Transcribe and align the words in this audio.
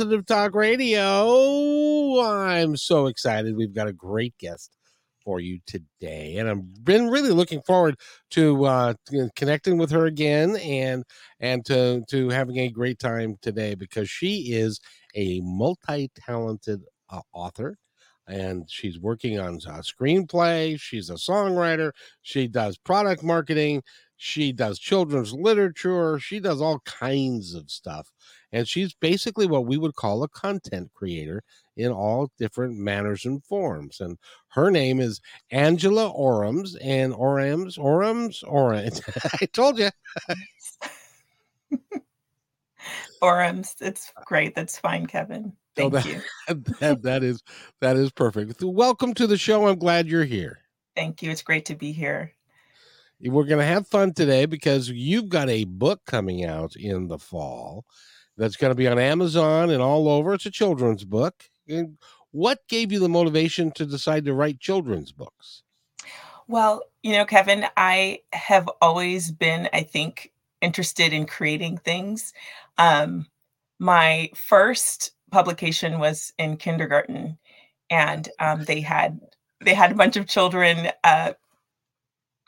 Positive 0.00 0.24
Talk 0.24 0.54
Radio. 0.54 2.22
I'm 2.22 2.74
so 2.78 3.04
excited. 3.04 3.54
We've 3.54 3.74
got 3.74 3.86
a 3.86 3.92
great 3.92 4.32
guest 4.38 4.74
for 5.22 5.40
you 5.40 5.58
today, 5.66 6.38
and 6.38 6.48
I've 6.48 6.82
been 6.82 7.10
really 7.10 7.32
looking 7.32 7.60
forward 7.60 7.96
to 8.30 8.64
uh, 8.64 8.94
connecting 9.36 9.76
with 9.76 9.90
her 9.90 10.06
again 10.06 10.56
and 10.56 11.04
and 11.38 11.66
to 11.66 12.02
to 12.08 12.30
having 12.30 12.56
a 12.56 12.70
great 12.70 12.98
time 12.98 13.36
today 13.42 13.74
because 13.74 14.08
she 14.08 14.54
is 14.54 14.80
a 15.14 15.42
multi-talented 15.42 16.80
uh, 17.10 17.20
author 17.34 17.76
and 18.26 18.70
she's 18.70 18.98
working 18.98 19.38
on 19.38 19.56
a 19.56 19.82
screenplay. 19.82 20.80
She's 20.80 21.10
a 21.10 21.14
songwriter. 21.14 21.92
She 22.22 22.48
does 22.48 22.78
product 22.78 23.22
marketing. 23.22 23.82
She 24.16 24.52
does 24.52 24.78
children's 24.78 25.34
literature. 25.34 26.18
She 26.18 26.40
does 26.40 26.62
all 26.62 26.80
kinds 26.86 27.54
of 27.54 27.70
stuff 27.70 28.10
and 28.52 28.66
she's 28.66 28.94
basically 28.94 29.46
what 29.46 29.66
we 29.66 29.76
would 29.76 29.94
call 29.94 30.22
a 30.22 30.28
content 30.28 30.90
creator 30.94 31.42
in 31.76 31.92
all 31.92 32.30
different 32.38 32.76
manners 32.76 33.24
and 33.24 33.44
forms. 33.44 34.00
And 34.00 34.18
her 34.48 34.70
name 34.70 35.00
is 35.00 35.20
Angela 35.50 36.12
Orams 36.12 36.76
and 36.82 37.12
Orams, 37.14 37.78
Orams, 37.78 38.44
Orams. 38.44 39.00
I 39.42 39.46
told 39.46 39.78
you. 39.78 39.90
Orams. 43.22 43.74
It's 43.80 44.12
great. 44.26 44.54
That's 44.54 44.78
fine, 44.78 45.06
Kevin. 45.06 45.52
Oh, 45.78 45.90
Thank 45.90 45.94
so 45.94 46.00
that, 46.00 46.06
you. 46.06 46.20
That, 46.80 47.02
that 47.02 47.22
is 47.22 47.42
that 47.80 47.96
is 47.96 48.10
perfect. 48.10 48.62
Welcome 48.62 49.14
to 49.14 49.26
the 49.26 49.38
show. 49.38 49.68
I'm 49.68 49.78
glad 49.78 50.08
you're 50.08 50.24
here. 50.24 50.58
Thank 50.96 51.22
you. 51.22 51.30
It's 51.30 51.42
great 51.42 51.66
to 51.66 51.74
be 51.74 51.92
here. 51.92 52.32
We're 53.22 53.44
going 53.44 53.58
to 53.60 53.66
have 53.66 53.86
fun 53.86 54.14
today 54.14 54.46
because 54.46 54.88
you've 54.88 55.28
got 55.28 55.50
a 55.50 55.64
book 55.64 56.00
coming 56.06 56.44
out 56.44 56.74
in 56.74 57.06
the 57.06 57.18
fall 57.18 57.84
that's 58.40 58.56
going 58.56 58.70
to 58.70 58.74
be 58.74 58.88
on 58.88 58.98
Amazon 58.98 59.68
and 59.68 59.82
all 59.82 60.08
over. 60.08 60.32
It's 60.32 60.46
a 60.46 60.50
children's 60.50 61.04
book. 61.04 61.44
And 61.68 61.98
what 62.30 62.66
gave 62.68 62.90
you 62.90 62.98
the 62.98 63.08
motivation 63.08 63.70
to 63.72 63.84
decide 63.84 64.24
to 64.24 64.32
write 64.32 64.58
children's 64.58 65.12
books? 65.12 65.62
Well, 66.48 66.82
you 67.02 67.12
know, 67.12 67.26
Kevin, 67.26 67.66
I 67.76 68.20
have 68.32 68.68
always 68.80 69.30
been, 69.30 69.68
I 69.74 69.82
think, 69.82 70.32
interested 70.62 71.12
in 71.12 71.26
creating 71.26 71.78
things. 71.78 72.32
Um, 72.78 73.26
my 73.78 74.30
first 74.34 75.12
publication 75.30 75.98
was 75.98 76.32
in 76.38 76.56
kindergarten, 76.56 77.36
and 77.90 78.26
um, 78.38 78.64
they 78.64 78.80
had 78.80 79.20
they 79.62 79.74
had 79.74 79.92
a 79.92 79.96
bunch 79.96 80.16
of 80.16 80.26
children 80.26 80.90
uh, 81.04 81.34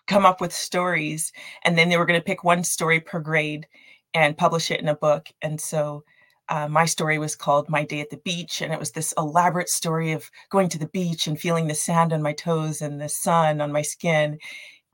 come 0.06 0.24
up 0.24 0.40
with 0.40 0.54
stories, 0.54 1.32
and 1.64 1.76
then 1.76 1.90
they 1.90 1.98
were 1.98 2.06
going 2.06 2.18
to 2.18 2.24
pick 2.24 2.44
one 2.44 2.64
story 2.64 2.98
per 2.98 3.20
grade 3.20 3.66
and 4.14 4.36
publish 4.36 4.70
it 4.70 4.80
in 4.80 4.88
a 4.88 4.94
book. 4.94 5.28
And 5.42 5.60
so 5.60 6.04
uh, 6.48 6.68
my 6.68 6.84
story 6.84 7.18
was 7.18 7.36
called 7.36 7.68
My 7.68 7.84
Day 7.84 8.00
at 8.00 8.10
the 8.10 8.18
Beach. 8.18 8.60
And 8.60 8.72
it 8.72 8.78
was 8.78 8.92
this 8.92 9.14
elaborate 9.16 9.68
story 9.68 10.12
of 10.12 10.30
going 10.50 10.68
to 10.70 10.78
the 10.78 10.88
beach 10.88 11.26
and 11.26 11.40
feeling 11.40 11.66
the 11.66 11.74
sand 11.74 12.12
on 12.12 12.22
my 12.22 12.32
toes 12.32 12.82
and 12.82 13.00
the 13.00 13.08
sun 13.08 13.60
on 13.60 13.72
my 13.72 13.82
skin. 13.82 14.38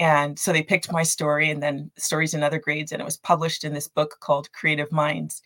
And 0.01 0.39
so 0.39 0.53
they 0.53 0.63
picked 0.63 0.93
my 0.93 1.03
story 1.03 1.51
and 1.51 1.63
then 1.63 1.91
stories 1.99 2.35
in 2.35 2.43
other 2.43 2.61
grades. 2.61 2.93
And 2.93 3.01
it 3.01 3.05
was 3.05 3.17
published 3.17 3.65
in 3.65 3.75
this 3.75 3.89
book 3.89 4.19
called 4.21 4.53
Creative 4.53 4.93
Minds. 4.93 5.43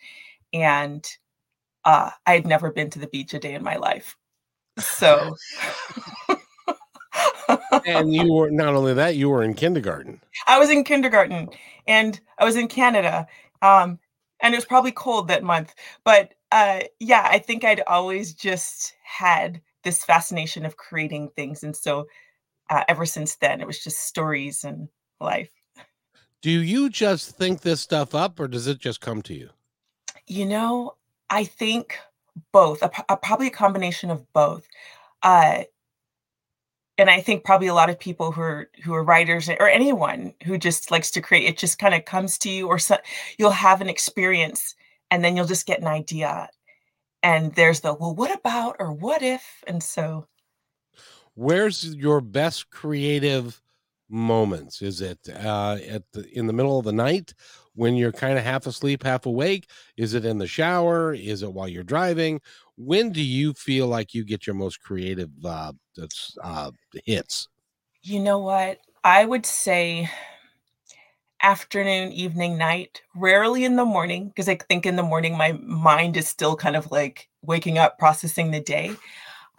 And 0.53 1.05
uh, 1.85 2.11
I 2.25 2.33
had 2.33 2.45
never 2.45 2.71
been 2.71 2.89
to 2.91 2.99
the 2.99 3.07
beach 3.07 3.33
a 3.33 3.39
day 3.39 3.55
in 3.55 3.63
my 3.63 3.77
life. 3.77 4.15
So. 4.79 5.35
and 7.85 8.13
you 8.13 8.31
were 8.31 8.51
not 8.51 8.75
only 8.75 8.93
that, 8.93 9.15
you 9.15 9.29
were 9.29 9.43
in 9.43 9.53
kindergarten. 9.53 10.21
I 10.47 10.59
was 10.59 10.69
in 10.69 10.83
kindergarten 10.83 11.49
and 11.87 12.19
I 12.37 12.45
was 12.45 12.55
in 12.55 12.67
Canada 12.67 13.27
um, 13.63 13.97
and 14.41 14.53
it 14.53 14.57
was 14.57 14.65
probably 14.65 14.91
cold 14.91 15.29
that 15.29 15.43
month. 15.43 15.73
But 16.03 16.35
uh, 16.51 16.81
yeah, 16.99 17.27
I 17.31 17.39
think 17.39 17.63
I'd 17.63 17.81
always 17.87 18.33
just 18.33 18.93
had 19.03 19.61
this 19.83 20.03
fascination 20.03 20.65
of 20.65 20.77
creating 20.77 21.29
things. 21.35 21.63
And 21.63 21.75
so 21.75 22.05
uh, 22.69 22.83
ever 22.87 23.05
since 23.05 23.35
then, 23.37 23.61
it 23.61 23.67
was 23.67 23.83
just 23.83 24.01
stories 24.01 24.63
and 24.63 24.89
life. 25.19 25.51
Do 26.41 26.51
you 26.51 26.89
just 26.89 27.37
think 27.37 27.61
this 27.61 27.81
stuff 27.81 28.13
up 28.13 28.39
or 28.39 28.49
does 28.49 28.67
it 28.67 28.79
just 28.79 28.99
come 28.99 29.21
to 29.23 29.33
you? 29.33 29.49
You 30.27 30.45
know, 30.45 30.95
I 31.29 31.45
think 31.45 31.97
both, 32.51 32.81
a, 32.81 32.91
a, 33.07 33.15
probably 33.15 33.47
a 33.47 33.51
combination 33.51 34.11
of 34.11 34.31
both. 34.33 34.67
Uh, 35.21 35.63
and 36.97 37.09
I 37.09 37.21
think 37.21 37.43
probably 37.43 37.67
a 37.67 37.73
lot 37.73 37.89
of 37.89 37.99
people 37.99 38.31
who 38.31 38.41
are 38.41 38.69
who 38.83 38.93
are 38.93 39.03
writers 39.03 39.49
or 39.49 39.67
anyone 39.67 40.33
who 40.43 40.57
just 40.57 40.91
likes 40.91 41.11
to 41.11 41.21
create, 41.21 41.45
it 41.45 41.57
just 41.57 41.79
kind 41.79 41.93
of 41.93 42.05
comes 42.05 42.37
to 42.39 42.49
you, 42.49 42.67
or 42.67 42.79
so, 42.79 42.97
you'll 43.37 43.51
have 43.51 43.81
an 43.81 43.89
experience, 43.89 44.75
and 45.09 45.23
then 45.23 45.35
you'll 45.35 45.45
just 45.45 45.65
get 45.65 45.81
an 45.81 45.87
idea, 45.87 46.49
and 47.23 47.53
there's 47.55 47.81
the 47.81 47.93
well, 47.93 48.15
what 48.15 48.33
about 48.33 48.75
or 48.79 48.91
what 48.91 49.21
if, 49.21 49.63
and 49.67 49.81
so. 49.81 50.27
Where's 51.35 51.95
your 51.95 52.21
best 52.21 52.69
creative 52.69 53.59
moments? 54.07 54.83
Is 54.83 55.01
it 55.01 55.17
uh, 55.29 55.77
at 55.89 56.03
the 56.11 56.29
in 56.37 56.47
the 56.47 56.53
middle 56.53 56.77
of 56.77 56.85
the 56.85 56.93
night 56.93 57.33
when 57.75 57.95
you're 57.95 58.11
kind 58.11 58.37
of 58.37 58.43
half 58.43 58.65
asleep, 58.67 59.03
half 59.03 59.25
awake? 59.25 59.69
Is 59.97 60.13
it 60.13 60.25
in 60.25 60.37
the 60.37 60.47
shower? 60.47 61.13
Is 61.13 61.43
it 61.43 61.53
while 61.53 61.67
you're 61.67 61.83
driving? 61.83 62.41
when 62.77 63.11
do 63.11 63.21
you 63.21 63.53
feel 63.53 63.87
like 63.87 64.13
you 64.13 64.23
get 64.23 64.47
your 64.47 64.55
most 64.55 64.81
creative 64.81 65.29
uh, 65.43 65.73
uh, 66.43 66.71
hits? 67.05 67.47
You 68.01 68.19
know 68.19 68.39
what? 68.39 68.79
I 69.03 69.25
would 69.25 69.45
say 69.45 70.09
afternoon, 71.41 72.11
evening, 72.11 72.57
night, 72.57 73.01
rarely 73.15 73.65
in 73.65 73.75
the 73.75 73.85
morning, 73.85 74.29
because 74.29 74.49
I 74.49 74.55
think 74.55 74.85
in 74.85 74.95
the 74.95 75.03
morning 75.03 75.37
my 75.37 75.53
mind 75.53 76.17
is 76.17 76.27
still 76.27 76.55
kind 76.55 76.75
of 76.75 76.89
like 76.91 77.29
waking 77.41 77.77
up, 77.77 77.99
processing 77.99 78.51
the 78.51 78.61
day. 78.61 78.95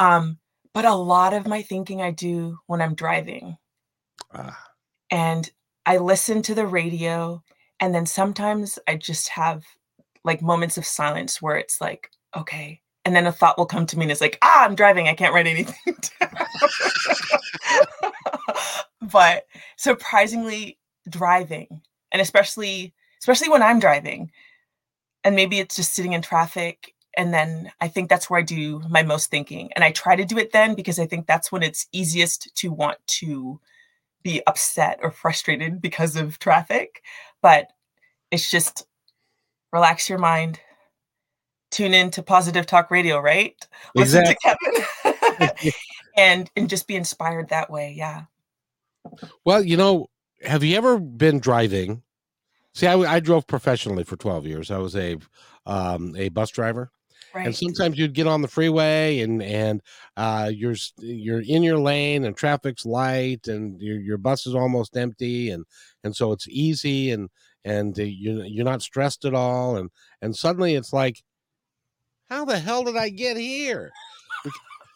Um, 0.00 0.38
but 0.72 0.84
a 0.84 0.94
lot 0.94 1.34
of 1.34 1.46
my 1.46 1.62
thinking 1.62 2.02
I 2.02 2.10
do 2.10 2.58
when 2.66 2.82
I'm 2.82 2.94
driving. 2.94 3.56
Ah. 4.32 4.58
And 5.10 5.48
I 5.86 5.98
listen 5.98 6.42
to 6.42 6.54
the 6.54 6.66
radio, 6.66 7.43
and 7.80 7.94
then 7.94 8.06
sometimes 8.06 8.78
I 8.88 8.96
just 8.96 9.28
have 9.28 9.64
like 10.24 10.42
moments 10.42 10.78
of 10.78 10.86
silence 10.86 11.42
where 11.42 11.56
it's 11.56 11.80
like, 11.80 12.10
okay, 12.36 12.80
and 13.04 13.14
then 13.14 13.26
a 13.26 13.32
thought 13.32 13.58
will 13.58 13.66
come 13.66 13.86
to 13.86 13.98
me 13.98 14.04
and 14.04 14.12
it's 14.12 14.20
like 14.20 14.38
ah 14.42 14.64
i'm 14.64 14.74
driving 14.74 15.08
i 15.08 15.14
can't 15.14 15.34
write 15.34 15.46
anything 15.46 15.74
but 19.02 19.46
surprisingly 19.76 20.78
driving 21.08 21.82
and 22.12 22.20
especially 22.22 22.94
especially 23.20 23.48
when 23.48 23.62
i'm 23.62 23.78
driving 23.78 24.30
and 25.22 25.36
maybe 25.36 25.58
it's 25.58 25.76
just 25.76 25.94
sitting 25.94 26.12
in 26.12 26.22
traffic 26.22 26.94
and 27.16 27.32
then 27.32 27.70
i 27.80 27.88
think 27.88 28.08
that's 28.08 28.28
where 28.28 28.40
i 28.40 28.42
do 28.42 28.80
my 28.88 29.02
most 29.02 29.30
thinking 29.30 29.70
and 29.74 29.84
i 29.84 29.90
try 29.90 30.16
to 30.16 30.24
do 30.24 30.38
it 30.38 30.52
then 30.52 30.74
because 30.74 30.98
i 30.98 31.06
think 31.06 31.26
that's 31.26 31.52
when 31.52 31.62
it's 31.62 31.86
easiest 31.92 32.54
to 32.56 32.72
want 32.72 32.98
to 33.06 33.60
be 34.24 34.42
upset 34.46 34.98
or 35.02 35.10
frustrated 35.10 35.80
because 35.80 36.16
of 36.16 36.38
traffic 36.38 37.02
but 37.42 37.68
it's 38.30 38.50
just 38.50 38.86
relax 39.72 40.08
your 40.08 40.18
mind 40.18 40.58
tune 41.74 41.92
in 41.92 42.10
to 42.12 42.22
Positive 42.22 42.66
Talk 42.66 42.90
Radio, 42.90 43.18
right? 43.18 43.56
Exactly. 43.96 44.00
Listen 44.00 44.24
to 44.24 45.46
Kevin 45.52 45.72
and 46.16 46.50
and 46.56 46.70
just 46.70 46.86
be 46.86 46.96
inspired 46.96 47.48
that 47.48 47.70
way. 47.70 47.92
Yeah. 47.96 48.22
Well, 49.44 49.62
you 49.62 49.76
know, 49.76 50.08
have 50.42 50.62
you 50.62 50.76
ever 50.76 50.98
been 50.98 51.40
driving? 51.40 52.02
See, 52.74 52.86
I, 52.86 52.94
I 52.94 53.20
drove 53.20 53.46
professionally 53.46 54.04
for 54.04 54.16
12 54.16 54.46
years. 54.46 54.70
I 54.70 54.78
was 54.78 54.96
a 54.96 55.18
um, 55.66 56.14
a 56.16 56.28
bus 56.28 56.50
driver, 56.50 56.90
Right. 57.34 57.46
and 57.46 57.56
sometimes 57.56 57.98
you'd 57.98 58.14
get 58.14 58.28
on 58.28 58.42
the 58.42 58.48
freeway 58.48 59.20
and 59.20 59.42
and 59.42 59.82
uh, 60.16 60.50
you're 60.54 60.76
you're 60.98 61.42
in 61.42 61.64
your 61.64 61.78
lane 61.78 62.24
and 62.24 62.36
traffic's 62.36 62.86
light 62.86 63.48
and 63.48 63.80
your 63.80 64.00
your 64.00 64.18
bus 64.18 64.46
is 64.46 64.54
almost 64.54 64.96
empty 64.96 65.50
and 65.50 65.64
and 66.04 66.14
so 66.14 66.30
it's 66.30 66.46
easy 66.48 67.10
and 67.10 67.28
and 67.64 67.98
uh, 67.98 68.02
you 68.04 68.42
you're 68.44 68.64
not 68.64 68.82
stressed 68.82 69.24
at 69.24 69.34
all 69.34 69.76
and 69.76 69.90
and 70.22 70.36
suddenly 70.36 70.74
it's 70.76 70.92
like, 70.92 71.24
how 72.28 72.44
the 72.44 72.58
hell 72.58 72.84
did 72.84 72.96
I 72.96 73.08
get 73.08 73.36
here? 73.36 73.90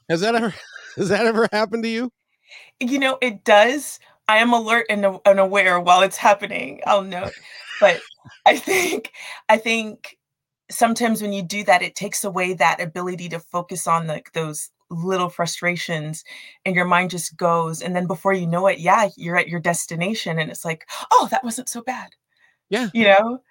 Has 0.08 0.20
that 0.20 0.34
ever 0.34 0.54
has 0.96 1.08
that 1.08 1.26
ever 1.26 1.48
happened 1.52 1.82
to 1.82 1.88
you? 1.88 2.12
You 2.78 2.98
know, 2.98 3.18
it 3.20 3.44
does. 3.44 3.98
I 4.28 4.38
am 4.38 4.52
alert 4.52 4.86
and, 4.90 5.06
and 5.24 5.40
aware 5.40 5.80
while 5.80 6.02
it's 6.02 6.16
happening. 6.16 6.82
I'll 6.86 7.02
note, 7.02 7.32
but 7.80 8.00
I 8.46 8.56
think 8.58 9.12
I 9.48 9.56
think 9.56 10.17
sometimes 10.70 11.22
when 11.22 11.32
you 11.32 11.42
do 11.42 11.64
that, 11.64 11.82
it 11.82 11.94
takes 11.94 12.24
away 12.24 12.54
that 12.54 12.80
ability 12.80 13.28
to 13.30 13.40
focus 13.40 13.86
on 13.86 14.06
like 14.06 14.32
those 14.32 14.70
little 14.90 15.28
frustrations, 15.28 16.24
and 16.64 16.74
your 16.74 16.84
mind 16.84 17.10
just 17.10 17.36
goes. 17.36 17.82
And 17.82 17.94
then 17.94 18.06
before 18.06 18.32
you 18.32 18.46
know 18.46 18.66
it, 18.66 18.78
yeah, 18.78 19.08
you're 19.16 19.36
at 19.36 19.48
your 19.48 19.60
destination, 19.60 20.38
and 20.38 20.50
it's 20.50 20.64
like, 20.64 20.88
oh, 21.12 21.28
that 21.30 21.44
wasn't 21.44 21.68
so 21.68 21.82
bad. 21.82 22.10
Yeah. 22.68 22.88
You 22.94 23.04
know. 23.04 23.42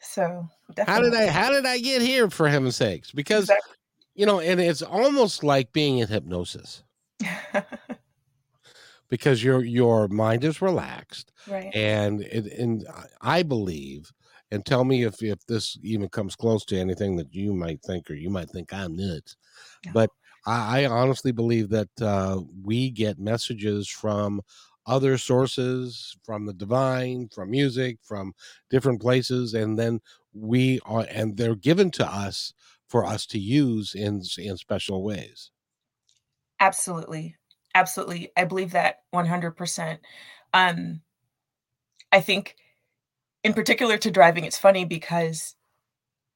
So 0.00 0.48
How 0.86 1.00
did 1.00 1.14
I 1.14 1.28
how 1.28 1.50
did 1.50 1.64
I 1.64 1.78
get 1.78 2.02
here 2.02 2.28
for 2.28 2.48
heaven's 2.48 2.76
sakes? 2.76 3.12
Because 3.12 3.44
Exactly. 3.44 3.76
you 4.14 4.26
know, 4.26 4.40
and 4.40 4.60
it's 4.60 4.82
almost 4.82 5.44
like 5.44 5.72
being 5.72 5.98
in 5.98 6.08
hypnosis 6.08 6.82
because 9.08 9.44
your 9.44 9.62
your 9.62 10.08
mind 10.08 10.42
is 10.42 10.60
relaxed 10.60 11.30
right. 11.48 11.70
and 11.72 12.22
it, 12.22 12.46
and 12.58 12.84
I 13.20 13.44
believe 13.44 14.12
and 14.52 14.66
tell 14.66 14.84
me 14.84 15.04
if 15.04 15.22
if 15.22 15.46
this 15.46 15.78
even 15.82 16.08
comes 16.10 16.36
close 16.36 16.64
to 16.66 16.78
anything 16.78 17.16
that 17.16 17.34
you 17.34 17.54
might 17.54 17.82
think 17.82 18.10
or 18.10 18.14
you 18.14 18.30
might 18.30 18.50
think 18.50 18.72
I'm 18.72 18.96
nuts, 18.96 19.36
No. 19.84 19.92
but 19.92 20.10
I, 20.46 20.84
I 20.84 20.86
honestly 20.86 21.32
believe 21.32 21.70
that 21.70 21.90
uh, 22.00 22.42
we 22.62 22.90
get 22.90 23.18
messages 23.18 23.88
from 23.88 24.42
other 24.86 25.16
sources, 25.18 26.16
from 26.24 26.46
the 26.46 26.52
divine, 26.52 27.28
from 27.28 27.50
music, 27.50 27.98
from 28.02 28.34
different 28.70 29.00
places, 29.00 29.54
and 29.54 29.78
then 29.78 30.00
we 30.32 30.80
are 30.84 31.06
and 31.10 31.36
they're 31.36 31.54
given 31.56 31.90
to 31.92 32.06
us 32.06 32.54
for 32.88 33.04
us 33.04 33.26
to 33.26 33.38
use 33.38 33.94
in 33.94 34.22
in 34.38 34.56
special 34.56 35.02
ways. 35.04 35.50
Absolutely. 36.60 37.36
Absolutely. 37.74 38.30
I 38.36 38.44
believe 38.44 38.72
that 38.72 39.02
100%. 39.10 40.00
Um, 40.52 41.02
I 42.10 42.20
think 42.20 42.56
in 43.44 43.54
particular 43.54 43.96
to 43.98 44.10
driving, 44.10 44.44
it's 44.44 44.58
funny 44.58 44.84
because 44.84 45.54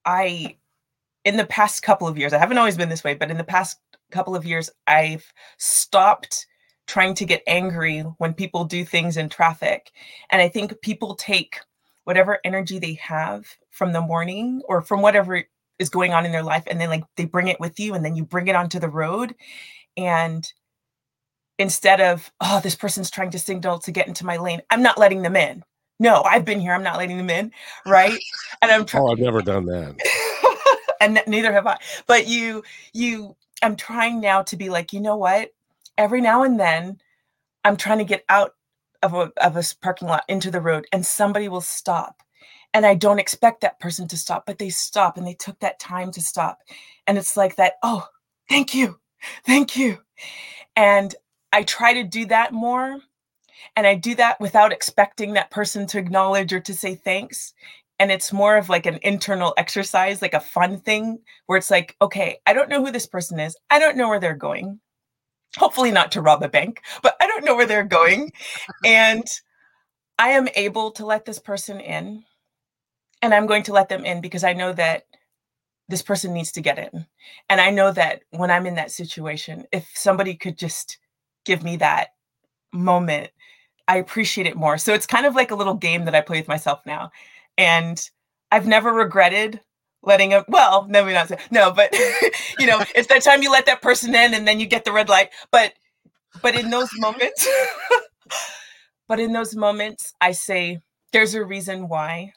I, 0.05 0.57
in 1.25 1.37
the 1.37 1.47
past 1.47 1.83
couple 1.83 2.09
of 2.09 2.19
years, 2.19 2.33
I 2.33 2.39
haven't 2.39 2.59
always 2.59 2.77
been 2.77 2.89
this 2.89 3.05
way, 3.05 3.15
but 3.15 3.31
in 3.31 3.37
the 3.37 3.45
past 3.45 3.79
couple 4.11 4.37
of 4.37 4.45
years, 4.45 4.71
I've 4.87 5.33
stopped 5.59 6.47
trying 6.87 7.15
to 7.15 7.25
get 7.25 7.43
angry 7.47 8.01
when 8.19 8.33
people 8.33 8.65
do 8.65 8.85
things 8.85 9.17
in 9.17 9.29
traffic. 9.29 9.91
And 10.31 10.41
I 10.41 10.49
think 10.49 10.81
people 10.83 11.15
take 11.17 11.59
whatever 12.05 12.39
energy 12.45 12.79
they 12.79 12.95
have 12.95 13.47
from 13.71 13.93
the 13.93 14.01
morning 14.01 14.63
or 14.69 14.81
from 14.81 15.03
whatever 15.03 15.43
is 15.79 15.89
going 15.89 16.13
on 16.13 16.25
in 16.25 16.33
their 16.33 16.43
life 16.43 16.63
and 16.69 16.81
then 16.81 16.89
like 16.89 17.05
they 17.17 17.25
bring 17.25 17.49
it 17.49 17.61
with 17.61 17.79
you 17.79 17.95
and 17.95 18.05
then 18.05 18.17
you 18.17 18.25
bring 18.25 18.49
it 18.49 18.57
onto 18.57 18.79
the 18.79 18.89
road 18.89 19.35
and 19.97 20.53
instead 21.59 22.01
of 22.01 22.31
oh 22.41 22.61
this 22.63 22.75
person's 22.75 23.11
trying 23.11 23.31
to 23.31 23.39
signal 23.39 23.79
to 23.79 23.91
get 23.91 24.09
into 24.09 24.25
my 24.25 24.37
lane 24.37 24.63
i'm 24.71 24.83
not 24.83 24.99
letting 24.99 25.23
them 25.23 25.37
in 25.37 25.63
no 25.99 26.23
i've 26.23 26.45
been 26.45 26.61
here 26.61 26.73
i'm 26.73 26.83
not 26.83 26.99
letting 26.99 27.17
them 27.17 27.31
in 27.31 27.53
right? 27.87 28.19
And 28.63 28.71
i'm 28.71 28.85
trying 28.85 29.05
Oh, 29.05 29.13
I've 29.13 29.19
never 29.19 29.43
done 29.43 29.67
that. 29.67 29.97
and 31.01 31.23
neither 31.27 31.53
have 31.53 31.67
i. 31.67 31.79
But 32.07 32.27
you 32.27 32.63
you 32.93 33.37
i'm 33.63 33.77
trying 33.77 34.21
now 34.21 34.43
to 34.43 34.57
be 34.57 34.69
like 34.69 34.93
you 34.93 35.01
know 35.01 35.17
what? 35.17 35.51
Every 35.99 36.21
now 36.21 36.43
and 36.43 36.59
then 36.59 36.99
i'm 37.65 37.77
trying 37.77 37.99
to 37.99 38.05
get 38.05 38.25
out 38.29 38.55
of 39.03 39.15
a, 39.15 39.33
of 39.37 39.57
a 39.57 39.63
parking 39.83 40.09
lot 40.09 40.25
into 40.29 40.51
the 40.51 40.61
road 40.61 40.87
and 40.93 41.05
somebody 41.05 41.49
will 41.49 41.61
stop. 41.61 42.23
And 42.75 42.85
i 42.85 42.95
don't 42.95 43.19
expect 43.19 43.61
that 43.63 43.81
person 43.81 44.09
to 44.09 44.17
stop 44.17 44.47
but 44.47 44.59
they 44.59 44.71
stop 44.71 45.17
and 45.17 45.27
they 45.27 45.35
took 45.35 45.59
that 45.61 45.79
time 45.79 46.11
to 46.13 46.21
stop. 46.21 46.61
And 47.07 47.19
it's 47.19 47.37
like 47.37 47.57
that 47.57 47.75
oh 47.83 48.07
thank 48.49 48.75
you 48.75 48.99
thank 49.45 49.77
you. 49.77 49.99
And 50.75 51.15
i 51.53 51.63
try 51.63 51.95
to 51.95 52.05
do 52.05 52.27
that 52.27 52.53
more 52.53 52.99
and 53.75 53.87
i 53.87 53.95
do 53.95 54.15
that 54.15 54.41
without 54.41 54.73
expecting 54.73 55.33
that 55.33 55.51
person 55.51 55.87
to 55.87 55.99
acknowledge 55.99 56.53
or 56.53 56.61
to 56.61 56.75
say 56.75 56.95
thanks. 56.95 57.55
And 57.99 58.13
it's 58.13 58.31
more 58.31 58.59
of 58.59 58.69
like 58.69 58.85
an 58.85 58.99
internal 59.03 59.55
exercise 59.57 60.21
like 60.21 60.35
a 60.35 60.41
fun 60.41 60.81
thing 60.81 61.19
where 61.47 61.59
it's 61.59 61.71
like 61.71 61.97
okay 62.01 62.39
i 62.47 62.53
don't 62.53 62.69
know 62.69 62.85
who 62.85 62.93
this 62.93 63.07
person 63.07 63.41
is. 63.41 63.57
I 63.71 63.79
don't 63.79 63.97
know 63.97 64.09
where 64.09 64.21
they're 64.21 64.35
going. 64.35 64.81
Hopefully 65.57 65.91
not 65.91 66.13
to 66.13 66.21
rob 66.21 66.43
a 66.43 66.49
bank 66.49 66.83
but 67.03 67.17
i 67.21 67.27
don't 67.27 67.45
know 67.45 67.57
where 67.57 67.67
they're 67.67 67.85
going. 67.85 68.33
And 68.85 69.27
i 70.19 70.29
am 70.29 70.49
able 70.57 70.91
to 70.93 71.07
let 71.07 71.25
this 71.25 71.39
person 71.39 71.81
in. 71.81 72.23
And 73.23 73.35
i'm 73.35 73.47
going 73.47 73.63
to 73.65 73.73
let 73.73 73.89
them 73.89 74.05
in 74.05 74.21
because 74.21 74.45
i 74.45 74.53
know 74.53 74.73
that 74.75 75.05
this 75.89 76.03
person 76.03 76.33
needs 76.35 76.53
to 76.53 76.61
get 76.61 76.79
in. 76.79 77.07
And 77.49 77.61
i 77.61 77.71
know 77.71 77.93
that 77.93 78.23
when 78.31 78.51
i'm 78.51 78.67
in 78.67 78.75
that 78.75 78.91
situation 78.91 79.65
if 79.73 79.91
somebody 79.95 80.35
could 80.35 80.59
just 80.59 80.99
give 81.47 81.63
me 81.63 81.77
that 81.77 82.09
moment 82.73 83.31
i 83.89 83.97
appreciate 83.97 84.47
it 84.47 84.57
more. 84.57 84.79
So 84.79 84.93
it's 84.95 85.07
kind 85.07 85.27
of 85.27 85.35
like 85.35 85.51
a 85.51 85.55
little 85.57 85.75
game 85.75 86.05
that 86.07 86.15
i 86.15 86.21
play 86.21 86.39
with 86.39 86.49
myself 86.49 86.81
now 86.87 87.11
and 87.59 88.11
i've 88.53 88.67
never 88.67 88.93
regretted 88.93 89.61
letting 90.03 90.33
a 90.33 90.45
well 90.49 90.87
let 90.91 91.07
me 91.07 91.13
not 91.13 91.29
say 91.29 91.39
no 91.51 91.71
but 91.73 91.93
you 92.59 92.67
know 92.67 92.83
it's 92.95 93.09
that 93.09 93.23
time 93.23 93.43
you 93.43 93.51
let 93.51 93.67
that 93.67 93.83
person 93.83 94.15
in 94.15 94.35
and 94.35 94.47
then 94.47 94.61
you 94.61 94.67
get 94.67 94.85
the 94.85 94.93
red 94.93 95.09
light 95.09 95.31
but 95.51 95.73
but 96.43 96.59
in 96.59 96.71
those 96.71 96.91
moments 96.99 97.49
but 99.09 99.19
in 99.21 99.33
those 99.33 99.55
moments 99.55 100.15
i 100.21 100.33
say 100.33 100.79
there's 101.13 101.35
a 101.35 101.45
reason 101.45 101.89
why 101.89 102.33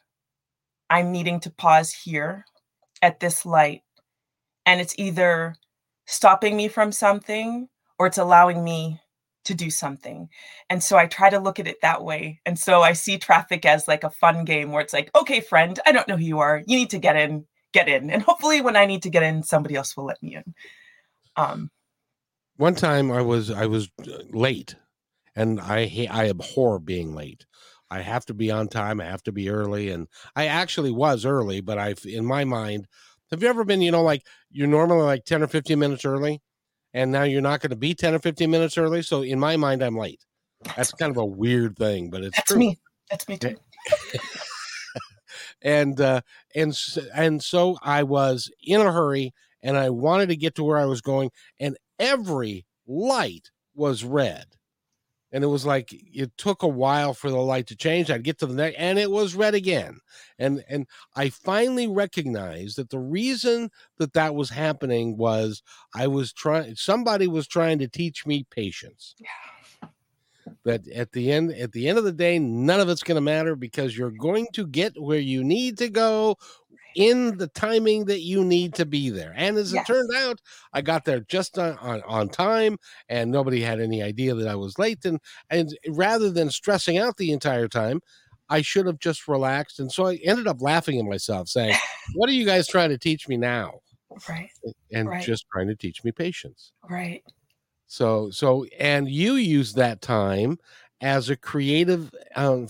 i'm 0.89 1.11
needing 1.11 1.39
to 1.39 1.51
pause 1.51 1.91
here 1.91 2.45
at 3.01 3.19
this 3.19 3.45
light 3.45 3.81
and 4.65 4.81
it's 4.81 4.95
either 4.97 5.55
stopping 6.05 6.55
me 6.57 6.67
from 6.67 6.91
something 6.91 7.67
or 7.99 8.07
it's 8.07 8.17
allowing 8.17 8.63
me 8.63 8.99
to 9.45 9.53
do 9.53 9.69
something 9.69 10.30
and 10.69 10.83
so 10.83 10.97
i 10.97 11.06
try 11.07 11.30
to 11.30 11.39
look 11.39 11.59
at 11.59 11.68
it 11.68 11.77
that 11.81 12.03
way 12.03 12.39
and 12.45 12.59
so 12.59 12.81
i 12.81 12.94
see 12.94 13.18
traffic 13.18 13.65
as 13.65 13.88
like 13.88 14.03
a 14.03 14.09
fun 14.09 14.45
game 14.45 14.71
where 14.71 14.81
it's 14.81 14.94
like 14.94 15.09
okay 15.15 15.39
friend 15.39 15.80
i 15.86 15.91
don't 15.91 16.07
know 16.07 16.18
who 16.18 16.24
you 16.25 16.39
are 16.39 16.62
you 16.68 16.77
need 16.77 16.89
to 16.89 17.00
get 17.00 17.15
in 17.15 17.45
get 17.74 17.88
in 17.89 18.09
and 18.09 18.21
hopefully 18.24 18.62
when 18.62 18.75
i 18.75 18.86
need 18.86 19.03
to 19.03 19.09
get 19.09 19.24
in 19.24 19.44
somebody 19.44 19.75
else 19.75 19.95
will 19.95 20.06
let 20.06 20.21
me 20.21 20.36
in 20.36 20.53
um 21.36 21.71
One 22.57 22.75
time 22.75 23.12
I 23.12 23.21
was 23.21 23.50
I 23.50 23.65
was 23.68 23.89
uh, 24.01 24.23
late, 24.31 24.75
and 25.35 25.59
I 25.61 26.07
I 26.11 26.30
abhor 26.30 26.80
being 26.80 27.16
late. 27.16 27.45
I 27.90 28.02
have 28.02 28.25
to 28.25 28.33
be 28.33 28.52
on 28.52 28.68
time. 28.68 29.02
I 29.02 29.06
have 29.06 29.23
to 29.23 29.31
be 29.31 29.49
early, 29.49 29.90
and 29.90 30.07
I 30.35 30.47
actually 30.47 30.92
was 30.92 31.25
early. 31.25 31.61
But 31.61 31.78
I, 31.80 31.95
in 32.06 32.25
my 32.25 32.44
mind, 32.45 32.87
have 33.31 33.42
you 33.42 33.49
ever 33.49 33.63
been? 33.63 33.81
You 33.81 33.92
know, 33.92 34.04
like 34.04 34.23
you're 34.52 34.68
normally 34.68 35.04
like 35.04 35.25
ten 35.25 35.42
or 35.42 35.47
fifteen 35.47 35.80
minutes 35.80 36.06
early, 36.06 36.42
and 36.93 37.11
now 37.11 37.23
you're 37.23 37.41
not 37.41 37.61
going 37.61 37.69
to 37.71 37.75
be 37.75 37.93
ten 37.93 38.13
or 38.13 38.19
fifteen 38.19 38.51
minutes 38.51 38.77
early. 38.77 39.01
So 39.01 39.21
in 39.21 39.39
my 39.39 39.57
mind, 39.57 39.83
I'm 39.83 39.97
late. 39.97 40.25
That's 40.75 40.91
kind 40.93 41.11
of 41.11 41.17
a 41.17 41.25
weird 41.25 41.77
thing, 41.77 42.09
but 42.09 42.23
it's 42.23 42.35
that's 42.37 42.51
true. 42.51 42.59
me 42.59 42.77
that's 43.09 43.27
me 43.27 43.37
too 43.37 43.55
and 45.61 45.99
uh 45.99 46.21
and 46.55 46.77
and 47.13 47.43
so 47.43 47.77
i 47.81 48.03
was 48.03 48.51
in 48.63 48.81
a 48.81 48.91
hurry 48.91 49.33
and 49.61 49.77
i 49.77 49.89
wanted 49.89 50.29
to 50.29 50.35
get 50.35 50.55
to 50.55 50.63
where 50.63 50.77
i 50.77 50.85
was 50.85 51.01
going 51.01 51.31
and 51.59 51.77
every 51.97 52.65
light 52.87 53.51
was 53.75 54.03
red 54.03 54.45
and 55.31 55.44
it 55.44 55.48
was 55.48 55.66
like 55.66 55.90
it 55.92 56.31
took 56.38 56.64
a 56.64 56.68
while 56.68 57.14
for 57.14 57.30
the 57.30 57.38
light 57.38 57.68
to 57.68 57.76
change 57.76 58.09
i'd 58.09 58.24
get 58.24 58.38
to 58.38 58.45
the 58.45 58.54
next 58.54 58.78
and 58.78 58.98
it 58.98 59.09
was 59.09 59.36
red 59.36 59.54
again 59.54 60.00
and 60.38 60.64
and 60.69 60.88
i 61.16 61.30
finally 61.30 61.88
recognized 61.88 62.78
that 62.78 62.90
the 62.90 63.00
reason 63.00 63.69
that 63.98 64.14
that 64.14 64.36
was 64.36 64.50
happening 64.50 65.18
was 65.18 65.62
i 65.95 66.07
was 66.07 66.33
trying 66.33 66.76
somebody 66.76 67.28
was 67.28 67.48
trying 67.48 67.80
to 67.80 67.88
teach 67.88 68.26
me 68.26 68.45
patience 68.50 69.16
yeah. 69.19 69.90
that 70.64 70.88
at 70.90 71.12
the 71.12 71.31
end 71.31 71.52
at 71.52 71.71
the 71.71 71.88
end 71.88 71.98
of 71.98 72.04
the 72.04 72.12
day 72.12 72.40
none 72.40 72.80
of 72.80 72.90
it's 72.90 73.04
going 73.04 73.16
to 73.16 73.21
matter 73.21 73.56
because 73.56 73.98
you're 73.98 74.12
going 74.12 74.48
to 74.54 74.66
get 74.68 75.00
where 75.00 75.19
you 75.19 75.44
need 75.44 75.78
to 75.78 75.90
go 75.90 76.36
in 76.95 77.37
the 77.37 77.47
timing 77.47 78.05
that 78.05 78.21
you 78.21 78.43
need 78.43 78.73
to 78.73 78.85
be 78.85 79.09
there 79.09 79.33
and 79.35 79.57
as 79.57 79.73
Yes. 79.73 79.83
it 79.83 79.93
turned 79.93 80.09
out 80.15 80.39
i 80.73 80.81
got 80.81 81.05
there 81.05 81.19
just 81.21 81.57
on, 81.57 81.77
on, 81.77 82.01
on 82.03 82.29
time 82.29 82.77
and 83.09 83.31
nobody 83.31 83.61
had 83.61 83.79
any 83.79 84.01
idea 84.01 84.33
that 84.33 84.47
i 84.47 84.55
was 84.55 84.79
late 84.79 85.05
and 85.05 85.19
and 85.49 85.69
rather 85.89 86.29
than 86.31 86.49
stressing 86.49 86.97
out 86.97 87.17
the 87.17 87.31
entire 87.31 87.67
time 87.67 88.01
i 88.49 88.61
should 88.61 88.85
have 88.87 88.99
just 88.99 89.27
relaxed 89.27 89.79
and 89.79 89.91
so 89.91 90.07
i 90.07 90.15
ended 90.23 90.47
up 90.47 90.61
laughing 90.61 90.99
at 90.99 91.05
myself 91.05 91.47
saying 91.47 91.75
what 92.15 92.29
are 92.29 92.33
you 92.33 92.45
guys 92.45 92.67
trying 92.67 92.89
to 92.89 92.97
teach 92.97 93.27
me 93.27 93.37
now 93.37 93.73
right 94.27 94.49
and 94.91 95.07
Right. 95.09 95.23
just 95.23 95.45
trying 95.51 95.67
to 95.67 95.75
teach 95.75 96.03
me 96.03 96.11
patience 96.11 96.71
right 96.89 97.23
so 97.87 98.29
so 98.29 98.65
and 98.79 99.09
you 99.09 99.33
use 99.35 99.73
that 99.73 100.01
time 100.01 100.57
as 101.01 101.29
a 101.29 101.35
creative 101.35 102.11
um, 102.35 102.67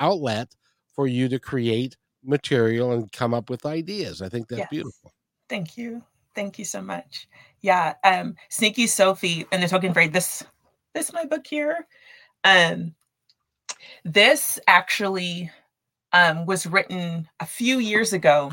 outlet 0.00 0.54
for 0.94 1.06
you 1.06 1.28
to 1.28 1.38
create 1.38 1.96
material 2.24 2.92
and 2.92 3.10
come 3.12 3.34
up 3.34 3.50
with 3.50 3.66
ideas. 3.66 4.22
I 4.22 4.28
think 4.28 4.48
that's 4.48 4.60
Yes. 4.60 4.68
beautiful. 4.70 5.12
thank 5.48 5.76
you 5.76 6.02
Thank 6.34 6.58
you 6.58 6.64
so 6.64 6.80
much. 6.80 7.28
Yeah, 7.60 7.94
um, 8.04 8.36
Sneaky 8.48 8.86
Sophie 8.86 9.46
and 9.52 9.62
the 9.62 9.68
Token 9.68 9.92
Fairy. 9.92 10.08
This, 10.08 10.42
this 10.94 11.12
my 11.12 11.24
book 11.24 11.46
here. 11.46 11.86
Um, 12.44 12.94
this 14.04 14.58
actually 14.66 15.50
um, 16.12 16.46
was 16.46 16.66
written 16.66 17.28
a 17.40 17.46
few 17.46 17.78
years 17.78 18.12
ago, 18.12 18.52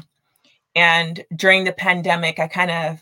and 0.75 1.23
during 1.35 1.63
the 1.63 1.71
pandemic, 1.71 2.39
I 2.39 2.47
kind 2.47 2.71
of 2.71 3.01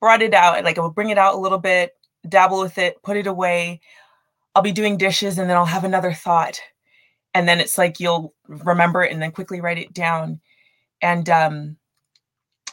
brought 0.00 0.22
it 0.22 0.34
out. 0.34 0.62
Like 0.64 0.78
I 0.78 0.80
will 0.80 0.90
bring 0.90 1.10
it 1.10 1.18
out 1.18 1.34
a 1.34 1.38
little 1.38 1.58
bit, 1.58 1.92
dabble 2.28 2.60
with 2.60 2.78
it, 2.78 3.02
put 3.02 3.16
it 3.16 3.26
away. 3.26 3.80
I'll 4.54 4.62
be 4.62 4.72
doing 4.72 4.96
dishes, 4.96 5.38
and 5.38 5.48
then 5.48 5.56
I'll 5.56 5.64
have 5.66 5.84
another 5.84 6.12
thought, 6.12 6.60
and 7.36 7.46
then 7.46 7.60
it's 7.60 7.76
like 7.76 8.00
you'll 8.00 8.32
remember 8.48 9.04
it 9.04 9.12
and 9.12 9.20
then 9.20 9.30
quickly 9.30 9.60
write 9.60 9.76
it 9.76 9.92
down. 9.92 10.40
And 11.02 11.28
um, 11.28 11.76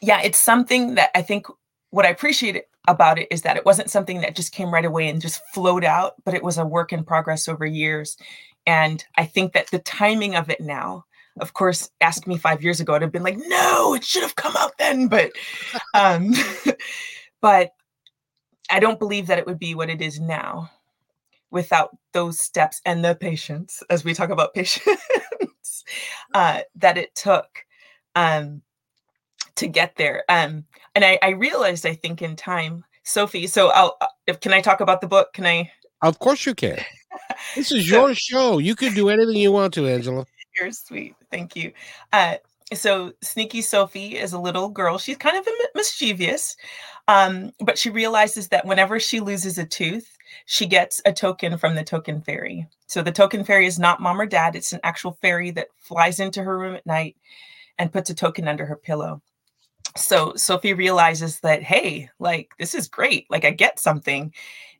yeah, 0.01 0.21
it's 0.23 0.39
something 0.39 0.95
that 0.95 1.09
I 1.13 1.21
think 1.21 1.47
what 1.89 2.05
I 2.05 2.09
appreciate 2.09 2.63
about 2.87 3.19
it 3.19 3.27
is 3.29 3.41
that 3.41 3.57
it 3.57 3.65
wasn't 3.65 3.89
something 3.89 4.21
that 4.21 4.37
just 4.37 4.53
came 4.53 4.73
right 4.73 4.85
away 4.85 5.09
and 5.09 5.21
just 5.21 5.41
flowed 5.53 5.83
out, 5.83 6.13
but 6.23 6.33
it 6.33 6.43
was 6.43 6.57
a 6.57 6.65
work 6.65 6.93
in 6.93 7.03
progress 7.03 7.49
over 7.49 7.65
years. 7.65 8.15
And 8.65 9.03
I 9.17 9.25
think 9.25 9.51
that 9.51 9.69
the 9.69 9.79
timing 9.79 10.33
of 10.33 10.49
it 10.49 10.61
now, 10.61 11.03
of 11.41 11.53
course, 11.53 11.89
ask 11.99 12.25
me 12.25 12.37
five 12.37 12.63
years 12.63 12.79
ago, 12.79 12.93
I'd 12.93 13.01
have 13.01 13.11
been 13.11 13.21
like, 13.21 13.39
no, 13.45 13.95
it 13.95 14.05
should 14.05 14.23
have 14.23 14.37
come 14.37 14.55
out 14.55 14.77
then. 14.79 15.09
But 15.09 15.33
um, 15.93 16.33
but 17.41 17.73
I 18.69 18.79
don't 18.79 18.97
believe 18.97 19.27
that 19.27 19.39
it 19.39 19.45
would 19.45 19.59
be 19.59 19.75
what 19.75 19.89
it 19.89 20.01
is 20.01 20.21
now 20.21 20.71
without 21.53 21.95
those 22.11 22.39
steps 22.39 22.81
and 22.85 23.05
the 23.05 23.15
patience, 23.15 23.81
as 23.89 24.03
we 24.03 24.13
talk 24.13 24.29
about 24.29 24.53
patience, 24.55 25.85
uh, 26.33 26.61
that 26.75 26.97
it 26.97 27.15
took 27.15 27.47
um, 28.15 28.61
to 29.55 29.67
get 29.67 29.95
there. 29.95 30.23
Um, 30.27 30.65
and 30.95 31.05
I, 31.05 31.19
I 31.21 31.29
realized, 31.29 31.85
I 31.85 31.93
think, 31.93 32.21
in 32.21 32.35
time, 32.35 32.83
Sophie. 33.03 33.47
So, 33.47 33.69
I'll. 33.69 33.95
Uh, 34.01 34.07
if 34.27 34.39
can 34.39 34.51
I 34.51 34.61
talk 34.61 34.81
about 34.81 34.99
the 34.99 35.07
book? 35.07 35.33
Can 35.33 35.45
I? 35.45 35.71
Of 36.01 36.19
course, 36.19 36.45
you 36.45 36.53
can. 36.53 36.79
This 37.55 37.71
is 37.71 37.87
so, 37.87 38.07
your 38.07 38.15
show. 38.15 38.57
You 38.57 38.75
can 38.75 38.93
do 38.93 39.09
anything 39.09 39.35
you 39.35 39.51
want 39.51 39.73
to, 39.75 39.87
Angela. 39.87 40.25
You're 40.59 40.71
sweet. 40.71 41.15
Thank 41.31 41.55
you. 41.55 41.71
Uh, 42.11 42.35
so 42.73 43.13
Sneaky 43.21 43.61
Sophie 43.61 44.17
is 44.17 44.33
a 44.33 44.39
little 44.39 44.69
girl. 44.69 44.97
She's 44.97 45.17
kind 45.17 45.37
of 45.37 45.47
mischievous, 45.75 46.55
um, 47.07 47.51
but 47.59 47.77
she 47.77 47.89
realizes 47.89 48.49
that 48.49 48.65
whenever 48.65 48.99
she 48.99 49.19
loses 49.19 49.57
a 49.57 49.65
tooth, 49.65 50.17
she 50.45 50.65
gets 50.65 51.01
a 51.05 51.13
token 51.13 51.57
from 51.57 51.75
the 51.75 51.83
token 51.83 52.21
fairy. 52.21 52.67
So 52.87 53.01
the 53.01 53.11
token 53.11 53.43
fairy 53.43 53.65
is 53.65 53.79
not 53.79 54.01
mom 54.01 54.19
or 54.19 54.25
dad; 54.25 54.55
it's 54.55 54.73
an 54.73 54.79
actual 54.83 55.17
fairy 55.21 55.51
that 55.51 55.69
flies 55.77 56.19
into 56.19 56.43
her 56.43 56.57
room 56.57 56.75
at 56.75 56.85
night 56.85 57.15
and 57.79 57.91
puts 57.91 58.09
a 58.09 58.15
token 58.15 58.47
under 58.47 58.65
her 58.65 58.75
pillow. 58.75 59.21
So 59.95 60.33
Sophie 60.35 60.73
realizes 60.73 61.39
that 61.41 61.63
hey, 61.63 62.09
like 62.19 62.49
this 62.59 62.75
is 62.75 62.87
great. 62.87 63.27
Like 63.29 63.45
I 63.45 63.51
get 63.51 63.79
something, 63.79 64.33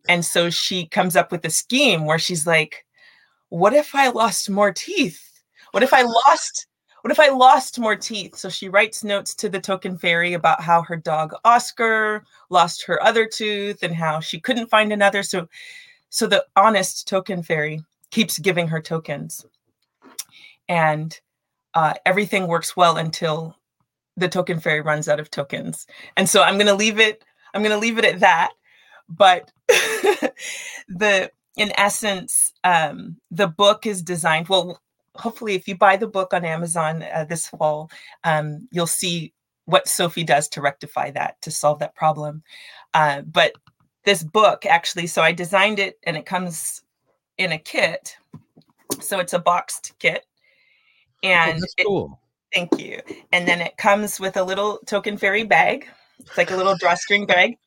and 0.10 0.26
so 0.26 0.50
she 0.50 0.88
comes 0.88 1.16
up 1.16 1.32
with 1.32 1.46
a 1.46 1.50
scheme 1.50 2.06
where 2.06 2.20
she's 2.20 2.48
like, 2.48 2.86
"What 3.50 3.74
if 3.74 3.96
I 3.96 4.10
lost 4.10 4.50
more 4.50 4.72
teeth?" 4.74 5.30
What 5.74 5.82
if 5.82 5.92
I 5.92 6.04
lost? 6.04 6.68
What 7.04 7.12
if 7.12 7.20
I 7.20 7.28
lost 7.28 7.80
more 7.80 7.98
teeth? 7.98 8.38
So 8.38 8.48
she 8.48 8.70
writes 8.70 9.04
notes 9.04 9.36
to 9.36 9.50
the 9.50 9.60
token 9.60 9.98
fairy 9.98 10.32
about 10.36 10.62
how 10.62 10.84
her 10.84 10.96
dog 10.96 11.34
Oscar 11.44 12.24
lost 12.50 12.86
her 12.86 13.04
other 13.04 13.26
tooth 13.26 13.84
and 13.84 13.94
how 13.94 14.22
she 14.22 14.40
couldn't 14.40 14.70
find 14.70 14.94
another. 14.94 15.22
So, 15.22 15.50
so 16.10 16.28
the 16.28 16.46
honest 16.56 17.06
token 17.06 17.44
fairy 17.44 17.82
keeps 18.10 18.40
giving 18.40 18.70
her 18.70 18.80
tokens, 18.80 19.46
and 20.70 21.20
uh, 21.74 21.94
everything 22.06 22.48
works 22.48 22.78
well 22.78 22.96
until 22.96 23.58
the 24.16 24.30
token 24.30 24.62
fairy 24.62 24.80
runs 24.80 25.10
out 25.10 25.20
of 25.20 25.30
tokens. 25.30 25.86
And 26.16 26.30
so 26.30 26.42
I'm 26.42 26.56
going 26.56 26.68
to 26.68 26.74
leave 26.74 27.02
it. 27.02 27.26
I'm 27.54 27.64
going 27.64 27.76
to 27.76 27.86
leave 27.86 27.98
it 27.98 28.06
at 28.06 28.22
that. 28.22 28.54
But 29.10 29.52
the 30.88 31.30
in 31.58 31.74
essence, 31.78 32.54
um, 32.64 33.18
the 33.30 33.48
book 33.48 33.86
is 33.86 34.02
designed 34.02 34.48
well 34.48 34.80
hopefully 35.16 35.56
if 35.56 35.68
you 35.68 35.78
buy 35.78 35.96
the 35.96 36.08
book 36.08 36.34
on 36.34 36.46
amazon 36.46 37.04
uh, 37.14 37.26
this 37.26 37.48
fall 37.48 37.90
um, 38.24 38.68
you'll 38.72 38.88
see 38.88 39.34
what 39.66 39.88
sophie 39.88 40.24
does 40.24 40.48
to 40.48 40.62
rectify 40.62 41.10
that 41.12 41.42
to 41.42 41.50
solve 41.50 41.80
that 41.80 41.96
problem. 41.96 42.44
Uh, 42.94 43.22
but 43.22 43.54
this 44.06 44.24
book 44.24 44.66
actually 44.66 45.08
so 45.08 45.22
i 45.22 45.32
designed 45.32 45.80
it 45.80 45.98
and 46.04 46.18
it 46.18 46.26
comes 46.26 46.84
in 47.38 47.52
a 47.52 47.58
kit. 47.58 48.18
So 49.02 49.20
it's 49.20 49.34
a 49.34 49.40
boxed 49.40 49.94
kit 50.00 50.26
and 51.24 51.58
oh, 51.58 51.60
that's 51.60 51.76
cool. 51.86 52.20
It, 52.52 52.56
thank 52.56 52.82
you. 52.82 53.00
And 53.32 53.48
then 53.48 53.62
it 53.62 53.78
comes 53.78 54.20
with 54.20 54.38
a 54.38 54.44
little 54.44 54.80
token 54.86 55.18
fairy 55.18 55.44
bag. 55.44 55.88
It's 56.20 56.38
like 56.38 56.52
a 56.52 56.56
little 56.56 56.76
drawstring 56.78 57.26
bag. 57.26 57.58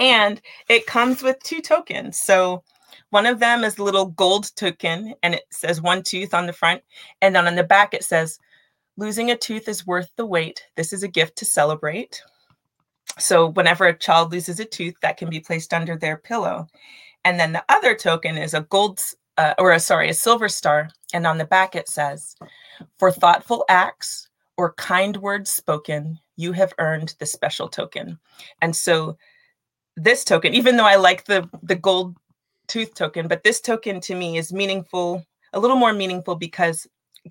And 0.00 0.40
it 0.68 0.86
comes 0.86 1.22
with 1.22 1.38
two 1.42 1.60
tokens. 1.60 2.18
So 2.18 2.62
one 3.10 3.26
of 3.26 3.38
them 3.38 3.64
is 3.64 3.78
a 3.78 3.84
little 3.84 4.06
gold 4.06 4.54
token 4.56 5.14
and 5.22 5.34
it 5.34 5.44
says 5.50 5.80
one 5.80 6.02
tooth 6.02 6.34
on 6.34 6.46
the 6.46 6.52
front. 6.52 6.82
And 7.20 7.34
then 7.34 7.46
on 7.46 7.54
the 7.54 7.64
back, 7.64 7.94
it 7.94 8.04
says, 8.04 8.38
losing 8.96 9.30
a 9.30 9.36
tooth 9.36 9.68
is 9.68 9.86
worth 9.86 10.10
the 10.16 10.26
wait. 10.26 10.64
This 10.76 10.92
is 10.92 11.02
a 11.02 11.08
gift 11.08 11.36
to 11.38 11.44
celebrate. 11.44 12.22
So 13.18 13.48
whenever 13.48 13.86
a 13.86 13.98
child 13.98 14.32
loses 14.32 14.60
a 14.60 14.64
tooth, 14.64 14.94
that 15.02 15.16
can 15.16 15.28
be 15.28 15.40
placed 15.40 15.74
under 15.74 15.96
their 15.96 16.16
pillow. 16.16 16.66
And 17.24 17.38
then 17.38 17.52
the 17.52 17.64
other 17.68 17.94
token 17.94 18.36
is 18.36 18.54
a 18.54 18.62
gold, 18.62 19.00
uh, 19.38 19.54
or 19.58 19.72
a, 19.72 19.80
sorry, 19.80 20.08
a 20.10 20.14
silver 20.14 20.48
star. 20.48 20.88
And 21.12 21.26
on 21.26 21.38
the 21.38 21.44
back, 21.44 21.74
it 21.74 21.88
says, 21.88 22.36
for 22.98 23.10
thoughtful 23.10 23.64
acts 23.68 24.28
or 24.56 24.74
kind 24.74 25.16
words 25.18 25.50
spoken, 25.50 26.18
you 26.36 26.52
have 26.52 26.72
earned 26.78 27.14
the 27.18 27.26
special 27.26 27.68
token. 27.68 28.18
And 28.60 28.74
so 28.74 29.16
this 29.96 30.24
token, 30.24 30.54
even 30.54 30.76
though 30.76 30.86
I 30.86 30.96
like 30.96 31.24
the 31.24 31.48
the 31.62 31.74
gold 31.74 32.16
tooth 32.72 32.94
token, 32.94 33.28
but 33.28 33.44
this 33.44 33.60
token 33.60 34.00
to 34.00 34.14
me 34.14 34.38
is 34.38 34.50
meaningful, 34.50 35.26
a 35.52 35.60
little 35.60 35.76
more 35.76 35.92
meaningful 35.92 36.34
because 36.34 36.86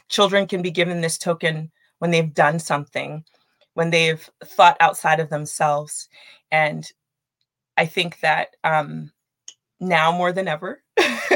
children 0.07 0.45
can 0.45 0.61
be 0.61 0.69
given 0.69 1.01
this 1.01 1.17
token 1.17 1.71
when 1.97 2.11
they've 2.11 2.33
done 2.33 2.59
something, 2.59 3.23
when 3.73 3.89
they've 3.89 4.29
thought 4.45 4.77
outside 4.79 5.19
of 5.19 5.31
themselves. 5.31 6.07
And 6.51 6.87
I 7.75 7.87
think 7.87 8.19
that 8.19 8.49
um, 8.63 9.11
now 9.79 10.11
more 10.11 10.31
than 10.31 10.47
ever, 10.47 10.83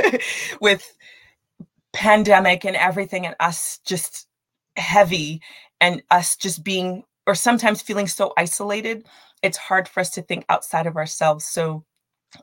with 0.62 0.95
pandemic 1.91 2.63
and 2.63 2.75
everything, 2.75 3.25
and 3.25 3.35
us 3.39 3.79
just 3.88 4.27
heavy, 4.77 5.41
and 5.81 6.03
us 6.12 6.35
just 6.35 6.63
being, 6.63 7.03
or 7.25 7.33
sometimes 7.33 7.81
feeling 7.81 8.07
so 8.07 8.33
isolated, 8.38 9.07
it's 9.41 9.57
hard 9.57 9.88
for 9.88 10.00
us 10.00 10.12
to 10.12 10.21
think 10.21 10.45
outside 10.47 10.85
of 10.85 10.95
ourselves. 10.95 11.45
So 11.45 11.83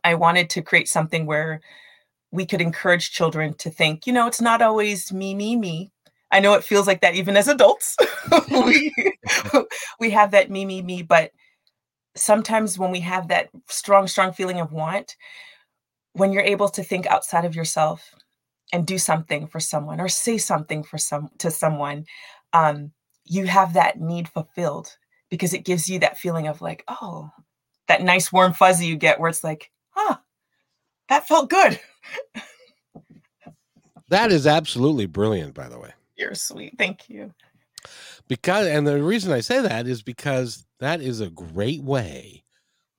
I 0.04 0.14
wanted 0.14 0.50
to 0.50 0.62
create 0.62 0.88
something 0.88 1.26
where 1.26 1.60
we 2.30 2.46
could 2.46 2.60
encourage 2.60 3.12
children 3.12 3.54
to 3.54 3.70
think, 3.70 4.06
you 4.06 4.12
know, 4.12 4.26
it's 4.26 4.40
not 4.40 4.62
always 4.62 5.12
me, 5.12 5.34
me, 5.34 5.56
me. 5.56 5.92
I 6.30 6.40
know 6.40 6.54
it 6.54 6.64
feels 6.64 6.86
like 6.86 7.02
that 7.02 7.14
even 7.14 7.36
as 7.36 7.46
adults. 7.46 7.96
we, 8.50 8.92
we 10.00 10.10
have 10.10 10.30
that 10.30 10.50
me, 10.50 10.64
me, 10.64 10.80
me, 10.80 11.02
but 11.02 11.30
sometimes 12.16 12.78
when 12.78 12.90
we 12.90 13.00
have 13.00 13.28
that 13.28 13.50
strong, 13.68 14.06
strong 14.06 14.32
feeling 14.32 14.60
of 14.60 14.72
want, 14.72 15.16
when 16.14 16.32
you're 16.32 16.42
able 16.42 16.68
to 16.70 16.82
think 16.82 17.06
outside 17.06 17.44
of 17.44 17.54
yourself 17.54 18.14
and 18.72 18.86
do 18.86 18.98
something 18.98 19.46
for 19.46 19.60
someone 19.60 20.00
or 20.00 20.08
say 20.08 20.38
something 20.38 20.82
for 20.82 20.98
some 20.98 21.28
to 21.38 21.50
someone, 21.50 22.06
um, 22.54 22.92
you 23.24 23.46
have 23.46 23.74
that 23.74 24.00
need 24.00 24.28
fulfilled 24.28 24.96
because 25.30 25.54
it 25.54 25.64
gives 25.64 25.88
you 25.88 25.98
that 25.98 26.18
feeling 26.18 26.46
of 26.48 26.60
like, 26.60 26.82
oh, 26.88 27.30
that 27.88 28.02
nice 28.02 28.32
warm 28.32 28.52
fuzzy 28.52 28.86
you 28.86 28.96
get 28.96 29.20
where 29.20 29.30
it's 29.30 29.44
like, 29.44 29.70
huh, 29.92 30.16
that 31.08 31.26
felt 31.26 31.50
good. 31.50 31.78
that 34.08 34.32
is 34.32 34.46
absolutely 34.46 35.06
brilliant, 35.06 35.54
by 35.54 35.68
the 35.68 35.78
way. 35.78 35.92
You're 36.16 36.34
sweet. 36.34 36.74
Thank 36.78 37.08
you. 37.08 37.32
Because, 38.28 38.66
and 38.66 38.86
the 38.86 39.02
reason 39.02 39.32
I 39.32 39.40
say 39.40 39.60
that 39.60 39.86
is 39.86 40.02
because 40.02 40.66
that 40.80 41.00
is 41.00 41.20
a 41.20 41.30
great 41.30 41.82
way 41.82 42.44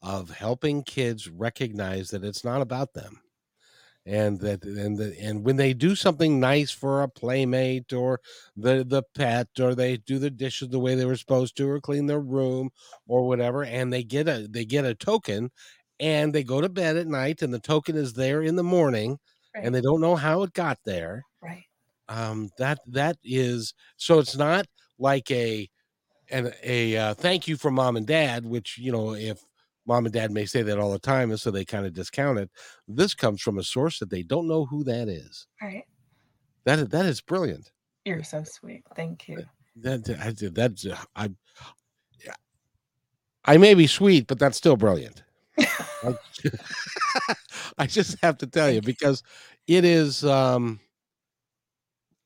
of 0.02 0.30
helping 0.30 0.84
kids 0.84 1.30
recognize 1.30 2.10
that 2.10 2.24
it's 2.24 2.44
not 2.44 2.62
about 2.62 2.94
them 2.94 3.22
and 4.06 4.40
that 4.42 4.64
and 4.66 4.98
the, 4.98 5.16
and 5.20 5.46
when 5.46 5.56
they 5.56 5.74
do 5.74 5.96
something 5.96 6.40
nice 6.40 6.72
for 6.72 7.04
a 7.04 7.08
playmate 7.08 7.94
or 7.94 8.20
the 8.58 8.84
the 8.88 9.04
pet 9.16 9.48
or 9.60 9.74
they 9.74 9.98
do 9.98 10.20
the 10.20 10.30
dishes 10.30 10.70
the 10.70 10.80
way 10.80 10.96
they 10.96 11.06
were 11.06 11.16
supposed 11.16 11.56
to 11.56 11.70
or 11.70 11.80
clean 11.80 12.06
their 12.06 12.20
room 12.20 12.70
or 13.08 13.26
whatever 13.26 13.64
and 13.64 13.94
they 13.94 14.04
get 14.04 14.28
a 14.28 14.46
they 14.50 14.66
get 14.66 14.84
a 14.84 14.94
token 14.94 15.50
and 16.00 16.34
they 16.34 16.44
go 16.44 16.62
to 16.62 16.70
bed 16.70 16.98
at 16.98 17.08
night 17.08 17.42
and 17.42 17.54
the 17.54 17.60
token 17.60 17.96
is 17.96 18.14
there 18.14 18.42
in 18.42 18.56
the 18.56 18.64
morning 18.64 19.18
right. 19.56 19.64
and 19.64 19.74
they 19.74 19.82
don't 19.82 20.02
know 20.02 20.16
how 20.16 20.44
it 20.44 20.54
got 20.54 20.80
there. 20.86 21.24
Right. 21.42 21.66
Um 22.10 22.50
that 22.58 22.80
that 22.88 23.18
is 23.24 23.74
so 23.98 24.20
it's 24.20 24.36
not 24.36 24.66
like 25.00 25.30
a 25.32 25.70
and 26.30 26.54
a 26.64 26.98
uh, 26.98 27.14
thank 27.14 27.48
you 27.48 27.58
from 27.58 27.76
mom 27.76 27.96
and 27.96 28.08
dad 28.08 28.46
which 28.46 28.78
you 28.78 28.92
know 28.92 29.14
if 29.14 29.42
mom 29.86 30.06
and 30.06 30.14
dad 30.14 30.32
may 30.32 30.46
say 30.46 30.62
that 30.62 30.80
all 30.80 30.92
the 30.92 31.00
time 31.00 31.32
and 31.32 31.40
so 31.40 31.52
they 31.52 31.66
kind 31.66 31.86
of 31.86 31.94
discount 31.94 32.40
it. 32.40 32.50
This 32.88 33.14
comes 33.14 33.42
from 33.42 33.58
a 33.58 33.64
source 33.64 34.00
that 34.00 34.10
they 34.10 34.24
don't 34.24 34.48
know 34.48 34.66
who 34.66 34.84
that 34.86 35.08
is. 35.08 35.48
Right. 35.62 35.84
That 36.66 36.92
that 36.92 37.06
is 37.06 37.22
brilliant. 37.22 37.72
You're 38.06 38.24
so 38.24 38.44
sweet. 38.44 38.84
Thank 38.96 39.30
you. 39.30 39.46
That, 39.78 40.06
that 40.06 40.20
I 40.20 40.50
that's 40.50 40.86
uh, 40.86 40.98
I 41.16 41.30
I 43.46 43.58
may 43.58 43.74
be 43.74 43.88
sweet, 43.88 44.28
but 44.28 44.40
that's 44.40 44.58
still 44.58 44.78
brilliant. 44.78 45.24
I, 47.78 47.88
just 47.88 48.20
have 48.22 48.38
to 48.40 48.48
tell 48.48 48.70
you 48.72 48.82
because 48.82 49.24
it 49.68 49.86
is 49.86 50.24
um 50.26 50.80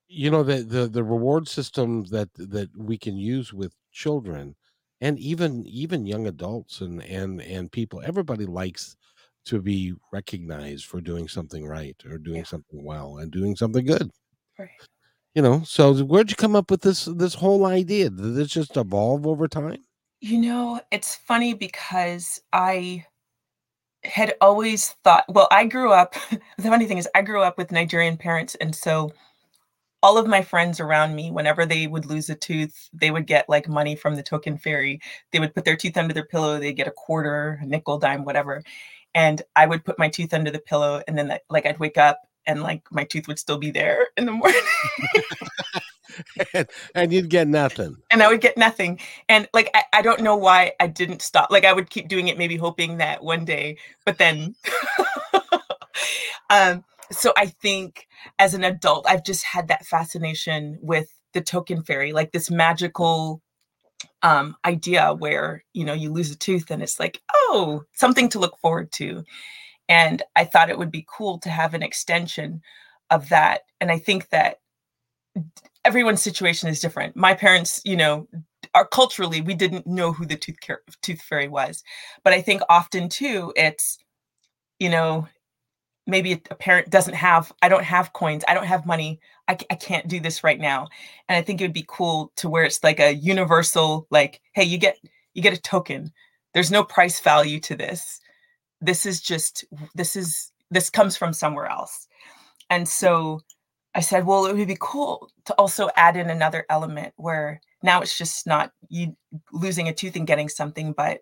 you 0.07 0.31
know 0.31 0.43
the 0.43 0.63
the 0.63 0.87
the 0.87 1.03
reward 1.03 1.47
system 1.47 2.05
that 2.05 2.29
that 2.35 2.69
we 2.77 2.97
can 2.97 3.17
use 3.17 3.53
with 3.53 3.73
children 3.91 4.55
and 5.01 5.19
even 5.19 5.65
even 5.67 6.05
young 6.05 6.25
adults 6.27 6.81
and 6.81 7.03
and 7.03 7.41
and 7.41 7.71
people 7.71 8.01
everybody 8.03 8.45
likes 8.45 8.95
to 9.45 9.61
be 9.61 9.93
recognized 10.11 10.85
for 10.85 11.01
doing 11.01 11.27
something 11.27 11.65
right 11.67 12.01
or 12.05 12.17
doing 12.17 12.43
Yeah. 12.43 12.45
something 12.45 12.83
well 12.83 13.17
and 13.17 13.31
doing 13.31 13.55
something 13.55 13.85
good 13.85 14.11
Right. 14.59 14.87
you 15.33 15.41
know 15.41 15.63
so 15.63 16.03
where'd 16.03 16.29
you 16.29 16.35
come 16.35 16.55
up 16.55 16.69
with 16.71 16.81
this 16.81 17.05
this 17.05 17.35
whole 17.35 17.65
idea 17.65 18.09
did 18.09 18.35
this 18.35 18.49
just 18.49 18.75
evolve 18.77 19.25
over 19.25 19.47
time 19.47 19.83
You 20.21 20.39
know, 20.39 20.81
it's 20.91 21.15
funny 21.15 21.53
because 21.53 22.41
I 22.51 23.05
had 24.07 24.35
always 24.41 24.91
thought 25.03 25.25
well, 25.29 25.47
I 25.51 25.65
grew 25.65 25.91
up 25.91 26.15
the 26.31 26.63
funny 26.63 26.85
thing 26.87 26.97
is 26.97 27.07
I 27.15 27.21
grew 27.21 27.41
up 27.43 27.57
with 27.57 27.71
Nigerian 27.71 28.17
parents, 28.17 28.55
and 28.55 28.75
so 28.75 29.13
all 30.03 30.17
of 30.17 30.27
my 30.27 30.41
friends 30.41 30.79
around 30.79 31.15
me, 31.15 31.31
whenever 31.31 31.65
they 31.65 31.87
would 31.87 32.05
lose 32.05 32.29
a 32.29 32.35
tooth, 32.35 32.89
they 32.93 33.11
would 33.11 33.25
get, 33.27 33.49
like, 33.49 33.67
money 33.67 33.95
from 33.95 34.15
the 34.15 34.23
token 34.23 34.57
fairy. 34.57 35.01
They 35.31 35.39
would 35.39 35.55
put 35.55 35.65
their 35.65 35.75
tooth 35.75 35.97
under 35.97 36.13
their 36.13 36.25
pillow, 36.25 36.59
they'd 36.59 36.73
get 36.73 36.87
a 36.87 36.91
quarter, 36.91 37.59
a 37.61 37.65
nickel, 37.65 37.97
dime, 37.97 38.23
whatever, 38.23 38.63
and 39.15 39.41
I 39.55 39.65
would 39.65 39.83
put 39.85 39.99
my 39.99 40.09
tooth 40.09 40.33
under 40.33 40.51
the 40.51 40.59
pillow, 40.59 41.01
and 41.07 41.17
then, 41.17 41.37
like, 41.49 41.65
I'd 41.65 41.79
wake 41.79 41.97
up 41.97 42.21
and, 42.45 42.61
like, 42.61 42.83
my 42.91 43.03
tooth 43.05 43.27
would 43.27 43.39
still 43.39 43.57
be 43.57 43.71
there 43.71 44.07
in 44.17 44.25
the 44.25 44.31
morning. 44.33 44.61
and, 46.53 46.67
and 46.95 47.13
you'd 47.13 47.29
get 47.29 47.47
nothing 47.47 47.97
and 48.11 48.23
I 48.23 48.27
would 48.27 48.41
get 48.41 48.57
nothing. 48.57 48.99
And 49.29 49.47
like 49.53 49.69
I, 49.73 49.83
I 49.93 50.01
don't 50.01 50.21
know 50.21 50.35
why 50.35 50.73
I 50.79 50.87
didn't 50.87 51.21
stop. 51.21 51.51
Like 51.51 51.65
I 51.65 51.73
would 51.73 51.89
keep 51.89 52.07
doing 52.07 52.27
it, 52.27 52.37
maybe 52.37 52.57
hoping 52.57 52.97
that 52.97 53.23
one 53.23 53.45
day, 53.45 53.77
but 54.05 54.17
then 54.17 54.55
um 56.49 56.83
so 57.11 57.33
I 57.37 57.47
think 57.47 58.07
as 58.37 58.53
an 58.53 58.63
adult, 58.63 59.05
I've 59.07 59.23
just 59.23 59.43
had 59.45 59.69
that 59.69 59.85
fascination 59.85 60.77
with 60.81 61.07
the 61.33 61.41
token 61.41 61.83
fairy, 61.83 62.11
like 62.11 62.31
this 62.31 62.51
magical 62.51 63.41
um 64.23 64.55
idea 64.65 65.13
where 65.13 65.63
you 65.73 65.83
know 65.83 65.93
you 65.93 66.11
lose 66.11 66.31
a 66.31 66.37
tooth 66.37 66.71
and 66.71 66.81
it's 66.81 66.99
like, 66.99 67.21
oh, 67.33 67.83
something 67.93 68.29
to 68.29 68.39
look 68.39 68.57
forward 68.59 68.91
to. 68.93 69.23
And 69.89 70.21
I 70.35 70.43
thought 70.45 70.69
it 70.69 70.77
would 70.77 70.91
be 70.91 71.05
cool 71.07 71.39
to 71.39 71.49
have 71.49 71.73
an 71.73 71.83
extension 71.83 72.61
of 73.09 73.29
that. 73.29 73.61
And 73.79 73.91
I 73.91 73.99
think 73.99 74.29
that 74.29 74.59
everyone's 75.87 76.21
situation 76.21 76.67
is 76.67 76.81
different. 76.81 77.15
My 77.15 77.33
parents, 77.33 77.81
you 77.85 77.95
know, 77.95 78.27
are 78.75 78.85
culturally 78.85 79.39
we 79.39 79.53
didn't 79.53 79.87
know 79.87 80.11
who 80.11 80.25
the 80.25 80.35
tooth 80.35 80.59
care, 80.59 80.81
tooth 81.01 81.21
fairy 81.21 81.47
was, 81.47 81.81
but 82.23 82.33
I 82.33 82.41
think 82.41 82.61
often 82.69 83.07
too 83.07 83.53
it's, 83.55 83.97
you 84.79 84.89
know, 84.89 85.27
maybe 86.05 86.33
a 86.33 86.55
parent 86.55 86.89
doesn't 86.89 87.13
have. 87.13 87.53
I 87.61 87.69
don't 87.69 87.85
have 87.85 88.11
coins. 88.11 88.43
I 88.47 88.53
don't 88.53 88.65
have 88.65 88.85
money. 88.85 89.19
I, 89.47 89.57
I 89.69 89.75
can't 89.75 90.07
do 90.09 90.19
this 90.19 90.43
right 90.43 90.59
now. 90.59 90.87
And 91.29 91.37
I 91.37 91.41
think 91.41 91.61
it 91.61 91.63
would 91.63 91.73
be 91.73 91.85
cool 91.87 92.33
to 92.37 92.49
where 92.49 92.65
it's 92.65 92.83
like 92.83 92.99
a 92.99 93.15
universal, 93.15 94.07
like, 94.11 94.41
hey, 94.53 94.63
you 94.63 94.77
get 94.77 94.97
you 95.33 95.41
get 95.41 95.57
a 95.57 95.61
token. 95.61 96.11
There's 96.53 96.71
no 96.71 96.83
price 96.83 97.19
value 97.21 97.59
to 97.61 97.75
this. 97.75 98.19
This 98.81 99.05
is 99.05 99.21
just 99.21 99.63
this 99.95 100.15
is 100.17 100.51
this 100.69 100.89
comes 100.89 101.15
from 101.15 101.31
somewhere 101.31 101.67
else. 101.67 102.07
And 102.69 102.87
so 102.87 103.41
I 103.97 104.01
said, 104.01 104.27
well, 104.27 104.45
it 104.45 104.55
would 104.55 104.67
be 104.67 104.77
cool 104.79 105.31
to 105.45 105.55
also 105.55 105.89
add 105.95 106.15
in 106.15 106.29
another 106.29 106.67
element 106.69 107.13
where 107.17 107.59
now 107.81 107.99
it's 107.99 108.15
just 108.15 108.45
not 108.45 108.71
you 108.89 109.17
losing 109.51 109.87
a 109.87 109.93
tooth 109.93 110.15
and 110.15 110.27
getting 110.27 110.49
something, 110.49 110.93
but 110.93 111.21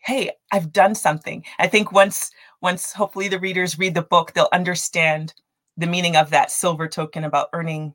hey, 0.00 0.32
I've 0.52 0.70
done 0.70 0.94
something. 0.94 1.44
I 1.58 1.66
think 1.66 1.90
once 1.90 2.30
once 2.60 2.92
hopefully 2.92 3.28
the 3.28 3.38
readers 3.38 3.78
read 3.78 3.94
the 3.94 4.02
book, 4.02 4.34
they'll 4.34 4.50
understand 4.52 5.32
the 5.78 5.86
meaning 5.86 6.14
of 6.14 6.28
that 6.28 6.50
silver 6.50 6.88
token 6.88 7.24
about 7.24 7.48
earning 7.54 7.94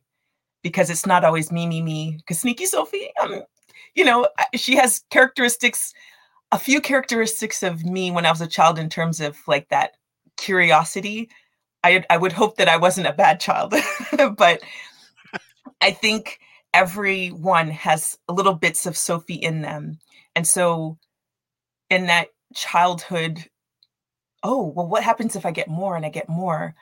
because 0.63 0.89
it's 0.89 1.06
not 1.06 1.24
always 1.24 1.52
me, 1.52 1.67
me, 1.67 1.82
me. 1.84 2.15
Because 2.17 2.39
Sneaky 2.39 2.65
Sophie, 2.65 3.12
um, 3.22 3.44
you 3.94 4.06
know, 4.06 4.28
she 4.56 4.76
has 4.76 5.04
characteristics, 5.12 5.94
a 6.52 6.58
few 6.58 6.82
characteristics 6.82 7.62
of 7.62 7.86
me 7.86 8.10
when 8.10 8.26
I 8.26 8.32
was 8.32 8.41
a 8.41 8.48
child 8.48 8.80
in 8.80 8.89
terms 8.89 9.22
of 9.22 9.38
like 9.48 9.70
that 9.70 9.98
curiosity 10.38 11.30
I, 11.84 12.04
I 12.10 12.17
would 12.17 12.32
hope 12.32 12.58
that 12.58 12.69
I 12.69 12.78
wasn't 12.78 13.08
a 13.08 13.13
bad 13.13 13.39
child, 13.39 13.74
but 14.38 14.62
I 15.82 15.91
think 15.91 16.39
everyone 16.74 17.69
has 17.69 18.17
little 18.30 18.54
bits 18.54 18.86
of 18.86 18.98
Sophie 18.98 19.36
in 19.36 19.62
them. 19.62 20.00
And 20.36 20.48
so 20.48 20.98
in 21.89 22.08
that 22.08 22.30
childhood, 22.56 23.46
oh, 24.43 24.67
well, 24.76 24.88
what 24.88 25.04
happens 25.04 25.36
if 25.36 25.46
I 25.46 25.52
get 25.52 25.67
more 25.67 25.96
and 25.96 26.06
I 26.06 26.10
get 26.10 26.30
more? 26.30 26.76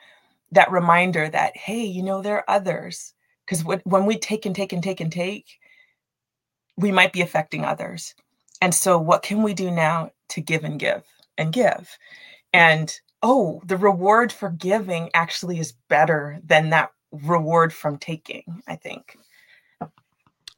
That 0.52 0.70
reminder 0.70 1.28
that, 1.28 1.56
hey, 1.56 1.84
you 1.84 2.02
know, 2.02 2.22
there 2.22 2.36
are 2.36 2.50
others. 2.50 3.14
Because 3.44 3.64
when 3.84 4.06
we 4.06 4.16
take 4.18 4.46
and 4.46 4.54
take 4.54 4.72
and 4.72 4.82
take 4.82 5.00
and 5.00 5.10
take, 5.10 5.46
we 6.76 6.92
might 6.92 7.12
be 7.12 7.22
affecting 7.22 7.64
others. 7.64 8.14
And 8.60 8.74
so, 8.74 8.98
what 8.98 9.22
can 9.22 9.42
we 9.42 9.54
do 9.54 9.70
now 9.70 10.10
to 10.30 10.40
give 10.40 10.64
and 10.64 10.78
give 10.78 11.02
and 11.36 11.52
give? 11.52 11.98
And 12.52 12.94
oh, 13.22 13.62
the 13.64 13.76
reward 13.76 14.32
for 14.32 14.50
giving 14.50 15.10
actually 15.14 15.58
is 15.58 15.72
better 15.88 16.40
than 16.44 16.70
that 16.70 16.90
reward 17.12 17.72
from 17.72 17.98
taking, 17.98 18.62
I 18.66 18.76
think. 18.76 19.16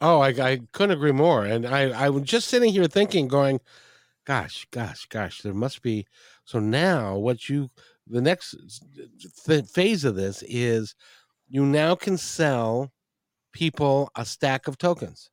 Oh, 0.01 0.21
I, 0.21 0.29
I 0.29 0.61
couldn't 0.73 0.97
agree 0.97 1.13
more. 1.13 1.45
And 1.45 1.67
I, 1.67 1.91
I 2.07 2.11
was 2.11 2.25
just 2.25 2.49
sitting 2.49 2.73
here 2.73 2.87
thinking, 2.87 3.29
going, 3.29 3.61
gosh, 4.25 4.67
gosh, 4.71 5.07
gosh, 5.07 5.43
there 5.43 5.55
must 5.55 5.83
be. 5.83 6.07
So 6.45 6.59
now, 6.59 7.17
what 7.17 7.49
you, 7.49 7.71
the 8.07 8.21
next 8.21 8.55
th- 9.47 9.67
phase 9.67 10.05
of 10.05 10.15
this 10.15 10.43
is 10.47 10.95
you 11.49 11.65
now 11.65 11.95
can 11.95 12.17
sell 12.17 12.93
people 13.53 14.11
a 14.17 14.25
stack 14.25 14.69
of 14.69 14.79
tokens. 14.79 15.31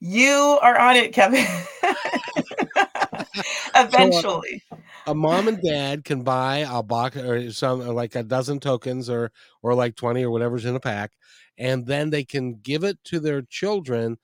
You 0.00 0.58
are 0.62 0.78
on 0.78 0.96
it, 0.96 1.12
Kevin. 1.12 1.46
Uh, 3.74 3.84
Eventually. 3.86 4.62
So 4.70 4.78
a, 5.10 5.14
mom 5.14 5.48
and 5.48 5.60
dad 5.62 6.04
can 6.04 6.22
buy 6.22 6.66
a 6.68 6.82
box 6.82 7.16
or 7.16 7.50
some 7.52 7.86
like 7.88 8.14
a 8.14 8.22
dozen 8.22 8.60
tokens 8.60 9.08
or 9.08 9.32
or 9.62 9.74
like 9.74 9.96
20 9.96 10.24
or 10.24 10.30
whatever's 10.30 10.64
in 10.64 10.76
a 10.76 10.80
pack 10.80 11.12
and 11.56 11.86
then 11.86 12.10
they 12.10 12.24
can 12.24 12.56
give 12.56 12.84
it 12.84 12.98
to 13.04 13.20
their 13.20 13.42
children 13.42 14.16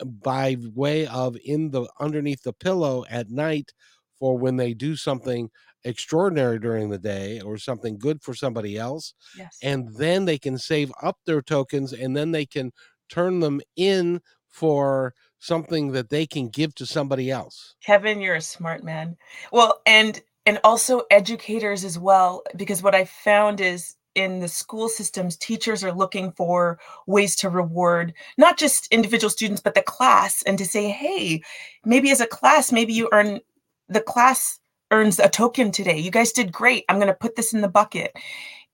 uh, 0.00 0.04
by 0.04 0.56
way 0.74 1.06
of 1.06 1.36
in 1.44 1.70
the 1.70 1.86
underneath 2.00 2.42
the 2.42 2.52
pillow 2.52 3.04
at 3.08 3.30
night 3.30 3.72
for 4.18 4.36
when 4.36 4.56
they 4.56 4.74
do 4.74 4.96
something 4.96 5.50
extraordinary 5.84 6.58
during 6.58 6.88
the 6.88 6.98
day 6.98 7.40
or 7.40 7.58
something 7.58 7.98
good 7.98 8.22
for 8.22 8.34
somebody 8.34 8.78
else 8.78 9.14
yes. 9.36 9.58
and 9.62 9.94
then 9.96 10.24
they 10.24 10.38
can 10.38 10.56
save 10.56 10.90
up 11.02 11.18
their 11.26 11.42
tokens 11.42 11.92
and 11.92 12.16
then 12.16 12.30
they 12.30 12.46
can 12.46 12.72
turn 13.08 13.40
them 13.40 13.60
in 13.76 14.20
for 14.48 15.12
something 15.44 15.92
that 15.92 16.08
they 16.08 16.26
can 16.26 16.48
give 16.48 16.74
to 16.76 16.86
somebody 16.86 17.30
else. 17.30 17.74
Kevin, 17.84 18.20
you're 18.20 18.36
a 18.36 18.40
smart 18.40 18.82
man. 18.82 19.16
Well, 19.52 19.80
and 19.86 20.20
and 20.46 20.58
also 20.64 21.02
educators 21.10 21.84
as 21.84 21.98
well 21.98 22.42
because 22.56 22.82
what 22.82 22.94
I 22.94 23.04
found 23.04 23.60
is 23.60 23.94
in 24.14 24.40
the 24.40 24.48
school 24.48 24.88
systems 24.88 25.36
teachers 25.36 25.82
are 25.82 25.92
looking 25.92 26.32
for 26.32 26.78
ways 27.06 27.34
to 27.34 27.48
reward 27.48 28.14
not 28.38 28.56
just 28.56 28.86
individual 28.92 29.30
students 29.30 29.60
but 29.60 29.74
the 29.74 29.82
class 29.82 30.42
and 30.42 30.56
to 30.58 30.64
say, 30.64 30.88
"Hey, 30.88 31.42
maybe 31.84 32.10
as 32.10 32.20
a 32.20 32.26
class 32.26 32.72
maybe 32.72 32.92
you 32.92 33.08
earn 33.12 33.40
the 33.88 34.00
class 34.00 34.58
earns 34.90 35.18
a 35.18 35.28
token 35.28 35.72
today. 35.72 35.98
You 35.98 36.10
guys 36.10 36.32
did 36.32 36.52
great. 36.52 36.84
I'm 36.88 36.96
going 36.96 37.08
to 37.08 37.14
put 37.14 37.36
this 37.36 37.52
in 37.52 37.60
the 37.60 37.68
bucket." 37.68 38.16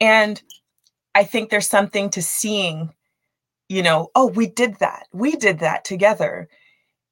And 0.01 0.43
I 1.15 1.25
think 1.25 1.51
there's 1.51 1.69
something 1.69 2.11
to 2.11 2.23
seeing 2.23 2.95
you 3.71 3.85
know, 3.85 4.09
oh, 4.17 4.27
we 4.27 4.49
did 4.49 4.75
that. 4.81 5.07
We 5.13 5.37
did 5.37 5.61
that 5.61 5.85
together 5.85 6.49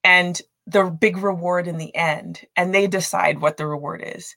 and 0.09 0.41
the 0.67 0.85
big 0.85 1.17
reward 1.17 1.67
in 1.67 1.79
the 1.79 1.95
end 1.95 2.47
and 2.57 2.75
they 2.75 2.87
decide 2.87 3.41
what 3.41 3.57
the 3.57 3.67
reward 3.67 4.03
is 4.05 4.35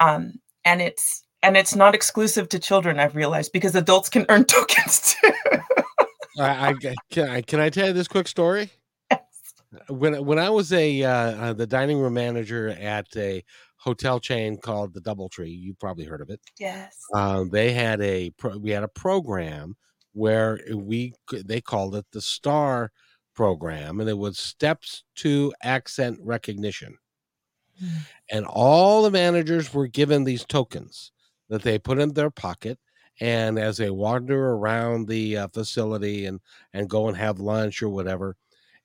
um, 0.00 0.34
and 0.64 0.80
it's 0.80 1.22
and 1.42 1.56
it's 1.56 1.74
not 1.74 1.94
exclusive 1.94 2.48
to 2.48 2.58
children 2.58 2.98
i've 2.98 3.16
realized 3.16 3.52
because 3.52 3.74
adults 3.74 4.08
can 4.08 4.26
earn 4.28 4.44
tokens 4.46 5.16
too 5.20 5.32
I, 6.38 6.68
I, 6.68 6.94
can 7.10 7.28
I 7.28 7.42
can 7.42 7.60
I 7.60 7.70
tell 7.70 7.88
you 7.88 7.92
this 7.92 8.08
quick 8.08 8.28
story? 8.28 8.70
Yes. 9.10 9.22
When 9.88 10.24
when 10.24 10.38
I 10.38 10.50
was 10.50 10.72
a 10.72 11.02
uh, 11.02 11.10
uh, 11.10 11.52
the 11.52 11.66
dining 11.66 11.98
room 11.98 12.14
manager 12.14 12.68
at 12.68 13.06
a 13.16 13.44
hotel 13.76 14.18
chain 14.18 14.58
called 14.58 14.94
the 14.94 15.00
DoubleTree, 15.00 15.56
you 15.56 15.74
probably 15.74 16.04
heard 16.04 16.20
of 16.20 16.30
it. 16.30 16.40
Yes. 16.58 16.96
Uh, 17.14 17.44
they 17.50 17.72
had 17.72 18.00
a 18.00 18.30
pro- 18.30 18.58
we 18.58 18.70
had 18.70 18.82
a 18.82 18.88
program 18.88 19.76
where 20.12 20.60
we 20.74 21.12
they 21.44 21.60
called 21.60 21.94
it 21.94 22.06
the 22.12 22.20
Star 22.20 22.90
program, 23.34 24.00
and 24.00 24.08
it 24.08 24.18
was 24.18 24.38
steps 24.38 25.04
to 25.16 25.52
accent 25.62 26.18
recognition. 26.22 26.98
Mm. 27.82 27.90
And 28.30 28.46
all 28.46 29.02
the 29.02 29.10
managers 29.10 29.74
were 29.74 29.86
given 29.86 30.24
these 30.24 30.44
tokens 30.44 31.12
that 31.48 31.62
they 31.62 31.78
put 31.78 31.98
in 31.98 32.12
their 32.12 32.30
pocket. 32.30 32.78
And 33.20 33.58
as 33.58 33.76
they 33.76 33.90
wander 33.90 34.50
around 34.50 35.06
the 35.06 35.36
uh, 35.36 35.48
facility 35.48 36.26
and, 36.26 36.40
and 36.72 36.90
go 36.90 37.08
and 37.08 37.16
have 37.16 37.38
lunch 37.38 37.82
or 37.82 37.88
whatever, 37.88 38.36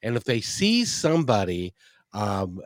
and 0.03 0.15
if 0.15 0.23
they 0.23 0.41
see 0.41 0.85
somebody 0.85 1.73
um, 2.13 2.61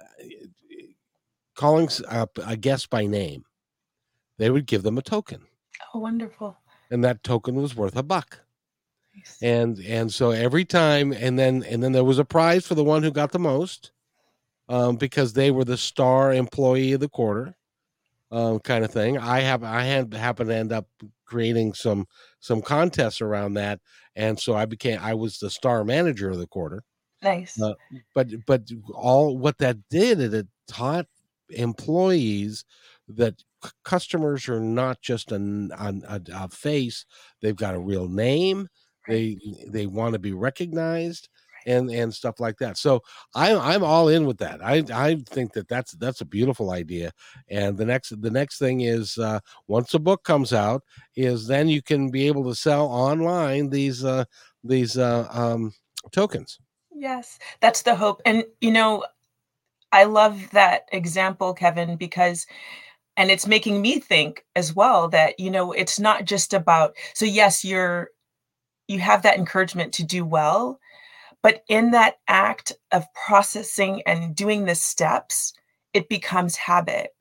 calling 1.55 1.89
a, 2.09 2.27
a 2.45 2.57
guest 2.57 2.89
by 2.89 3.05
name, 3.05 3.45
they 4.37 4.49
would 4.49 4.65
give 4.65 4.83
them 4.83 4.97
a 4.97 5.01
token. 5.01 5.45
Oh, 5.93 5.99
wonderful! 5.99 6.57
And 6.91 7.03
that 7.03 7.23
token 7.23 7.55
was 7.55 7.75
worth 7.75 7.95
a 7.95 8.03
buck. 8.03 8.42
Nice. 9.15 9.37
And 9.41 9.79
and 9.79 10.11
so 10.13 10.31
every 10.31 10.65
time, 10.65 11.11
and 11.11 11.37
then 11.37 11.63
and 11.63 11.83
then 11.83 11.91
there 11.91 12.03
was 12.03 12.19
a 12.19 12.25
prize 12.25 12.65
for 12.65 12.75
the 12.75 12.83
one 12.83 13.03
who 13.03 13.11
got 13.11 13.31
the 13.31 13.39
most, 13.39 13.91
um, 14.69 14.97
because 14.97 15.33
they 15.33 15.51
were 15.51 15.65
the 15.65 15.77
star 15.77 16.33
employee 16.33 16.93
of 16.93 17.01
the 17.01 17.09
quarter, 17.09 17.55
um, 18.31 18.59
kind 18.59 18.85
of 18.85 18.91
thing. 18.91 19.17
I 19.17 19.41
have 19.41 19.63
I 19.63 19.83
had 19.83 20.13
happened 20.13 20.49
to 20.49 20.55
end 20.55 20.71
up 20.73 20.87
creating 21.25 21.73
some 21.73 22.07
some 22.39 22.61
contests 22.61 23.21
around 23.21 23.55
that, 23.55 23.79
and 24.15 24.39
so 24.39 24.55
I 24.55 24.65
became 24.65 24.99
I 25.01 25.13
was 25.15 25.39
the 25.39 25.49
star 25.49 25.83
manager 25.83 26.29
of 26.29 26.37
the 26.39 26.47
quarter. 26.47 26.83
Nice. 27.21 27.61
Uh, 27.61 27.73
but 28.15 28.27
but 28.45 28.63
all 28.93 29.37
what 29.37 29.57
that 29.59 29.77
did 29.89 30.19
it, 30.19 30.33
it 30.33 30.47
taught 30.67 31.07
employees 31.49 32.65
that 33.07 33.43
c- 33.63 33.71
customers 33.83 34.47
are 34.49 34.59
not 34.59 35.01
just 35.01 35.31
a, 35.31 35.35
a, 35.77 36.21
a 36.33 36.49
face; 36.49 37.05
they've 37.41 37.55
got 37.55 37.75
a 37.75 37.79
real 37.79 38.07
name. 38.07 38.67
They 39.07 39.37
they 39.67 39.85
want 39.85 40.13
to 40.13 40.19
be 40.19 40.33
recognized 40.33 41.29
and 41.65 41.89
and 41.89 42.13
stuff 42.13 42.39
like 42.39 42.57
that. 42.57 42.77
So 42.77 43.01
I'm 43.35 43.59
I'm 43.59 43.83
all 43.83 44.09
in 44.09 44.25
with 44.25 44.37
that. 44.39 44.63
I 44.63 44.83
I 44.93 45.15
think 45.29 45.53
that 45.53 45.67
that's 45.67 45.93
that's 45.93 46.21
a 46.21 46.25
beautiful 46.25 46.71
idea. 46.71 47.11
And 47.49 47.77
the 47.77 47.85
next 47.85 48.21
the 48.21 48.31
next 48.31 48.59
thing 48.59 48.81
is 48.81 49.17
uh, 49.17 49.39
once 49.67 49.93
a 49.93 49.99
book 49.99 50.23
comes 50.23 50.53
out, 50.53 50.83
is 51.15 51.47
then 51.47 51.67
you 51.67 51.81
can 51.81 52.09
be 52.09 52.27
able 52.27 52.43
to 52.45 52.55
sell 52.55 52.87
online 52.87 53.69
these 53.69 54.03
uh, 54.03 54.25
these 54.63 54.97
uh, 54.97 55.27
um, 55.31 55.73
tokens. 56.11 56.59
Yes, 56.95 57.39
that's 57.59 57.81
the 57.81 57.95
hope. 57.95 58.21
And 58.25 58.45
you 58.61 58.71
know, 58.71 59.05
I 59.91 60.05
love 60.05 60.49
that 60.51 60.87
example, 60.91 61.53
Kevin, 61.53 61.95
because 61.97 62.45
and 63.15 63.29
it's 63.29 63.45
making 63.45 63.81
me 63.81 63.99
think 63.99 64.43
as 64.55 64.75
well 64.75 65.07
that 65.09 65.39
you 65.39 65.51
know 65.51 65.71
it's 65.71 65.99
not 65.99 66.25
just 66.25 66.53
about 66.53 66.95
so 67.13 67.25
yes 67.25 67.63
you're 67.63 68.09
you 68.87 68.99
have 68.99 69.23
that 69.23 69.37
encouragement 69.37 69.93
to 69.93 70.03
do 70.03 70.25
well 70.25 70.79
but 71.43 71.63
in 71.67 71.91
that 71.91 72.15
act 72.27 72.71
of 72.91 73.05
processing 73.13 74.01
and 74.07 74.35
doing 74.35 74.65
the 74.65 74.75
steps, 74.75 75.53
it 75.93 76.09
becomes 76.09 76.55
habit. 76.55 77.11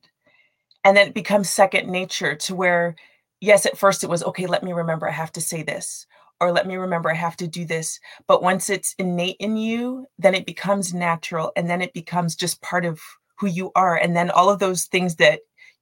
And 0.85 0.97
then 0.97 1.09
it 1.09 1.13
becomes 1.13 1.49
second 1.49 1.89
nature 1.89 2.33
to 2.35 2.55
where, 2.55 2.95
yes, 3.41 3.65
at 3.65 3.77
first 3.77 4.03
it 4.03 4.09
was, 4.09 4.23
okay, 4.23 4.47
let 4.47 4.63
me 4.63 4.71
remember 4.71 5.07
I 5.07 5.11
have 5.11 5.33
to 5.33 5.41
say 5.41 5.61
this, 5.61 6.07
or 6.39 6.53
let 6.53 6.65
me 6.65 6.77
remember 6.77 7.11
I 7.11 7.15
have 7.15 7.35
to 7.37 7.47
do 7.47 7.65
this. 7.65 7.99
But 8.25 8.41
once 8.41 8.69
it's 8.69 8.95
innate 8.97 9.37
in 9.39 9.57
you, 9.57 10.07
then 10.17 10.35
it 10.35 10.45
becomes 10.45 10.93
natural. 10.93 11.51
And 11.57 11.69
then 11.69 11.81
it 11.81 11.93
becomes 11.93 12.35
just 12.35 12.61
part 12.61 12.85
of 12.85 13.01
who 13.37 13.47
you 13.47 13.71
are. 13.75 13.97
And 13.97 14.15
then 14.15 14.31
all 14.31 14.49
of 14.49 14.59
those 14.59 14.85
things 14.85 15.17
that 15.17 15.41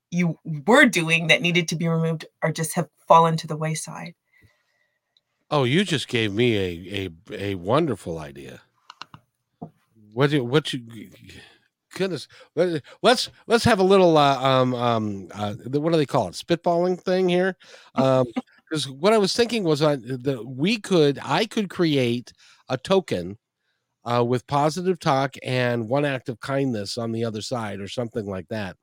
you 0.09 0.39
were 0.65 0.85
doing 0.85 1.27
that 1.27 1.43
needed 1.43 1.67
to 1.67 1.75
be 1.75 1.87
removed 1.87 2.25
are 2.41 2.51
just 2.51 2.73
have 2.73 2.89
fallen 3.07 3.37
to 3.37 3.47
the 3.47 3.55
wayside. 3.55 4.15
Oh, 5.51 5.65
you 5.65 5.83
just 5.83 6.07
gave 6.07 6.33
me 6.33 6.55
a 6.57 7.09
a, 7.31 7.51
a 7.51 7.55
wonderful 7.55 8.19
idea. 8.19 8.61
What 10.13 10.31
you 10.31 10.43
what 10.43 10.71
you 10.73 10.81
goodness 11.93 12.29
let's 13.01 13.29
let's 13.47 13.65
have 13.65 13.79
a 13.79 13.83
little 13.83 14.17
uh, 14.17 14.41
um 14.41 14.73
um 14.73 15.27
uh, 15.33 15.53
what 15.53 15.91
do 15.91 15.97
they 15.97 16.05
call 16.05 16.29
it? 16.29 16.33
Spitballing 16.33 16.99
thing 16.99 17.29
here? 17.29 17.55
Um 17.95 18.25
because 18.69 18.89
what 18.89 19.11
i 19.11 19.17
was 19.17 19.35
thinking 19.35 19.65
was 19.65 19.81
uh, 19.81 19.97
that 20.01 20.45
we 20.47 20.77
could 20.77 21.19
i 21.25 21.45
could 21.45 21.69
create 21.69 22.31
a 22.69 22.77
token 22.77 23.37
uh, 24.05 24.23
with 24.25 24.47
positive 24.47 24.99
talk 24.99 25.35
and 25.43 25.89
one 25.89 26.05
act 26.05 26.29
of 26.29 26.39
kindness 26.39 26.97
on 26.97 27.11
the 27.11 27.23
other 27.25 27.41
side 27.41 27.79
or 27.81 27.87
something 27.89 28.25
like 28.27 28.47
that 28.49 28.77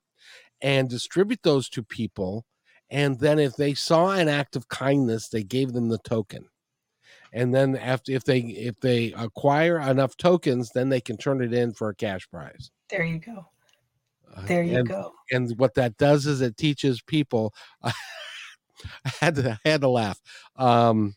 and 0.62 0.88
distribute 0.90 1.40
those 1.42 1.68
to 1.70 1.82
people. 1.82 2.44
And 2.90 3.18
then 3.20 3.38
if 3.38 3.56
they 3.56 3.74
saw 3.74 4.12
an 4.12 4.28
act 4.28 4.56
of 4.56 4.68
kindness 4.68 5.28
they 5.28 5.42
gave 5.44 5.72
them 5.72 5.88
the 5.88 5.98
token 5.98 6.46
and 7.32 7.54
then 7.54 7.76
after 7.76 8.12
if 8.12 8.24
they 8.24 8.40
if 8.40 8.78
they 8.80 9.12
acquire 9.12 9.78
enough 9.78 10.16
tokens 10.16 10.70
then 10.74 10.88
they 10.88 11.00
can 11.00 11.16
turn 11.16 11.42
it 11.42 11.52
in 11.52 11.72
for 11.72 11.90
a 11.90 11.94
cash 11.94 12.28
prize. 12.30 12.70
There 12.90 13.04
you 13.04 13.18
go. 13.18 13.46
Uh, 14.34 14.42
there 14.46 14.62
you 14.62 14.78
and, 14.78 14.88
go. 14.88 15.12
and 15.30 15.52
what 15.58 15.74
that 15.74 15.96
does 15.96 16.26
is 16.26 16.40
it 16.40 16.56
teaches 16.56 17.02
people 17.02 17.54
i 17.82 17.92
had 19.20 19.34
to 19.34 19.58
I 19.64 19.68
had 19.68 19.80
to 19.82 19.88
laugh. 19.88 20.20
Um 20.56 21.14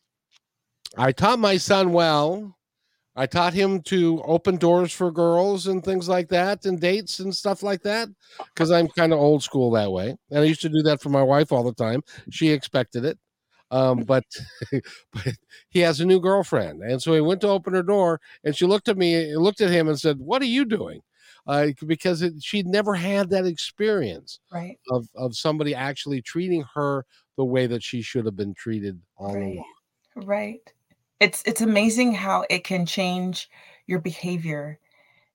i 0.97 1.12
taught 1.12 1.39
my 1.39 1.58
son 1.58 1.93
well. 1.93 2.58
I 3.13 3.26
taught 3.26 3.54
him 3.54 3.82
to 3.84 4.21
open 4.24 4.56
doors 4.56 4.93
for 4.93 5.12
girls 5.12 5.67
and 5.67 5.84
things 5.84 6.08
like 6.08 6.30
that 6.30 6.65
and 6.65 6.80
dates 6.80 7.19
and 7.19 7.36
stuff 7.36 7.62
like 7.62 7.82
that 7.82 8.08
because 8.54 8.71
i'm 8.71 8.88
kind 8.88 9.12
of 9.12 9.19
old 9.19 9.43
school 9.43 9.71
that 9.71 9.91
way. 9.91 10.15
And 10.30 10.39
i 10.39 10.43
used 10.43 10.62
to 10.62 10.69
do 10.69 10.82
that 10.84 11.02
for 11.02 11.10
my 11.10 11.24
wife 11.24 11.52
all 11.52 11.63
the 11.63 11.74
time. 11.74 12.02
She 12.30 12.50
expected 12.50 13.06
it 13.06 13.19
um, 13.72 14.04
but 14.04 14.26
but 15.14 15.36
he 15.70 15.80
has 15.80 16.00
a 16.00 16.06
new 16.06 16.20
girlfriend, 16.20 16.84
and 16.84 17.02
so 17.02 17.14
he 17.14 17.22
went 17.22 17.42
to 17.42 17.48
open 17.48 17.74
her 17.74 17.84
door, 17.84 18.22
and 18.44 18.56
she 18.56 18.66
looked 18.66 18.90
at 18.90 18.98
me, 18.98 19.36
looked 19.36 19.62
at 19.62 19.72
him, 19.72 19.88
and 19.88 20.00
said, 20.00 20.20
"What 20.20 20.42
are 20.42 20.46
you 20.46 20.66
doing?" 20.66 21.02
Uh, 21.48 21.70
because 21.88 22.22
it, 22.22 22.34
she'd 22.44 22.68
never 22.68 22.94
had 22.94 23.32
that 23.32 23.48
experience 23.48 24.40
right. 24.52 24.78
of 24.92 25.08
of 25.16 25.36
somebody 25.36 25.74
actually 25.74 26.22
treating 26.22 26.64
her 26.76 27.06
the 27.38 27.46
way 27.46 27.66
that 27.66 27.82
she 27.82 28.02
should 28.04 28.26
have 28.26 28.36
been 28.36 28.54
treated 28.54 29.00
all 29.18 29.34
right. 29.34 29.56
along. 29.56 29.66
Right. 30.16 30.74
It's 31.20 31.42
it's 31.46 31.62
amazing 31.62 32.14
how 32.14 32.46
it 32.50 32.64
can 32.64 32.86
change 32.86 33.50
your 33.88 34.00
behavior 34.00 34.80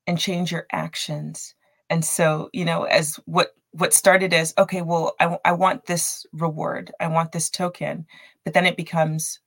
and 0.07 0.18
change 0.18 0.53
your 0.53 0.66
actions. 0.72 1.55
And 1.90 2.05
so, 2.05 2.51
you 2.53 2.64
know, 2.64 2.85
as 2.85 3.16
what 3.25 3.55
what 3.78 3.92
started 3.92 4.32
as 4.32 4.54
okay 4.58 4.82
well 4.82 5.14
I, 5.20 5.38
I 5.44 5.52
want 5.52 5.86
this 5.86 6.26
reward 6.32 6.92
i 7.00 7.06
want 7.06 7.32
this 7.32 7.50
token 7.50 8.06
but 8.44 8.54
then 8.54 8.66
it 8.66 8.76
becomes 8.76 9.40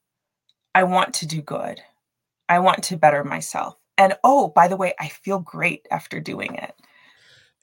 i 0.75 0.83
want 0.83 1.13
to 1.15 1.25
do 1.25 1.41
good. 1.41 1.81
I 2.47 2.57
want 2.59 2.81
to 2.85 2.97
better 2.97 3.23
myself. 3.23 3.75
And 3.97 4.15
oh 4.23 4.49
by 4.49 4.67
the 4.67 4.77
way 4.77 4.93
i 4.99 5.07
feel 5.07 5.39
great 5.39 5.87
after 5.91 6.19
doing 6.19 6.55
it. 6.55 6.73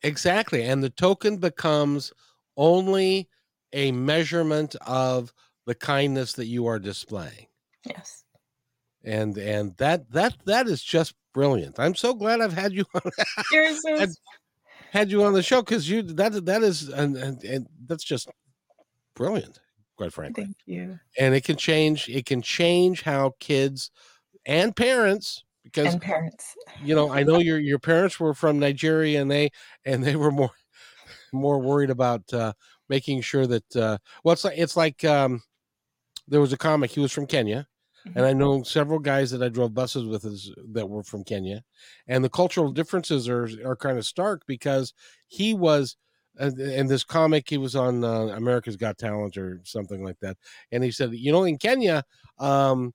Exactly 0.02 0.62
and 0.62 0.83
the 0.83 0.90
token 0.90 1.37
becomes 1.37 2.12
only 2.57 3.29
a 3.72 3.92
measurement 3.92 4.74
of 4.87 5.33
the 5.66 5.74
kindness 5.74 6.33
that 6.35 6.46
you 6.46 6.66
are 6.66 6.79
displaying. 6.79 7.46
Yes. 7.85 8.24
And 9.05 9.38
and 9.38 9.76
that 9.76 10.11
that 10.12 10.35
that 10.46 10.66
is 10.66 10.83
just 10.83 11.14
brilliant. 11.33 11.79
I'm 11.79 11.94
so 11.94 12.12
glad 12.12 12.40
i've 12.40 12.52
had 12.52 12.72
you 12.72 12.85
on 12.94 13.02
had 14.96 15.11
you 15.11 15.22
on 15.24 15.32
the 15.32 15.42
show 15.42 15.61
because 15.62 15.88
you 15.88 16.02
that 16.02 16.46
that 16.46 16.62
is 16.62 16.88
and, 16.88 17.16
and 17.16 17.42
and 17.44 17.66
that's 17.87 18.04
just 18.04 18.28
brilliant 19.14 19.61
quite 19.96 20.12
frankly. 20.12 20.44
Thank 20.44 20.56
you. 20.66 20.98
And 21.18 21.35
it 21.35 21.44
can 21.44 21.56
change 21.56 22.09
it 22.09 22.26
can 22.26 22.42
change 22.42 23.02
how 23.02 23.35
kids 23.40 23.90
and 24.44 24.74
parents 24.74 25.44
because 25.64 25.94
and 25.94 26.02
parents. 26.02 26.54
you 26.82 26.94
know 26.94 27.11
i 27.12 27.22
know 27.22 27.38
your 27.38 27.59
your 27.59 27.78
parents 27.78 28.20
were 28.20 28.32
from 28.32 28.59
nigeria 28.59 29.20
and 29.20 29.30
they 29.30 29.50
and 29.85 30.02
they 30.02 30.14
were 30.16 30.30
more 30.30 30.50
more 31.32 31.59
worried 31.59 31.90
about 31.90 32.22
uh 32.32 32.52
making 32.88 33.20
sure 33.20 33.46
that 33.46 33.76
uh 33.76 33.98
well 34.22 34.32
it's 34.32 34.44
like 34.44 34.56
it's 34.56 34.76
like 34.76 35.04
um 35.04 35.42
there 36.28 36.40
was 36.40 36.52
a 36.52 36.56
comic 36.56 36.90
he 36.92 37.00
was 37.00 37.12
from 37.12 37.26
kenya 37.26 37.66
and 38.14 38.25
I 38.25 38.33
know 38.33 38.62
several 38.62 38.99
guys 38.99 39.31
that 39.31 39.42
I 39.42 39.49
drove 39.49 39.75
buses 39.75 40.05
with 40.07 40.25
is, 40.25 40.53
that 40.73 40.88
were 40.88 41.03
from 41.03 41.25
Kenya, 41.25 41.62
and 42.07 42.25
the 42.25 42.29
cultural 42.31 42.71
differences 42.73 43.29
are 43.29 43.49
are 43.64 43.77
kind 43.77 43.99
of 43.99 44.07
stark 44.07 44.42
because 44.47 44.92
he 45.29 45.55
was. 45.55 45.97
In 46.38 46.87
this 46.87 47.03
comic, 47.03 47.49
he 47.49 47.57
was 47.57 47.75
on 47.75 48.05
uh, 48.05 48.27
America's 48.37 48.77
Got 48.77 48.99
Talent 48.99 49.38
or 49.38 49.62
something 49.64 50.05
like 50.05 50.19
that, 50.21 50.37
and 50.71 50.85
he 50.85 50.90
said, 50.90 51.14
"You 51.14 51.33
know, 51.33 51.45
in 51.45 51.57
Kenya, 51.57 52.05
um, 52.38 52.92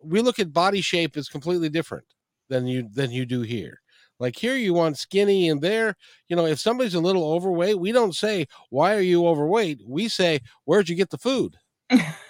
we 0.00 0.20
look 0.20 0.38
at 0.38 0.52
body 0.52 0.80
shape 0.80 1.16
as 1.16 1.28
completely 1.28 1.68
different 1.68 2.06
than 2.48 2.66
you 2.68 2.88
than 2.94 3.10
you 3.10 3.26
do 3.26 3.40
here. 3.42 3.80
Like 4.20 4.36
here, 4.36 4.56
you 4.56 4.74
want 4.74 4.96
skinny, 4.96 5.48
and 5.48 5.60
there, 5.60 5.96
you 6.28 6.36
know, 6.36 6.46
if 6.46 6.60
somebody's 6.60 6.94
a 6.94 7.00
little 7.00 7.24
overweight, 7.32 7.80
we 7.80 7.90
don't 7.90 8.14
say, 8.14 8.46
"Why 8.70 8.94
are 8.94 9.00
you 9.00 9.26
overweight?" 9.26 9.80
We 9.86 10.08
say, 10.08 10.40
"Where'd 10.64 10.88
you 10.88 10.94
get 10.94 11.10
the 11.10 11.18
food?" 11.18 11.56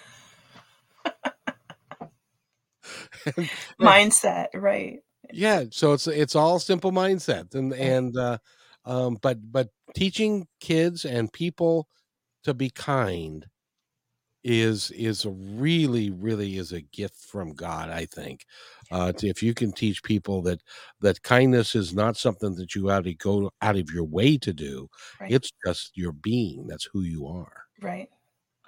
mindset 3.81 4.49
right. 4.55 5.01
Yeah 5.33 5.65
so 5.71 5.93
it's 5.93 6.07
it's 6.07 6.37
all 6.37 6.59
simple 6.59 6.93
mindset 6.93 7.55
and 7.55 7.73
and 7.73 8.17
uh 8.17 8.39
um 8.85 9.19
but 9.23 9.39
but 9.51 9.69
teaching 9.95 10.47
kids 10.61 11.05
and 11.05 11.33
people 11.33 11.89
to 12.45 12.55
be 12.55 12.71
kind 12.71 13.47
is 14.43 14.91
is 14.91 15.27
really 15.27 16.11
really 16.11 16.59
is 16.59 16.71
a 16.73 16.83
gift 16.83 17.17
from 17.17 17.55
god 17.55 17.89
i 17.89 18.05
think. 18.05 18.45
Uh 18.91 19.13
if 19.23 19.43
you 19.43 19.55
can 19.55 19.73
teach 19.73 20.03
people 20.03 20.43
that 20.43 20.61
that 21.01 21.23
kindness 21.23 21.75
is 21.75 21.95
not 21.95 22.19
something 22.19 22.55
that 22.57 22.75
you 22.75 22.89
have 22.89 23.05
to 23.05 23.15
go 23.15 23.51
out 23.63 23.77
of 23.77 23.91
your 23.91 24.05
way 24.05 24.37
to 24.37 24.53
do 24.53 24.89
right. 25.21 25.31
it's 25.31 25.51
just 25.67 25.97
your 25.97 26.13
being 26.13 26.67
that's 26.67 26.89
who 26.93 27.01
you 27.01 27.27
are. 27.27 27.65
Right. 27.81 28.09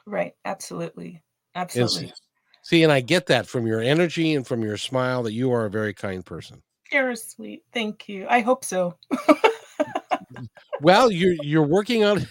Right. 0.06 0.32
Absolutely. 0.44 1.22
Absolutely 1.54 2.12
See, 2.66 2.82
and 2.82 2.90
I 2.90 3.00
get 3.00 3.26
that 3.26 3.46
from 3.46 3.64
your 3.64 3.80
energy 3.80 4.34
and 4.34 4.44
from 4.44 4.60
your 4.64 4.76
smile 4.76 5.22
that 5.22 5.32
you 5.32 5.52
are 5.52 5.66
a 5.66 5.70
very 5.70 5.94
kind 5.94 6.26
person. 6.26 6.64
You're 6.90 7.14
sweet. 7.14 7.62
Thank 7.72 8.08
you. 8.08 8.26
I 8.28 8.40
hope 8.40 8.64
so. 8.64 8.96
well, 10.80 11.08
you're 11.08 11.36
you're 11.44 11.62
working 11.62 12.02
on 12.02 12.18
it. 12.18 12.28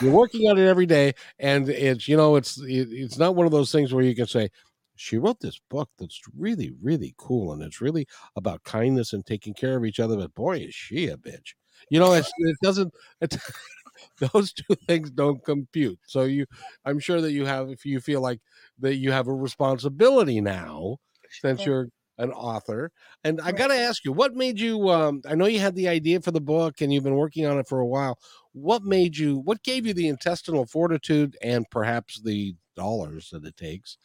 you're 0.00 0.12
working 0.12 0.48
on 0.48 0.58
it 0.58 0.68
every 0.68 0.86
day, 0.86 1.14
and 1.40 1.68
it's 1.68 2.06
you 2.06 2.16
know 2.16 2.36
it's 2.36 2.56
it, 2.58 2.86
it's 2.92 3.18
not 3.18 3.34
one 3.34 3.44
of 3.44 3.50
those 3.50 3.72
things 3.72 3.92
where 3.92 4.04
you 4.04 4.14
can 4.14 4.28
say 4.28 4.48
she 4.94 5.18
wrote 5.18 5.40
this 5.40 5.60
book 5.68 5.90
that's 5.98 6.20
really 6.38 6.70
really 6.80 7.12
cool, 7.18 7.52
and 7.52 7.64
it's 7.64 7.80
really 7.80 8.06
about 8.36 8.62
kindness 8.62 9.12
and 9.12 9.26
taking 9.26 9.54
care 9.54 9.76
of 9.76 9.84
each 9.84 9.98
other. 9.98 10.16
But 10.16 10.36
boy, 10.36 10.58
is 10.58 10.74
she 10.76 11.08
a 11.08 11.16
bitch! 11.16 11.54
You 11.90 11.98
know, 11.98 12.12
it 12.12 12.26
doesn't. 12.62 12.94
It, 13.20 13.36
those 14.32 14.52
two 14.52 14.74
things 14.86 15.10
don't 15.10 15.44
compute. 15.44 15.98
So 16.06 16.22
you, 16.22 16.46
I'm 16.84 16.98
sure 16.98 17.20
that 17.20 17.32
you 17.32 17.46
have, 17.46 17.70
if 17.70 17.84
you 17.84 18.00
feel 18.00 18.20
like 18.20 18.40
that 18.80 18.96
you 18.96 19.12
have 19.12 19.28
a 19.28 19.34
responsibility 19.34 20.40
now, 20.40 20.98
since 21.30 21.64
you're 21.64 21.88
an 22.18 22.32
author. 22.32 22.90
And 23.24 23.40
I 23.40 23.52
got 23.52 23.68
to 23.68 23.76
ask 23.76 24.04
you, 24.04 24.12
what 24.12 24.34
made 24.34 24.60
you? 24.60 24.90
Um, 24.90 25.22
I 25.28 25.34
know 25.34 25.46
you 25.46 25.60
had 25.60 25.74
the 25.74 25.88
idea 25.88 26.20
for 26.20 26.30
the 26.30 26.40
book 26.40 26.80
and 26.80 26.92
you've 26.92 27.04
been 27.04 27.16
working 27.16 27.46
on 27.46 27.58
it 27.58 27.68
for 27.68 27.80
a 27.80 27.86
while. 27.86 28.18
What 28.52 28.82
made 28.82 29.16
you? 29.16 29.38
What 29.38 29.62
gave 29.62 29.86
you 29.86 29.94
the 29.94 30.08
intestinal 30.08 30.66
fortitude 30.66 31.36
and 31.42 31.68
perhaps 31.70 32.20
the 32.20 32.54
dollars 32.76 33.30
that 33.30 33.44
it 33.44 33.56
takes 33.56 33.98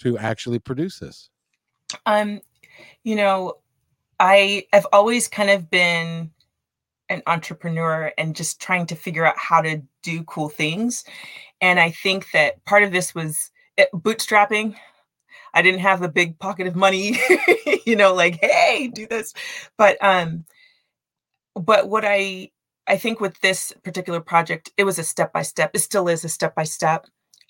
to 0.00 0.18
actually 0.18 0.58
produce 0.58 0.98
this? 0.98 1.30
Um, 2.06 2.40
you 3.04 3.16
know, 3.16 3.54
I 4.18 4.66
have 4.72 4.86
always 4.92 5.28
kind 5.28 5.50
of 5.50 5.70
been 5.70 6.30
an 7.12 7.22
entrepreneur 7.26 8.12
and 8.18 8.34
just 8.34 8.60
trying 8.60 8.86
to 8.86 8.96
figure 8.96 9.24
out 9.24 9.38
how 9.38 9.60
to 9.60 9.82
do 10.02 10.22
cool 10.24 10.48
things. 10.48 11.04
And 11.60 11.78
I 11.78 11.90
think 11.90 12.30
that 12.32 12.64
part 12.64 12.82
of 12.82 12.92
this 12.92 13.14
was 13.14 13.50
eh, 13.78 13.86
bootstrapping. 13.94 14.76
I 15.54 15.62
didn't 15.62 15.80
have 15.80 16.02
a 16.02 16.08
big 16.08 16.38
pocket 16.38 16.66
of 16.66 16.74
money, 16.74 17.18
you 17.86 17.94
know, 17.94 18.14
like, 18.14 18.38
hey, 18.40 18.90
do 18.92 19.06
this. 19.06 19.34
But 19.76 20.02
um, 20.02 20.44
but 21.54 21.88
what 21.88 22.04
I 22.06 22.50
I 22.86 22.96
think 22.96 23.20
with 23.20 23.38
this 23.40 23.72
particular 23.84 24.20
project, 24.20 24.72
it 24.76 24.84
was 24.84 24.98
a 24.98 25.04
step 25.04 25.32
by 25.32 25.42
step. 25.42 25.70
It 25.74 25.80
still 25.80 26.08
is 26.08 26.24
a 26.24 26.28
step 26.28 26.54
by 26.54 26.64
step. 26.64 27.06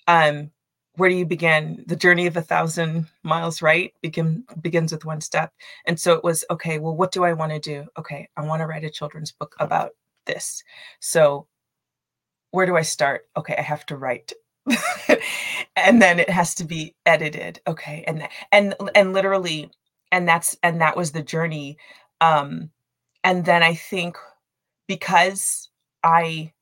Um, 0.07 0.51
where 0.95 1.09
do 1.09 1.15
you 1.15 1.25
begin? 1.25 1.83
The 1.87 1.95
journey 1.95 2.27
of 2.27 2.37
a 2.37 2.41
thousand 2.41 3.07
miles, 3.23 3.61
right? 3.61 3.93
Begin 4.01 4.43
begins 4.61 4.91
with 4.91 5.05
one 5.05 5.21
step. 5.21 5.51
And 5.85 5.99
so 5.99 6.13
it 6.13 6.23
was 6.23 6.45
okay, 6.51 6.79
well, 6.79 6.95
what 6.95 7.11
do 7.11 7.23
I 7.23 7.33
want 7.33 7.51
to 7.51 7.59
do? 7.59 7.87
Okay, 7.97 8.29
I 8.37 8.41
want 8.45 8.61
to 8.61 8.67
write 8.67 8.83
a 8.83 8.89
children's 8.89 9.31
book 9.31 9.55
about 9.59 9.91
this. 10.25 10.63
So 10.99 11.47
where 12.51 12.65
do 12.67 12.77
I 12.77 12.83
start? 12.83 13.23
Okay, 13.35 13.55
I 13.57 13.61
have 13.61 13.85
to 13.87 13.97
write. 13.97 14.33
and 15.75 16.01
then 16.01 16.19
it 16.19 16.29
has 16.29 16.55
to 16.55 16.63
be 16.63 16.95
edited. 17.05 17.59
Okay. 17.67 18.03
And 18.07 18.27
and 18.51 18.75
and 18.95 19.13
literally, 19.13 19.71
and 20.11 20.27
that's 20.27 20.55
and 20.63 20.81
that 20.81 20.95
was 20.95 21.11
the 21.11 21.23
journey. 21.23 21.77
Um, 22.21 22.69
and 23.23 23.45
then 23.45 23.63
I 23.63 23.73
think 23.73 24.17
because 24.87 25.69
I 26.03 26.53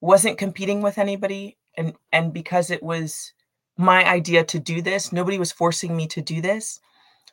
wasn't 0.00 0.38
competing 0.38 0.82
with 0.82 0.98
anybody 0.98 1.58
and 1.76 1.94
and 2.12 2.32
because 2.32 2.70
it 2.70 2.82
was 2.82 3.32
my 3.76 4.08
idea 4.08 4.44
to 4.44 4.58
do 4.58 4.82
this. 4.82 5.12
Nobody 5.12 5.38
was 5.38 5.52
forcing 5.52 5.96
me 5.96 6.06
to 6.08 6.22
do 6.22 6.40
this. 6.40 6.80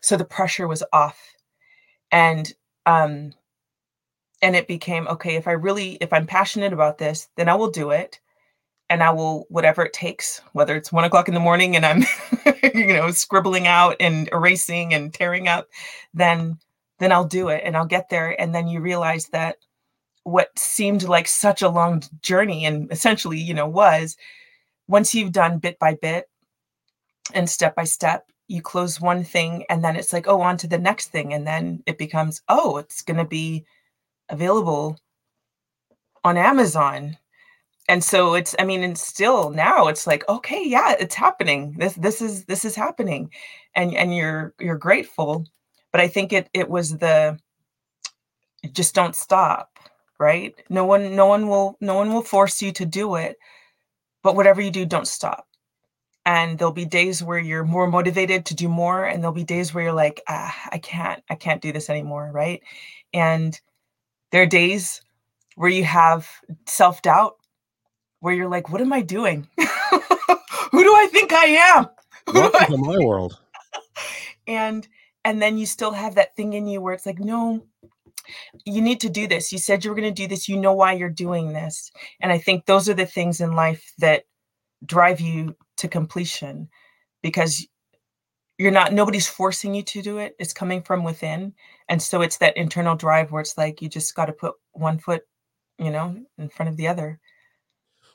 So 0.01 0.17
the 0.17 0.25
pressure 0.25 0.67
was 0.67 0.83
off. 0.91 1.19
And 2.11 2.51
um 2.85 3.33
and 4.41 4.55
it 4.55 4.67
became 4.67 5.07
okay, 5.07 5.35
if 5.35 5.47
I 5.47 5.51
really 5.51 5.93
if 6.01 6.11
I'm 6.13 6.25
passionate 6.27 6.73
about 6.73 6.97
this, 6.97 7.29
then 7.37 7.49
I 7.49 7.55
will 7.55 7.69
do 7.69 7.91
it. 7.91 8.19
And 8.89 9.01
I 9.03 9.11
will 9.11 9.45
whatever 9.49 9.83
it 9.83 9.93
takes, 9.93 10.41
whether 10.53 10.75
it's 10.75 10.91
one 10.91 11.05
o'clock 11.05 11.27
in 11.27 11.33
the 11.33 11.39
morning 11.39 11.75
and 11.75 11.85
I'm, 11.85 12.03
you 12.73 12.87
know, 12.87 13.11
scribbling 13.11 13.67
out 13.67 13.95
and 13.99 14.27
erasing 14.33 14.93
and 14.93 15.13
tearing 15.13 15.47
up, 15.47 15.67
then 16.13 16.59
then 16.99 17.11
I'll 17.11 17.25
do 17.25 17.49
it 17.49 17.61
and 17.65 17.77
I'll 17.77 17.85
get 17.85 18.09
there. 18.09 18.39
And 18.39 18.53
then 18.53 18.67
you 18.67 18.79
realize 18.81 19.27
that 19.27 19.57
what 20.23 20.57
seemed 20.57 21.03
like 21.03 21.27
such 21.27 21.61
a 21.61 21.69
long 21.69 22.03
journey 22.21 22.65
and 22.65 22.91
essentially, 22.91 23.39
you 23.39 23.53
know, 23.53 23.67
was 23.67 24.17
once 24.87 25.15
you've 25.15 25.31
done 25.31 25.57
bit 25.57 25.79
by 25.79 25.95
bit 25.95 26.29
and 27.33 27.49
step 27.49 27.75
by 27.75 27.83
step 27.83 28.25
you 28.47 28.61
close 28.61 28.99
one 28.99 29.23
thing 29.23 29.63
and 29.69 29.83
then 29.83 29.95
it's 29.95 30.11
like 30.11 30.27
oh 30.27 30.41
on 30.41 30.57
to 30.57 30.67
the 30.67 30.77
next 30.77 31.07
thing 31.07 31.33
and 31.33 31.47
then 31.47 31.81
it 31.85 31.97
becomes 31.97 32.41
oh 32.49 32.77
it's 32.77 33.01
going 33.01 33.17
to 33.17 33.25
be 33.25 33.65
available 34.29 34.97
on 36.23 36.37
amazon. 36.37 37.17
And 37.89 38.03
so 38.03 38.35
it's 38.35 38.55
i 38.59 38.63
mean 38.63 38.83
and 38.83 38.97
still 38.97 39.49
now 39.49 39.87
it's 39.87 40.07
like 40.07 40.27
okay 40.29 40.63
yeah 40.65 40.95
it's 40.99 41.15
happening. 41.15 41.75
This 41.77 41.93
this 41.93 42.21
is 42.21 42.45
this 42.45 42.63
is 42.65 42.75
happening 42.75 43.31
and 43.75 43.95
and 43.95 44.15
you're 44.15 44.53
you're 44.59 44.77
grateful 44.77 45.45
but 45.91 46.01
i 46.01 46.07
think 46.07 46.31
it 46.33 46.49
it 46.53 46.69
was 46.69 46.97
the 46.97 47.37
just 48.73 48.95
don't 48.95 49.15
stop 49.15 49.71
right? 50.21 50.53
No 50.69 50.85
one 50.85 51.15
no 51.15 51.25
one 51.25 51.47
will 51.47 51.77
no 51.81 51.95
one 51.95 52.13
will 52.13 52.21
force 52.21 52.61
you 52.61 52.71
to 52.73 52.85
do 52.85 53.15
it 53.15 53.37
but 54.23 54.35
whatever 54.35 54.61
you 54.61 54.71
do 54.71 54.85
don't 54.85 55.07
stop 55.07 55.47
and 56.25 56.59
there'll 56.59 56.73
be 56.73 56.85
days 56.85 57.23
where 57.23 57.39
you're 57.39 57.63
more 57.63 57.87
motivated 57.87 58.45
to 58.45 58.55
do 58.55 58.69
more 58.69 59.05
and 59.05 59.23
there'll 59.23 59.33
be 59.33 59.43
days 59.43 59.73
where 59.73 59.85
you're 59.85 59.93
like 59.93 60.21
ah, 60.27 60.55
i 60.71 60.77
can't 60.77 61.23
i 61.29 61.35
can't 61.35 61.61
do 61.61 61.71
this 61.71 61.89
anymore 61.89 62.29
right? 62.33 62.61
And 63.13 63.59
there 64.31 64.43
are 64.43 64.47
days 64.47 65.01
where 65.55 65.69
you 65.69 65.83
have 65.83 66.29
self-doubt 66.65 67.35
where 68.19 68.33
you're 68.33 68.49
like 68.49 68.69
what 68.69 68.81
am 68.81 68.93
i 68.93 69.01
doing? 69.01 69.47
Who 69.57 70.83
do 70.83 70.95
i 70.95 71.07
think 71.11 71.33
i 71.33 71.45
am? 71.45 71.89
Welcome 72.33 72.71
to 72.71 72.77
my 72.77 72.99
world. 72.99 73.39
And 74.47 74.87
and 75.25 75.41
then 75.41 75.57
you 75.57 75.65
still 75.65 75.91
have 75.91 76.15
that 76.15 76.35
thing 76.35 76.53
in 76.53 76.67
you 76.67 76.81
where 76.81 76.93
it's 76.93 77.05
like 77.05 77.19
no 77.19 77.65
you 78.65 78.81
need 78.81 79.01
to 79.01 79.09
do 79.09 79.27
this. 79.27 79.51
You 79.51 79.57
said 79.57 79.83
you 79.83 79.89
were 79.89 79.95
going 79.95 80.13
to 80.13 80.21
do 80.21 80.27
this. 80.27 80.47
You 80.47 80.55
know 80.55 80.73
why 80.73 80.93
you're 80.93 81.09
doing 81.09 81.53
this. 81.53 81.91
And 82.19 82.31
i 82.31 82.37
think 82.37 82.65
those 82.65 82.87
are 82.87 82.93
the 82.93 83.05
things 83.05 83.41
in 83.41 83.53
life 83.55 83.91
that 83.97 84.23
drive 84.85 85.19
you 85.19 85.55
to 85.81 85.87
completion 85.87 86.69
because 87.21 87.67
you're 88.57 88.71
not 88.71 88.93
nobody's 88.93 89.27
forcing 89.27 89.73
you 89.73 89.81
to 89.81 90.01
do 90.01 90.19
it 90.19 90.35
it's 90.39 90.53
coming 90.53 90.81
from 90.81 91.03
within 91.03 91.53
and 91.89 92.01
so 92.01 92.21
it's 92.21 92.37
that 92.37 92.55
internal 92.55 92.95
drive 92.95 93.31
where 93.31 93.41
it's 93.41 93.57
like 93.57 93.81
you 93.81 93.89
just 93.89 94.15
got 94.15 94.25
to 94.25 94.33
put 94.33 94.53
one 94.73 94.99
foot 94.99 95.23
you 95.79 95.91
know 95.91 96.15
in 96.37 96.49
front 96.49 96.69
of 96.69 96.77
the 96.77 96.87
other. 96.87 97.19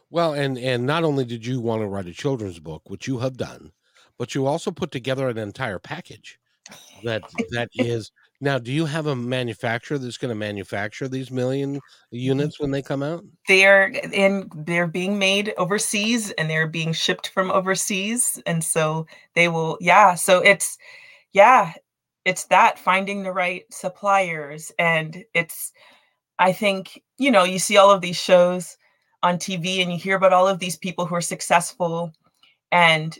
Well 0.08 0.32
and 0.34 0.56
and 0.56 0.86
not 0.86 1.04
only 1.04 1.24
did 1.24 1.44
you 1.44 1.60
want 1.60 1.82
to 1.82 1.88
write 1.88 2.06
a 2.06 2.12
children's 2.12 2.60
book 2.60 2.88
which 2.88 3.08
you 3.08 3.18
have 3.18 3.36
done 3.36 3.72
but 4.18 4.34
you 4.34 4.46
also 4.46 4.70
put 4.70 4.92
together 4.92 5.28
an 5.28 5.36
entire 5.36 5.80
package 5.80 6.38
that 7.04 7.22
that 7.50 7.68
is 7.74 8.12
now, 8.40 8.58
do 8.58 8.70
you 8.70 8.84
have 8.84 9.06
a 9.06 9.16
manufacturer 9.16 9.96
that's 9.98 10.18
going 10.18 10.28
to 10.28 10.34
manufacture 10.34 11.08
these 11.08 11.30
million 11.30 11.76
mm-hmm. 11.76 12.16
units 12.16 12.60
when 12.60 12.70
they 12.70 12.82
come 12.82 13.02
out? 13.02 13.24
They're 13.48 13.86
in 13.86 14.50
they're 14.54 14.86
being 14.86 15.18
made 15.18 15.54
overseas 15.56 16.32
and 16.32 16.50
they're 16.50 16.66
being 16.66 16.92
shipped 16.92 17.28
from 17.30 17.50
overseas 17.50 18.40
and 18.46 18.62
so 18.62 19.06
they 19.34 19.48
will 19.48 19.78
yeah, 19.80 20.14
so 20.14 20.40
it's 20.40 20.76
yeah, 21.32 21.72
it's 22.24 22.44
that 22.46 22.78
finding 22.78 23.22
the 23.22 23.32
right 23.32 23.64
suppliers 23.70 24.70
and 24.78 25.24
it's 25.34 25.72
I 26.38 26.52
think, 26.52 27.02
you 27.18 27.30
know, 27.30 27.44
you 27.44 27.58
see 27.58 27.78
all 27.78 27.90
of 27.90 28.02
these 28.02 28.16
shows 28.16 28.76
on 29.22 29.38
TV 29.38 29.80
and 29.80 29.90
you 29.90 29.98
hear 29.98 30.16
about 30.16 30.34
all 30.34 30.46
of 30.46 30.58
these 30.58 30.76
people 30.76 31.06
who 31.06 31.14
are 31.14 31.22
successful 31.22 32.12
and 32.70 33.18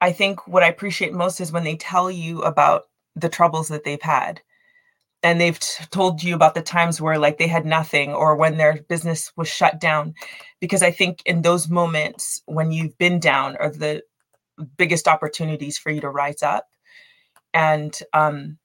I 0.00 0.12
think 0.12 0.46
what 0.46 0.62
I 0.62 0.68
appreciate 0.68 1.12
most 1.12 1.40
is 1.40 1.52
when 1.52 1.64
they 1.64 1.76
tell 1.76 2.10
you 2.10 2.42
about 2.42 2.87
the 3.20 3.28
troubles 3.28 3.68
that 3.68 3.84
they've 3.84 4.02
had. 4.02 4.40
And 5.22 5.40
they've 5.40 5.58
t- 5.58 5.84
told 5.90 6.22
you 6.22 6.34
about 6.34 6.54
the 6.54 6.62
times 6.62 7.00
where 7.00 7.18
like 7.18 7.38
they 7.38 7.48
had 7.48 7.66
nothing 7.66 8.14
or 8.14 8.36
when 8.36 8.56
their 8.56 8.82
business 8.88 9.32
was 9.36 9.48
shut 9.48 9.80
down. 9.80 10.14
Because 10.60 10.82
i 10.82 10.90
think 10.90 11.22
in 11.26 11.42
those 11.42 11.68
moments 11.68 12.42
when 12.46 12.70
you've 12.70 12.96
been 12.98 13.18
down 13.18 13.56
are 13.56 13.70
the 13.70 14.02
biggest 14.76 15.08
opportunities 15.08 15.78
for 15.78 15.90
you 15.90 16.00
to 16.00 16.10
rise 16.10 16.42
up. 16.42 16.68
And 17.54 17.98
um 18.12 18.58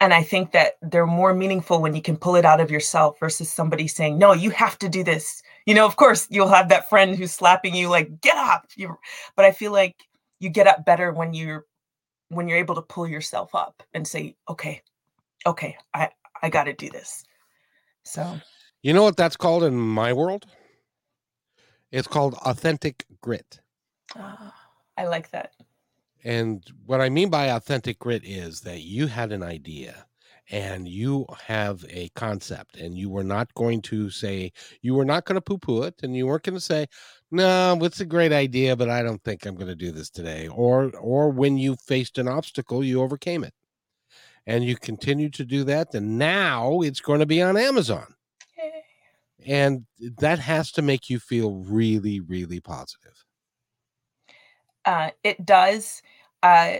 and 0.00 0.12
i 0.12 0.22
think 0.22 0.52
that 0.52 0.74
they're 0.82 1.06
more 1.06 1.34
meaningful 1.34 1.80
when 1.80 1.94
you 1.94 2.02
can 2.02 2.16
pull 2.16 2.36
it 2.36 2.44
out 2.44 2.60
of 2.60 2.70
yourself 2.70 3.18
versus 3.20 3.50
somebody 3.50 3.86
saying 3.88 4.18
no 4.18 4.32
you 4.32 4.50
have 4.50 4.78
to 4.80 4.88
do 4.88 5.04
this. 5.04 5.42
You 5.66 5.74
know 5.74 5.86
of 5.86 5.96
course 5.96 6.26
you'll 6.30 6.48
have 6.48 6.68
that 6.68 6.88
friend 6.88 7.16
who's 7.16 7.32
slapping 7.32 7.74
you 7.74 7.88
like 7.88 8.20
get 8.20 8.36
up 8.36 8.66
you 8.76 8.96
but 9.36 9.44
i 9.44 9.52
feel 9.52 9.72
like 9.72 9.96
you 10.40 10.48
get 10.50 10.66
up 10.66 10.84
better 10.84 11.12
when 11.12 11.32
you're 11.34 11.64
when 12.28 12.48
you're 12.48 12.58
able 12.58 12.74
to 12.74 12.82
pull 12.82 13.06
yourself 13.06 13.54
up 13.54 13.82
and 13.94 14.06
say, 14.06 14.36
okay, 14.48 14.82
okay, 15.46 15.76
I, 15.94 16.10
I 16.42 16.50
got 16.50 16.64
to 16.64 16.72
do 16.72 16.90
this. 16.90 17.24
So, 18.04 18.40
you 18.82 18.92
know 18.92 19.02
what 19.02 19.16
that's 19.16 19.36
called 19.36 19.64
in 19.64 19.76
my 19.76 20.12
world? 20.12 20.46
It's 21.90 22.08
called 22.08 22.34
authentic 22.34 23.04
grit. 23.20 23.60
Uh, 24.14 24.50
I 24.96 25.06
like 25.06 25.30
that. 25.30 25.52
And 26.24 26.64
what 26.84 27.00
I 27.00 27.08
mean 27.08 27.30
by 27.30 27.46
authentic 27.46 27.98
grit 27.98 28.24
is 28.24 28.62
that 28.62 28.80
you 28.80 29.06
had 29.06 29.32
an 29.32 29.42
idea 29.42 30.06
and 30.50 30.88
you 30.88 31.26
have 31.44 31.84
a 31.90 32.08
concept 32.10 32.76
and 32.76 32.96
you 32.96 33.10
were 33.10 33.24
not 33.24 33.52
going 33.54 33.82
to 33.82 34.10
say 34.10 34.52
you 34.82 34.94
were 34.94 35.04
not 35.04 35.24
going 35.24 35.34
to 35.34 35.40
poo 35.40 35.58
poo 35.58 35.82
it 35.82 35.94
and 36.02 36.16
you 36.16 36.26
weren't 36.26 36.44
going 36.44 36.54
to 36.54 36.60
say 36.60 36.86
no 37.30 37.76
it's 37.82 38.00
a 38.00 38.06
great 38.06 38.32
idea 38.32 38.76
but 38.76 38.88
i 38.88 39.02
don't 39.02 39.22
think 39.24 39.44
i'm 39.44 39.56
going 39.56 39.66
to 39.66 39.74
do 39.74 39.90
this 39.90 40.08
today 40.08 40.46
or 40.48 40.92
or 40.98 41.30
when 41.30 41.58
you 41.58 41.74
faced 41.76 42.18
an 42.18 42.28
obstacle 42.28 42.84
you 42.84 43.02
overcame 43.02 43.42
it 43.42 43.52
and 44.46 44.64
you 44.64 44.76
continue 44.76 45.28
to 45.30 45.44
do 45.44 45.64
that, 45.64 45.92
then 45.92 46.16
now 46.16 46.80
it's 46.80 47.00
going 47.00 47.20
to 47.20 47.26
be 47.26 47.42
on 47.42 47.56
Amazon. 47.56 48.14
Yay. 48.56 48.84
And 49.44 49.86
that 50.18 50.38
has 50.38 50.70
to 50.72 50.82
make 50.82 51.10
you 51.10 51.18
feel 51.18 51.54
really, 51.54 52.20
really 52.20 52.60
positive. 52.60 53.24
Uh, 54.84 55.10
it 55.24 55.44
does. 55.44 56.00
Uh, 56.42 56.76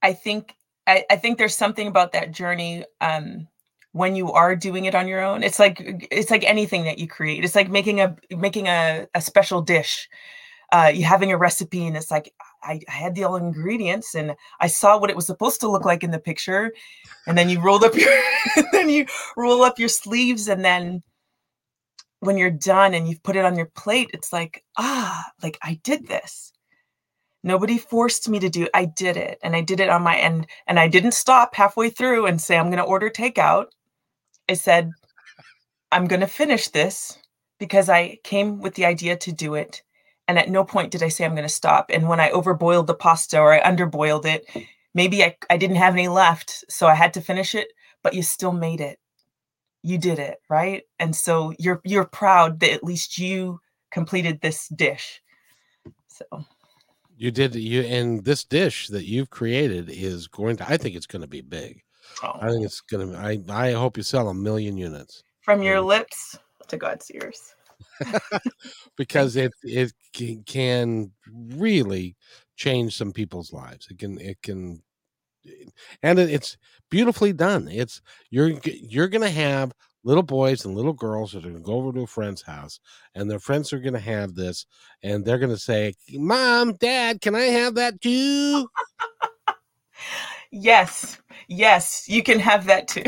I 0.00 0.12
think 0.12 0.54
I, 0.88 1.04
I 1.10 1.16
think 1.16 1.36
there's 1.36 1.54
something 1.54 1.86
about 1.86 2.12
that 2.12 2.32
journey 2.32 2.84
um, 3.02 3.46
when 3.92 4.16
you 4.16 4.32
are 4.32 4.56
doing 4.56 4.86
it 4.86 4.94
on 4.94 5.06
your 5.06 5.22
own. 5.22 5.42
It's 5.42 5.58
like 5.58 6.08
it's 6.10 6.30
like 6.30 6.44
anything 6.44 6.84
that 6.84 6.98
you 6.98 7.06
create. 7.06 7.44
It's 7.44 7.54
like 7.54 7.70
making 7.70 8.00
a 8.00 8.16
making 8.30 8.66
a, 8.66 9.06
a 9.14 9.20
special 9.20 9.60
dish. 9.60 10.08
Uh, 10.72 10.90
you 10.92 11.04
having 11.04 11.32
a 11.32 11.38
recipe 11.38 11.86
and 11.86 11.96
it's 11.96 12.10
like 12.10 12.34
I, 12.62 12.80
I 12.88 12.92
had 12.92 13.14
the 13.14 13.24
all 13.24 13.36
ingredients 13.36 14.14
and 14.14 14.34
I 14.60 14.66
saw 14.66 14.98
what 14.98 15.08
it 15.08 15.16
was 15.16 15.26
supposed 15.26 15.60
to 15.60 15.68
look 15.68 15.84
like 15.84 16.02
in 16.02 16.10
the 16.10 16.18
picture, 16.18 16.72
and 17.26 17.36
then 17.36 17.48
you 17.50 17.60
rolled 17.60 17.84
up 17.84 17.94
your 17.96 18.10
then 18.72 18.88
you 18.88 19.06
roll 19.36 19.62
up 19.62 19.78
your 19.78 19.88
sleeves 19.88 20.48
and 20.48 20.64
then 20.64 21.02
when 22.20 22.36
you're 22.36 22.50
done 22.50 22.94
and 22.94 23.08
you've 23.08 23.22
put 23.22 23.36
it 23.36 23.44
on 23.44 23.56
your 23.56 23.70
plate, 23.76 24.10
it's 24.14 24.32
like 24.32 24.64
ah, 24.78 25.24
like 25.42 25.58
I 25.62 25.80
did 25.84 26.06
this 26.06 26.52
Nobody 27.42 27.78
forced 27.78 28.28
me 28.28 28.40
to 28.40 28.48
do 28.48 28.64
it. 28.64 28.70
I 28.74 28.84
did 28.84 29.16
it 29.16 29.38
and 29.42 29.54
I 29.54 29.60
did 29.60 29.80
it 29.80 29.88
on 29.88 30.02
my 30.02 30.16
end. 30.16 30.46
And 30.66 30.78
I 30.78 30.88
didn't 30.88 31.12
stop 31.12 31.54
halfway 31.54 31.90
through 31.90 32.26
and 32.26 32.40
say, 32.40 32.56
I'm 32.56 32.66
going 32.66 32.78
to 32.78 32.84
order 32.84 33.10
takeout. 33.10 33.66
I 34.48 34.54
said, 34.54 34.90
I'm 35.92 36.06
going 36.06 36.20
to 36.20 36.26
finish 36.26 36.68
this 36.68 37.18
because 37.58 37.88
I 37.88 38.18
came 38.24 38.60
with 38.60 38.74
the 38.74 38.86
idea 38.86 39.16
to 39.16 39.32
do 39.32 39.54
it. 39.54 39.82
And 40.26 40.38
at 40.38 40.50
no 40.50 40.64
point 40.64 40.90
did 40.90 41.02
I 41.02 41.08
say 41.08 41.24
I'm 41.24 41.34
going 41.34 41.42
to 41.42 41.48
stop. 41.48 41.90
And 41.90 42.08
when 42.08 42.20
I 42.20 42.30
overboiled 42.30 42.86
the 42.86 42.94
pasta 42.94 43.38
or 43.38 43.52
I 43.52 43.62
underboiled 43.62 44.26
it, 44.26 44.44
maybe 44.94 45.22
I, 45.24 45.36
I 45.48 45.56
didn't 45.56 45.76
have 45.76 45.94
any 45.94 46.08
left. 46.08 46.64
So 46.68 46.86
I 46.86 46.94
had 46.94 47.14
to 47.14 47.20
finish 47.20 47.54
it, 47.54 47.68
but 48.02 48.14
you 48.14 48.22
still 48.22 48.52
made 48.52 48.80
it. 48.80 48.98
You 49.82 49.96
did 49.96 50.18
it, 50.18 50.38
right? 50.50 50.82
And 50.98 51.14
so 51.14 51.54
you're 51.58 51.80
you're 51.84 52.04
proud 52.04 52.60
that 52.60 52.72
at 52.72 52.84
least 52.84 53.16
you 53.16 53.60
completed 53.90 54.40
this 54.40 54.68
dish. 54.68 55.22
So 56.08 56.44
you 57.18 57.30
did 57.30 57.54
you 57.54 57.82
and 57.82 58.24
this 58.24 58.44
dish 58.44 58.88
that 58.88 59.04
you've 59.04 59.30
created 59.30 59.90
is 59.90 60.28
going 60.28 60.56
to 60.56 60.70
i 60.70 60.76
think 60.76 60.94
it's 60.96 61.06
going 61.06 61.22
to 61.22 61.28
be 61.28 61.40
big. 61.40 61.82
Oh. 62.22 62.38
i 62.40 62.48
think 62.48 62.64
it's 62.64 62.80
going 62.80 63.12
to 63.12 63.18
i 63.18 63.38
i 63.50 63.72
hope 63.72 63.96
you 63.96 64.02
sell 64.02 64.28
a 64.28 64.34
million 64.34 64.76
units. 64.76 65.22
From 65.42 65.62
your 65.62 65.80
lips 65.80 66.38
to 66.68 66.76
god's 66.76 67.10
ears. 67.10 67.54
Because 68.96 69.36
it 69.36 69.52
it 69.62 69.92
can 70.46 71.12
really 71.56 72.16
change 72.56 72.96
some 72.96 73.12
people's 73.12 73.52
lives. 73.52 73.88
It 73.90 73.98
can 73.98 74.20
it 74.20 74.40
can 74.42 74.82
and 76.02 76.18
it's 76.18 76.56
beautifully 76.90 77.32
done. 77.32 77.68
It's 77.68 78.02
you're 78.30 78.52
you're 78.64 79.08
going 79.08 79.22
to 79.22 79.30
have 79.30 79.72
little 80.04 80.22
boys 80.22 80.64
and 80.64 80.74
little 80.74 80.92
girls 80.92 81.34
are 81.34 81.40
going 81.40 81.54
to 81.54 81.60
go 81.60 81.74
over 81.74 81.92
to 81.92 82.02
a 82.02 82.06
friend's 82.06 82.42
house 82.42 82.80
and 83.14 83.30
their 83.30 83.38
friends 83.38 83.72
are 83.72 83.80
going 83.80 83.94
to 83.94 84.00
have 84.00 84.34
this 84.34 84.66
and 85.02 85.24
they're 85.24 85.38
going 85.38 85.50
to 85.50 85.58
say 85.58 85.94
mom 86.12 86.74
dad 86.74 87.20
can 87.20 87.34
i 87.34 87.42
have 87.42 87.74
that 87.74 88.00
too? 88.00 88.68
Yes 90.50 91.20
yes 91.48 92.08
you 92.08 92.22
can 92.22 92.38
have 92.38 92.66
that 92.66 92.88
too. 92.88 93.04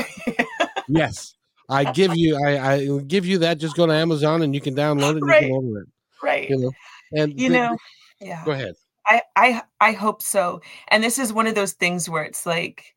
Yes 0.88 1.34
i 1.68 1.90
give 1.92 2.16
you 2.16 2.36
I, 2.44 2.72
I 2.72 2.98
give 3.06 3.24
you 3.24 3.38
that 3.38 3.58
just 3.58 3.76
go 3.76 3.86
to 3.86 3.92
amazon 3.92 4.42
and 4.42 4.54
you 4.54 4.60
can 4.60 4.74
download 4.84 5.12
it 5.12 5.16
and 5.18 5.26
right. 5.28 5.42
you 5.42 5.48
can 5.48 5.56
order 5.56 5.80
it 5.82 5.88
right. 6.22 6.50
you 6.50 6.58
know 6.58 6.72
and 7.12 7.40
you 7.40 7.48
know 7.48 7.76
yeah. 8.20 8.44
Go 8.44 8.52
ahead. 8.52 8.74
I 9.06 9.22
i 9.34 9.62
i 9.80 9.92
hope 9.92 10.22
so 10.22 10.60
and 10.88 11.02
this 11.02 11.18
is 11.18 11.32
one 11.32 11.46
of 11.46 11.54
those 11.54 11.72
things 11.72 12.08
where 12.08 12.22
it's 12.22 12.44
like 12.44 12.94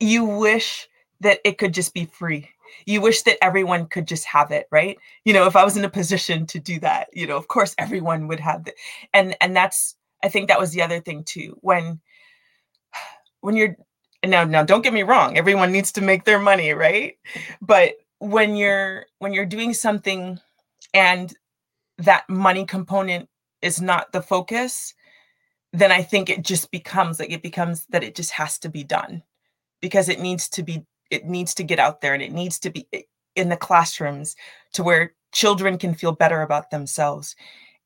you 0.00 0.24
wish 0.24 0.88
that 1.20 1.40
it 1.44 1.58
could 1.58 1.74
just 1.74 1.94
be 1.94 2.06
free 2.06 2.48
you 2.86 3.00
wish 3.00 3.22
that 3.22 3.42
everyone 3.42 3.86
could 3.86 4.06
just 4.06 4.24
have 4.24 4.50
it 4.50 4.66
right? 4.70 4.98
You 5.24 5.32
know 5.32 5.46
if 5.46 5.56
i 5.56 5.64
was 5.64 5.76
in 5.76 5.84
a 5.84 5.90
position 5.90 6.46
to 6.46 6.58
do 6.58 6.80
that 6.80 7.08
you 7.12 7.26
know 7.26 7.36
of 7.36 7.48
course 7.48 7.74
everyone 7.78 8.28
would 8.28 8.40
have 8.40 8.66
it 8.66 8.74
and 9.12 9.36
and 9.40 9.54
that's 9.54 9.96
i 10.22 10.28
think 10.28 10.48
that 10.48 10.60
was 10.60 10.72
the 10.72 10.82
other 10.82 11.00
thing 11.00 11.24
too 11.24 11.56
when 11.60 12.00
when 13.40 13.56
you're 13.56 13.76
now 14.24 14.44
now 14.44 14.64
don't 14.64 14.82
get 14.82 14.92
me 14.92 15.02
wrong 15.02 15.36
everyone 15.36 15.72
needs 15.72 15.92
to 15.92 16.00
make 16.00 16.24
their 16.24 16.38
money 16.38 16.72
right? 16.72 17.16
But 17.60 17.94
when 18.18 18.56
you're 18.56 19.06
when 19.18 19.32
you're 19.32 19.46
doing 19.46 19.72
something 19.72 20.40
and 20.94 21.34
that 21.98 22.28
money 22.28 22.64
component 22.64 23.28
is 23.62 23.80
not 23.80 24.12
the 24.12 24.22
focus 24.22 24.94
then 25.72 25.92
i 25.92 26.02
think 26.02 26.30
it 26.30 26.42
just 26.42 26.70
becomes 26.70 27.20
like 27.20 27.30
it 27.30 27.42
becomes 27.42 27.86
that 27.86 28.02
it 28.02 28.14
just 28.14 28.30
has 28.32 28.58
to 28.58 28.68
be 28.68 28.82
done 28.82 29.22
because 29.80 30.08
it 30.08 30.20
needs 30.20 30.48
to 30.48 30.62
be 30.62 30.84
it 31.10 31.24
needs 31.26 31.54
to 31.54 31.64
get 31.64 31.78
out 31.78 32.00
there 32.00 32.14
and 32.14 32.22
it 32.22 32.32
needs 32.32 32.58
to 32.60 32.70
be 32.70 32.86
eh, 32.92 33.02
in 33.36 33.48
the 33.48 33.56
classrooms 33.56 34.36
to 34.72 34.82
where 34.82 35.14
children 35.32 35.78
can 35.78 35.94
feel 35.94 36.12
better 36.12 36.42
about 36.42 36.70
themselves. 36.70 37.36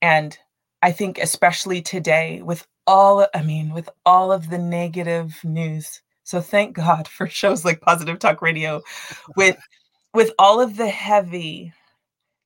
And 0.01 0.39
i 0.83 0.91
think 0.91 1.19
especially 1.19 1.81
today 1.81 2.43
with 2.43 2.67
all 2.87 3.27
i 3.35 3.43
mean 3.43 3.73
with 3.73 3.89
all 4.05 4.33
of 4.33 4.51
the 4.51 4.59
negative 4.59 5.39
news 5.45 6.03
so 6.25 6.41
thank 6.41 6.75
god 6.75 7.09
for 7.09 7.27
shows 7.27 7.65
like 7.65 7.81
positive 7.81 8.19
talk 8.19 8.43
radio 8.43 8.83
with 9.37 9.57
with 10.13 10.31
all 10.39 10.61
of 10.61 10.77
the 10.77 10.89
heavy 10.89 11.73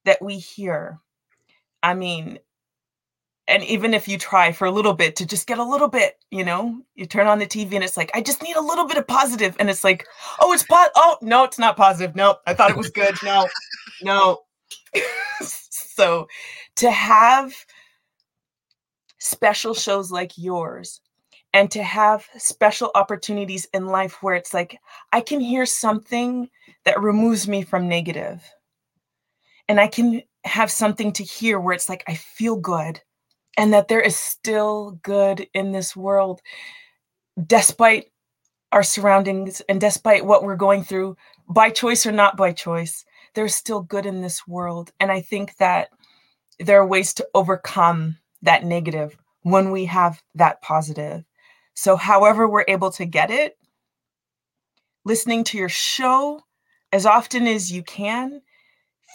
that 0.05 0.23
we 0.23 0.39
hear 0.39 1.01
i 1.83 1.95
mean 1.95 2.39
and 3.49 3.63
even 3.65 3.95
if 3.95 4.09
you 4.09 4.19
try 4.19 4.53
for 4.53 4.67
a 4.67 4.71
little 4.71 4.93
bit 4.93 5.17
to 5.17 5.27
just 5.27 5.47
get 5.47 5.59
a 5.59 5.65
little 5.65 5.89
bit 5.89 6.19
you 6.31 6.45
know 6.45 6.81
you 6.95 7.07
turn 7.07 7.27
on 7.27 7.39
the 7.39 7.47
tv 7.47 7.75
and 7.75 7.85
it's 7.85 7.97
like 7.97 8.11
i 8.15 8.21
just 8.21 8.43
need 8.43 8.57
a 8.57 8.61
little 8.61 8.87
bit 8.87 8.97
of 8.97 9.07
positive 9.07 9.57
and 9.59 9.71
it's 9.71 9.85
like 9.85 10.07
oh 10.41 10.53
it's 10.53 10.63
pot 10.65 10.91
oh 10.97 11.17
no 11.23 11.45
it's 11.45 11.59
not 11.59 11.77
positive. 11.77 12.15
No 12.17 12.37
i 12.47 12.55
thought 12.55 12.71
it 12.71 12.77
was 12.77 12.91
good. 12.91 13.15
No. 13.23 13.49
No. 14.03 14.41
So 15.97 16.29
to 16.77 16.91
have 16.91 17.55
special 19.19 19.73
shows 19.73 20.11
like 20.11 20.33
yours 20.37 21.01
and 21.55 21.71
to 21.71 21.83
have 21.83 22.27
special 22.37 22.91
opportunities 22.95 23.67
in 23.73 23.87
life 23.87 24.23
where 24.23 24.35
it's 24.35 24.53
like 24.53 24.79
i 25.13 25.23
can 25.23 25.41
hear 25.41 25.65
something 25.65 26.51
that 26.85 27.01
removes 27.01 27.49
me 27.49 27.63
from 27.63 27.89
negative. 27.89 28.43
And 29.69 29.81
i 29.81 29.87
can 29.87 30.23
have 30.45 30.71
something 30.71 31.13
to 31.15 31.25
hear 31.25 31.59
where 31.59 31.75
it's 31.75 31.89
like 31.89 32.05
i 32.07 32.15
feel 32.15 32.57
good 32.57 33.01
and 33.57 33.73
that 33.73 33.89
there 33.89 34.01
is 34.01 34.17
still 34.17 34.99
good 35.03 35.49
in 35.55 35.73
this 35.73 35.97
world 35.97 36.41
despite 37.47 38.07
our 38.73 38.83
surroundings 38.83 39.63
and 39.69 39.81
despite 39.81 40.25
what 40.25 40.43
we're 40.43 40.57
going 40.57 40.83
through 40.83 41.17
by 41.49 41.71
choice 41.71 42.07
or 42.07 42.13
not 42.13 42.37
by 42.37 42.53
choice 42.53 43.05
there's 43.35 43.55
still 43.55 43.83
good 43.83 44.07
in 44.07 44.23
this 44.23 44.49
world. 44.49 44.91
And 44.99 45.13
i 45.13 45.21
think 45.21 45.57
that 45.59 45.91
there 46.59 46.81
are 46.81 46.87
ways 46.87 47.13
to 47.15 47.29
overcome 47.35 48.17
that 48.43 48.65
negative 48.65 49.17
when 49.43 49.71
we 49.71 49.85
have 49.85 50.23
that 50.35 50.63
positive. 50.63 51.25
So 51.75 51.97
however 51.97 52.49
we're 52.49 52.65
able 52.67 52.91
to 52.93 53.05
get 53.05 53.31
it 53.31 53.59
listening 55.05 55.45
to 55.45 55.59
your 55.59 55.69
show 55.69 56.41
as 56.93 57.07
often 57.07 57.47
as 57.47 57.71
you 57.71 57.83
can 57.83 58.41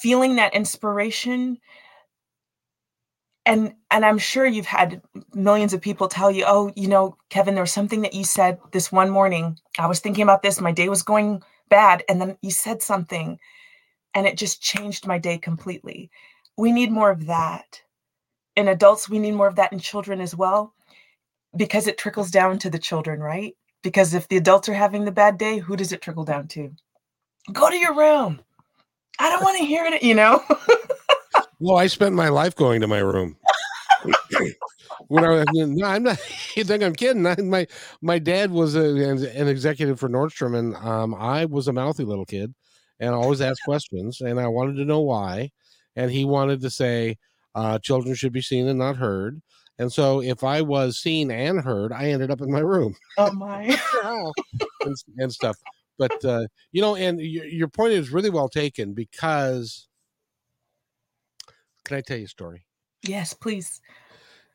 feeling 0.01 0.35
that 0.35 0.53
inspiration 0.53 1.57
and 3.45 3.73
and 3.89 4.05
i'm 4.05 4.17
sure 4.17 4.45
you've 4.45 4.65
had 4.65 5.01
millions 5.33 5.73
of 5.73 5.81
people 5.81 6.07
tell 6.07 6.29
you 6.29 6.43
oh 6.47 6.71
you 6.75 6.87
know 6.87 7.15
kevin 7.29 7.55
there 7.55 7.63
was 7.63 7.71
something 7.71 8.01
that 8.01 8.13
you 8.13 8.23
said 8.23 8.59
this 8.71 8.91
one 8.91 9.09
morning. 9.09 9.57
I 9.79 9.87
was 9.87 9.99
thinking 9.99 10.23
about 10.23 10.43
this. 10.43 10.61
My 10.61 10.71
day 10.71 10.89
was 10.89 11.03
going 11.03 11.41
bad. 11.69 12.03
And 12.07 12.21
then 12.21 12.37
you 12.41 12.51
said 12.51 12.81
something 12.83 13.39
and 14.13 14.27
it 14.27 14.37
just 14.37 14.61
changed 14.61 15.07
my 15.07 15.17
day 15.17 15.37
completely. 15.37 16.11
We 16.57 16.71
need 16.71 16.91
more 16.91 17.09
of 17.09 17.25
that. 17.27 17.81
In 18.55 18.67
adults 18.67 19.09
we 19.09 19.17
need 19.17 19.31
more 19.31 19.47
of 19.47 19.55
that 19.55 19.71
in 19.71 19.79
children 19.79 20.21
as 20.21 20.35
well 20.35 20.73
because 21.55 21.87
it 21.87 21.97
trickles 21.97 22.29
down 22.29 22.59
to 22.59 22.69
the 22.69 22.79
children 22.79 23.21
right? 23.21 23.55
Because 23.81 24.13
if 24.13 24.27
the 24.27 24.37
adults 24.37 24.69
are 24.69 24.73
having 24.73 25.05
the 25.05 25.11
bad 25.11 25.37
day 25.37 25.57
who 25.57 25.75
does 25.75 25.91
it 25.91 26.01
trickle 26.01 26.25
down 26.25 26.47
to? 26.49 26.71
Go 27.51 27.69
to 27.69 27.77
your 27.77 27.95
room. 27.95 28.41
I 29.19 29.29
don't 29.29 29.43
want 29.43 29.57
to 29.57 29.65
hear 29.65 29.85
it 29.85 30.03
you 30.03 30.13
know 30.13 30.43
Well, 31.61 31.77
I 31.77 31.85
spent 31.85 32.15
my 32.15 32.29
life 32.29 32.55
going 32.55 32.81
to 32.81 32.87
my 32.87 32.97
room. 32.97 33.37
when 35.09 35.23
I, 35.23 35.45
no, 35.53 35.85
I'm 35.85 36.01
not. 36.01 36.19
You 36.55 36.63
think 36.63 36.83
I'm 36.83 36.95
kidding? 36.95 37.25
I, 37.27 37.35
my 37.35 37.67
my 38.01 38.17
dad 38.17 38.49
was 38.49 38.75
a, 38.75 38.83
an 38.83 39.47
executive 39.47 39.99
for 39.99 40.09
Nordstrom, 40.09 40.57
and 40.57 40.75
um, 40.77 41.13
I 41.13 41.45
was 41.45 41.67
a 41.67 41.73
mouthy 41.73 42.03
little 42.03 42.25
kid, 42.25 42.53
and 42.99 43.11
I 43.11 43.13
always 43.13 43.41
asked 43.41 43.61
questions, 43.65 44.21
and 44.21 44.39
I 44.39 44.47
wanted 44.47 44.77
to 44.77 44.85
know 44.85 45.01
why, 45.01 45.51
and 45.95 46.09
he 46.09 46.25
wanted 46.25 46.61
to 46.61 46.71
say 46.71 47.17
uh, 47.53 47.77
children 47.77 48.15
should 48.15 48.33
be 48.33 48.41
seen 48.41 48.67
and 48.67 48.79
not 48.79 48.97
heard, 48.97 49.39
and 49.77 49.93
so 49.93 50.19
if 50.21 50.43
I 50.43 50.61
was 50.61 50.99
seen 50.99 51.29
and 51.29 51.61
heard, 51.61 51.93
I 51.93 52.09
ended 52.09 52.31
up 52.31 52.41
in 52.41 52.51
my 52.51 52.59
room. 52.59 52.95
Oh 53.19 53.31
my, 53.33 53.79
and, 54.81 54.95
and, 55.19 55.31
stuff. 55.31 55.57
But 55.99 56.25
uh, 56.25 56.47
you 56.71 56.81
know, 56.81 56.95
and 56.95 57.21
your, 57.21 57.45
your 57.45 57.67
point 57.67 57.93
is 57.93 58.09
really 58.09 58.31
well 58.31 58.49
taken 58.49 58.93
because 58.93 59.87
can 61.91 61.97
I 61.97 62.01
tell 62.01 62.17
you 62.17 62.23
a 62.23 62.29
story? 62.29 62.65
Yes, 63.03 63.33
please. 63.33 63.81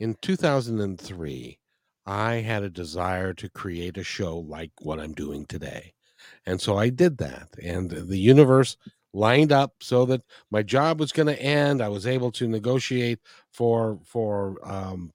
In 0.00 0.16
2003, 0.22 1.58
I 2.06 2.34
had 2.34 2.62
a 2.62 2.70
desire 2.70 3.34
to 3.34 3.50
create 3.50 3.98
a 3.98 4.04
show 4.04 4.38
like 4.38 4.70
what 4.80 4.98
I'm 4.98 5.12
doing 5.12 5.44
today. 5.44 5.92
And 6.46 6.58
so 6.58 6.78
I 6.78 6.88
did 6.88 7.18
that. 7.18 7.50
And 7.62 7.90
the 7.90 8.16
universe 8.16 8.78
lined 9.12 9.52
up 9.52 9.74
so 9.82 10.06
that 10.06 10.22
my 10.50 10.62
job 10.62 10.98
was 10.98 11.12
going 11.12 11.26
to 11.26 11.42
end. 11.42 11.82
I 11.82 11.88
was 11.88 12.06
able 12.06 12.32
to 12.32 12.48
negotiate 12.48 13.18
for 13.52 13.98
for 14.06 14.56
um, 14.66 15.12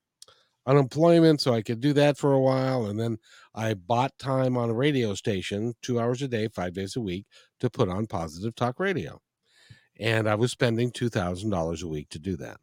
unemployment 0.68 1.42
so 1.42 1.56
I 1.56 1.64
could 1.64 1.82
do 1.82 1.94
that 1.94 2.20
for 2.20 2.34
a 2.34 2.40
while. 2.40 2.86
And 2.86 3.00
then 3.00 3.18
I 3.56 3.74
bought 3.74 4.16
time 4.20 4.58
on 4.58 4.70
a 4.70 4.76
radio 4.76 5.16
station, 5.16 5.74
two 5.82 6.00
hours 6.00 6.22
a 6.22 6.28
day, 6.28 6.50
five 6.50 6.74
days 6.74 6.96
a 6.96 7.02
week, 7.02 7.26
to 7.62 7.70
put 7.72 7.90
on 7.90 8.06
positive 8.06 8.54
talk 8.54 8.80
radio. 8.80 9.20
And 10.02 10.28
I 10.30 10.36
was 10.36 10.52
spending 10.52 10.92
two 10.92 11.10
thousand 11.10 11.52
dollars 11.52 11.84
a 11.84 11.88
week 11.88 12.10
to 12.10 12.20
do 12.20 12.36
that, 12.38 12.60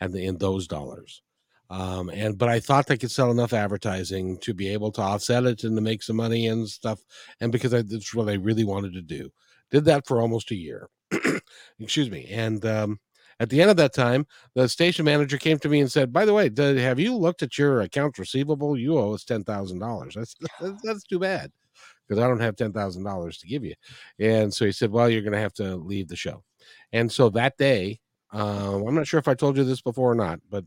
and 0.00 0.14
in 0.16 0.38
those 0.38 0.66
dollars. 0.68 1.22
Um, 1.70 2.08
and 2.10 2.38
but 2.38 2.48
I 2.48 2.60
thought 2.60 2.90
I 2.90 2.96
could 2.96 3.10
sell 3.10 3.30
enough 3.30 3.52
advertising 3.52 4.38
to 4.38 4.54
be 4.54 4.68
able 4.68 4.90
to 4.92 5.02
offset 5.02 5.44
it 5.44 5.64
and 5.64 5.76
to 5.76 5.82
make 5.82 6.02
some 6.02 6.16
money 6.16 6.46
and 6.46 6.68
stuff. 6.68 7.00
And 7.40 7.52
because 7.52 7.74
I, 7.74 7.82
that's 7.82 8.14
what 8.14 8.28
I 8.28 8.34
really 8.34 8.64
wanted 8.64 8.94
to 8.94 9.02
do, 9.02 9.30
did 9.70 9.84
that 9.84 10.06
for 10.06 10.20
almost 10.20 10.50
a 10.50 10.54
year. 10.54 10.88
Excuse 11.80 12.10
me. 12.10 12.26
And 12.30 12.64
um, 12.64 13.00
at 13.40 13.50
the 13.50 13.60
end 13.60 13.70
of 13.70 13.76
that 13.76 13.94
time, 13.94 14.26
the 14.54 14.68
station 14.68 15.04
manager 15.04 15.36
came 15.38 15.58
to 15.58 15.68
me 15.68 15.80
and 15.80 15.92
said, 15.92 16.12
"By 16.12 16.24
the 16.24 16.34
way, 16.34 16.48
did, 16.48 16.78
have 16.78 16.98
you 16.98 17.14
looked 17.14 17.42
at 17.42 17.58
your 17.58 17.82
accounts 17.82 18.18
receivable? 18.18 18.78
You 18.78 18.98
owe 18.98 19.14
us 19.14 19.24
ten 19.24 19.44
thousand 19.44 19.80
dollars. 19.80 20.14
That's 20.14 20.36
that's 20.82 21.04
too 21.04 21.18
bad 21.18 21.52
because 22.08 22.22
I 22.22 22.28
don't 22.28 22.40
have 22.40 22.56
ten 22.56 22.72
thousand 22.72 23.04
dollars 23.04 23.38
to 23.38 23.46
give 23.46 23.64
you." 23.64 23.74
And 24.18 24.52
so 24.54 24.64
he 24.66 24.72
said, 24.72 24.90
"Well, 24.90 25.10
you're 25.10 25.22
going 25.22 25.32
to 25.34 25.40
have 25.40 25.54
to 25.54 25.76
leave 25.76 26.08
the 26.08 26.16
show." 26.16 26.44
And 26.92 27.10
so 27.10 27.28
that 27.30 27.56
day, 27.56 28.00
um, 28.32 28.86
I'm 28.86 28.94
not 28.94 29.06
sure 29.06 29.18
if 29.18 29.28
I 29.28 29.34
told 29.34 29.56
you 29.56 29.64
this 29.64 29.80
before 29.80 30.12
or 30.12 30.14
not, 30.14 30.40
but 30.50 30.64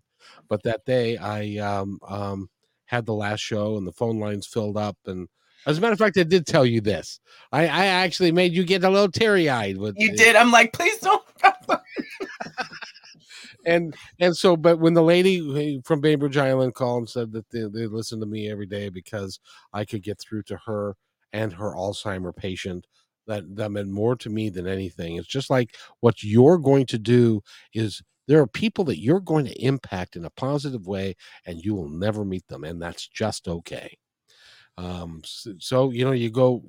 but 0.47 0.63
that 0.63 0.85
day 0.85 1.17
I 1.17 1.57
um, 1.57 1.99
um, 2.07 2.49
had 2.85 3.05
the 3.05 3.13
last 3.13 3.39
show 3.39 3.77
and 3.77 3.87
the 3.87 3.91
phone 3.91 4.19
lines 4.19 4.47
filled 4.47 4.77
up. 4.77 4.97
And 5.05 5.27
as 5.65 5.77
a 5.77 5.81
matter 5.81 5.93
of 5.93 5.99
fact, 5.99 6.17
I 6.17 6.23
did 6.23 6.45
tell 6.45 6.65
you 6.65 6.81
this. 6.81 7.19
I, 7.51 7.63
I 7.63 7.85
actually 7.85 8.31
made 8.31 8.53
you 8.53 8.63
get 8.63 8.83
a 8.83 8.89
little 8.89 9.11
teary 9.11 9.49
eyed 9.49 9.77
with 9.77 9.95
you 9.97 10.15
did. 10.15 10.35
I'm 10.35 10.51
like, 10.51 10.73
please 10.73 10.97
don't. 10.99 11.23
and 13.65 13.95
and 14.19 14.35
so, 14.35 14.57
but 14.57 14.79
when 14.79 14.93
the 14.93 15.03
lady 15.03 15.81
from 15.85 16.01
Bainbridge 16.01 16.37
Island 16.37 16.75
called 16.75 17.03
and 17.03 17.09
said 17.09 17.31
that 17.33 17.49
they, 17.51 17.61
they 17.61 17.87
listen 17.87 18.19
to 18.19 18.25
me 18.25 18.49
every 18.49 18.65
day 18.65 18.89
because 18.89 19.39
I 19.73 19.85
could 19.85 20.03
get 20.03 20.19
through 20.19 20.43
to 20.43 20.57
her 20.65 20.95
and 21.33 21.53
her 21.53 21.73
Alzheimer 21.73 22.35
patient 22.35 22.87
that 23.27 23.55
that 23.55 23.71
meant 23.71 23.89
more 23.89 24.15
to 24.17 24.29
me 24.29 24.49
than 24.49 24.67
anything. 24.67 25.15
It's 25.15 25.27
just 25.27 25.49
like 25.49 25.75
what 25.99 26.23
you're 26.23 26.57
going 26.57 26.85
to 26.87 26.97
do 26.97 27.41
is 27.73 28.01
there 28.27 28.41
are 28.41 28.47
people 28.47 28.83
that 28.85 28.99
you're 28.99 29.19
going 29.19 29.45
to 29.45 29.61
impact 29.61 30.15
in 30.15 30.25
a 30.25 30.29
positive 30.31 30.87
way, 30.87 31.15
and 31.45 31.59
you 31.63 31.75
will 31.75 31.89
never 31.89 32.23
meet 32.25 32.47
them, 32.47 32.63
and 32.63 32.81
that's 32.81 33.07
just 33.07 33.47
okay. 33.47 33.97
Um, 34.77 35.21
so, 35.25 35.53
so 35.59 35.89
you 35.91 36.05
know, 36.05 36.11
you 36.11 36.29
go 36.29 36.63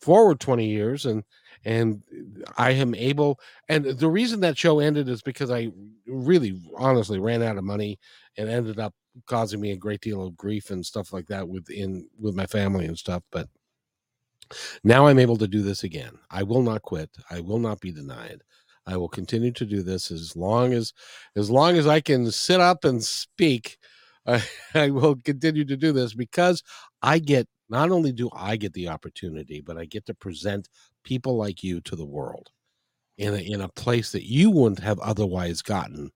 forward 0.00 0.40
20 0.40 0.66
years 0.66 1.06
and 1.06 1.22
and 1.64 2.02
i 2.58 2.72
am 2.72 2.92
able 2.96 3.38
and 3.68 3.84
the 3.84 4.08
reason 4.08 4.40
that 4.40 4.58
show 4.58 4.80
ended 4.80 5.08
is 5.08 5.22
because 5.22 5.48
i 5.48 5.70
really 6.08 6.60
honestly 6.76 7.20
ran 7.20 7.40
out 7.40 7.56
of 7.56 7.62
money 7.62 7.96
and 8.36 8.48
ended 8.48 8.80
up 8.80 8.92
causing 9.26 9.60
me 9.60 9.70
a 9.70 9.76
great 9.76 10.00
deal 10.00 10.26
of 10.26 10.36
grief 10.36 10.70
and 10.70 10.84
stuff 10.84 11.12
like 11.12 11.26
that 11.28 11.48
within 11.48 12.04
with 12.18 12.34
my 12.34 12.46
family 12.46 12.84
and 12.86 12.98
stuff 12.98 13.22
but 13.30 13.46
now 14.84 15.06
I'm 15.06 15.18
able 15.18 15.36
to 15.38 15.48
do 15.48 15.62
this 15.62 15.84
again. 15.84 16.18
I 16.30 16.42
will 16.42 16.62
not 16.62 16.82
quit. 16.82 17.10
I 17.30 17.40
will 17.40 17.58
not 17.58 17.80
be 17.80 17.92
denied. 17.92 18.42
I 18.86 18.96
will 18.96 19.08
continue 19.08 19.52
to 19.52 19.64
do 19.64 19.82
this 19.82 20.10
as 20.10 20.36
long 20.36 20.72
as 20.72 20.92
as 21.36 21.50
long 21.50 21.76
as 21.76 21.86
I 21.86 22.00
can 22.00 22.30
sit 22.30 22.60
up 22.60 22.84
and 22.84 23.02
speak. 23.02 23.78
I, 24.26 24.42
I 24.74 24.90
will 24.90 25.16
continue 25.16 25.64
to 25.64 25.76
do 25.76 25.92
this 25.92 26.14
because 26.14 26.62
I 27.02 27.18
get 27.18 27.48
not 27.68 27.90
only 27.90 28.12
do 28.12 28.30
I 28.34 28.56
get 28.56 28.72
the 28.72 28.88
opportunity, 28.88 29.60
but 29.60 29.76
I 29.78 29.84
get 29.86 30.06
to 30.06 30.14
present 30.14 30.68
people 31.04 31.36
like 31.36 31.62
you 31.62 31.80
to 31.82 31.96
the 31.96 32.04
world 32.06 32.50
in 33.18 33.34
a, 33.34 33.38
in 33.38 33.60
a 33.60 33.68
place 33.68 34.12
that 34.12 34.28
you 34.28 34.50
wouldn't 34.50 34.80
have 34.80 34.98
otherwise 35.00 35.62
gotten 35.62 36.10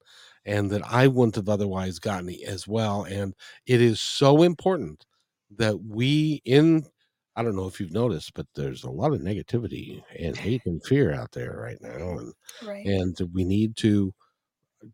and 0.44 0.70
that 0.70 0.82
I 0.86 1.08
wouldn't 1.08 1.36
have 1.36 1.48
otherwise 1.48 1.98
gotten 1.98 2.30
as 2.46 2.68
well. 2.68 3.04
And 3.04 3.34
it 3.66 3.80
is 3.80 4.00
so 4.00 4.42
important 4.42 5.04
that 5.56 5.82
we 5.82 6.40
in 6.44 6.86
I 7.36 7.42
don't 7.42 7.56
know 7.56 7.66
if 7.66 7.78
you've 7.80 7.92
noticed, 7.92 8.32
but 8.34 8.46
there's 8.54 8.84
a 8.84 8.90
lot 8.90 9.12
of 9.12 9.20
negativity 9.20 10.02
and 10.18 10.36
hate 10.36 10.62
and 10.64 10.82
fear 10.84 11.12
out 11.12 11.32
there 11.32 11.58
right 11.60 11.78
now, 11.80 12.18
and 12.18 12.32
right. 12.66 12.86
and 12.86 13.16
we 13.32 13.44
need 13.44 13.76
to 13.78 14.12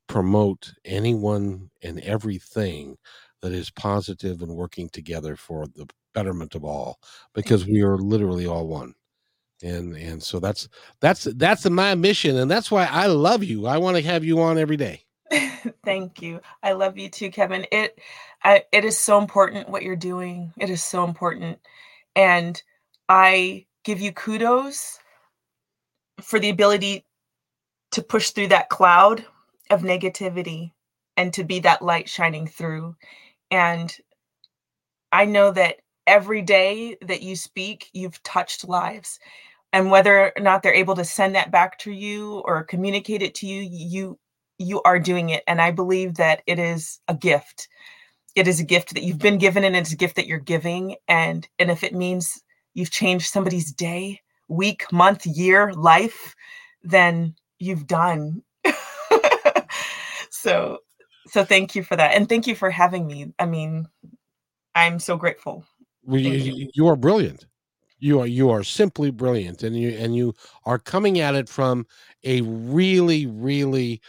promote 0.09 0.72
anyone 0.84 1.70
and 1.82 2.01
everything 2.01 2.97
that 3.43 3.53
is 3.53 3.70
positive 3.70 4.43
and 4.43 4.55
working 4.55 4.88
together 4.88 5.36
for 5.36 5.66
the 5.66 5.86
betterment 6.14 6.55
of 6.55 6.64
all, 6.64 6.99
because 7.32 7.64
we 7.66 7.82
are 7.82 7.97
literally 7.97 8.47
all 8.47 8.66
one. 8.66 8.95
And 9.62 9.97
and 9.97 10.20
so 10.20 10.40
that's 10.40 10.68
that's 11.01 11.24
that's 11.36 11.70
my 11.70 11.95
mission, 11.95 12.36
and 12.36 12.51
that's 12.51 12.70
why 12.72 12.86
I 12.86 13.07
love 13.07 13.45
you. 13.45 13.66
I 13.66 13.78
want 13.78 13.97
to 13.97 14.03
have 14.03 14.24
you 14.24 14.40
on 14.40 14.59
every 14.59 14.76
day. 14.76 15.05
Thank 15.84 16.20
you. 16.20 16.40
I 16.62 16.72
love 16.72 16.99
you 16.99 17.09
too, 17.09 17.30
Kevin. 17.30 17.66
It 17.70 17.99
I, 18.43 18.64
it 18.72 18.84
is 18.84 18.99
so 18.99 19.18
important 19.18 19.68
what 19.68 19.82
you're 19.82 19.95
doing. 19.95 20.53
It 20.59 20.68
is 20.68 20.82
so 20.82 21.05
important 21.05 21.61
and 22.16 22.62
I 23.08 23.66
give 23.84 24.00
you 24.00 24.12
kudos 24.12 24.98
for 26.20 26.38
the 26.38 26.50
ability 26.50 27.04
to 27.92 28.02
push 28.02 28.30
through 28.30 28.48
that 28.48 28.68
cloud 28.68 29.24
of 29.70 29.82
negativity 29.82 30.72
and 31.16 31.32
to 31.34 31.44
be 31.44 31.60
that 31.60 31.82
light 31.82 32.08
shining 32.08 32.46
through. 32.46 32.96
And 33.50 33.94
I 35.12 35.24
know 35.26 35.50
that 35.52 35.76
every 36.06 36.42
day 36.42 36.96
that 37.02 37.22
you 37.22 37.36
speak, 37.36 37.88
you've 37.92 38.22
touched 38.22 38.68
lives. 38.68 39.18
And 39.72 39.90
whether 39.90 40.32
or 40.36 40.42
not 40.42 40.62
they're 40.62 40.74
able 40.74 40.94
to 40.96 41.04
send 41.04 41.34
that 41.34 41.50
back 41.50 41.78
to 41.80 41.92
you 41.92 42.42
or 42.44 42.64
communicate 42.64 43.22
it 43.22 43.34
to 43.36 43.46
you, 43.46 43.62
you 43.70 44.18
you 44.58 44.82
are 44.82 44.98
doing 44.98 45.30
it. 45.30 45.42
And 45.46 45.60
I 45.60 45.70
believe 45.70 46.14
that 46.16 46.42
it 46.46 46.58
is 46.58 47.00
a 47.08 47.14
gift 47.14 47.68
it 48.35 48.49
is 48.49 48.61
a 48.61 48.64
gift 48.64 48.95
that 48.95 49.03
you've 49.03 49.18
been 49.18 49.39
given 49.39 49.64
and 49.64 49.76
it's 49.76 49.93
a 49.93 49.97
gift 49.97 50.16
that 50.16 50.26
you're 50.26 50.39
giving 50.39 50.97
and 51.09 51.49
and 51.59 51.70
if 51.70 51.83
it 51.83 51.95
means 51.95 52.43
you've 52.74 52.91
changed 52.91 53.26
somebody's 53.26 53.72
day 53.72 54.20
week 54.49 54.91
month 54.93 55.26
year 55.26 55.72
life 55.74 56.35
then 56.83 57.35
you've 57.59 57.87
done. 57.87 58.43
So 60.43 60.78
so 61.28 61.45
thank 61.45 61.76
you 61.76 61.85
for 61.85 61.95
that 61.95 62.16
and 62.16 62.28
thank 62.28 62.49
you 62.49 62.57
for 62.57 62.68
having 62.68 63.07
me. 63.07 63.33
I 63.39 63.47
mean 63.47 63.87
i'm 64.74 64.99
so 64.99 65.16
grateful. 65.16 65.64
Well, 66.03 66.18
you, 66.18 66.33
you. 66.33 66.70
you 66.74 66.89
are 66.89 66.97
brilliant. 66.97 67.47
You 68.01 68.18
are 68.20 68.26
you 68.26 68.51
are 68.51 68.64
simply 68.64 69.12
brilliant 69.12 69.62
and 69.62 69.76
you 69.76 69.91
and 69.91 70.16
you 70.16 70.35
are 70.64 70.80
coming 70.80 71.20
at 71.20 71.37
it 71.37 71.49
from 71.49 71.87
a 72.24 72.41
really 72.41 73.26
really 73.26 74.01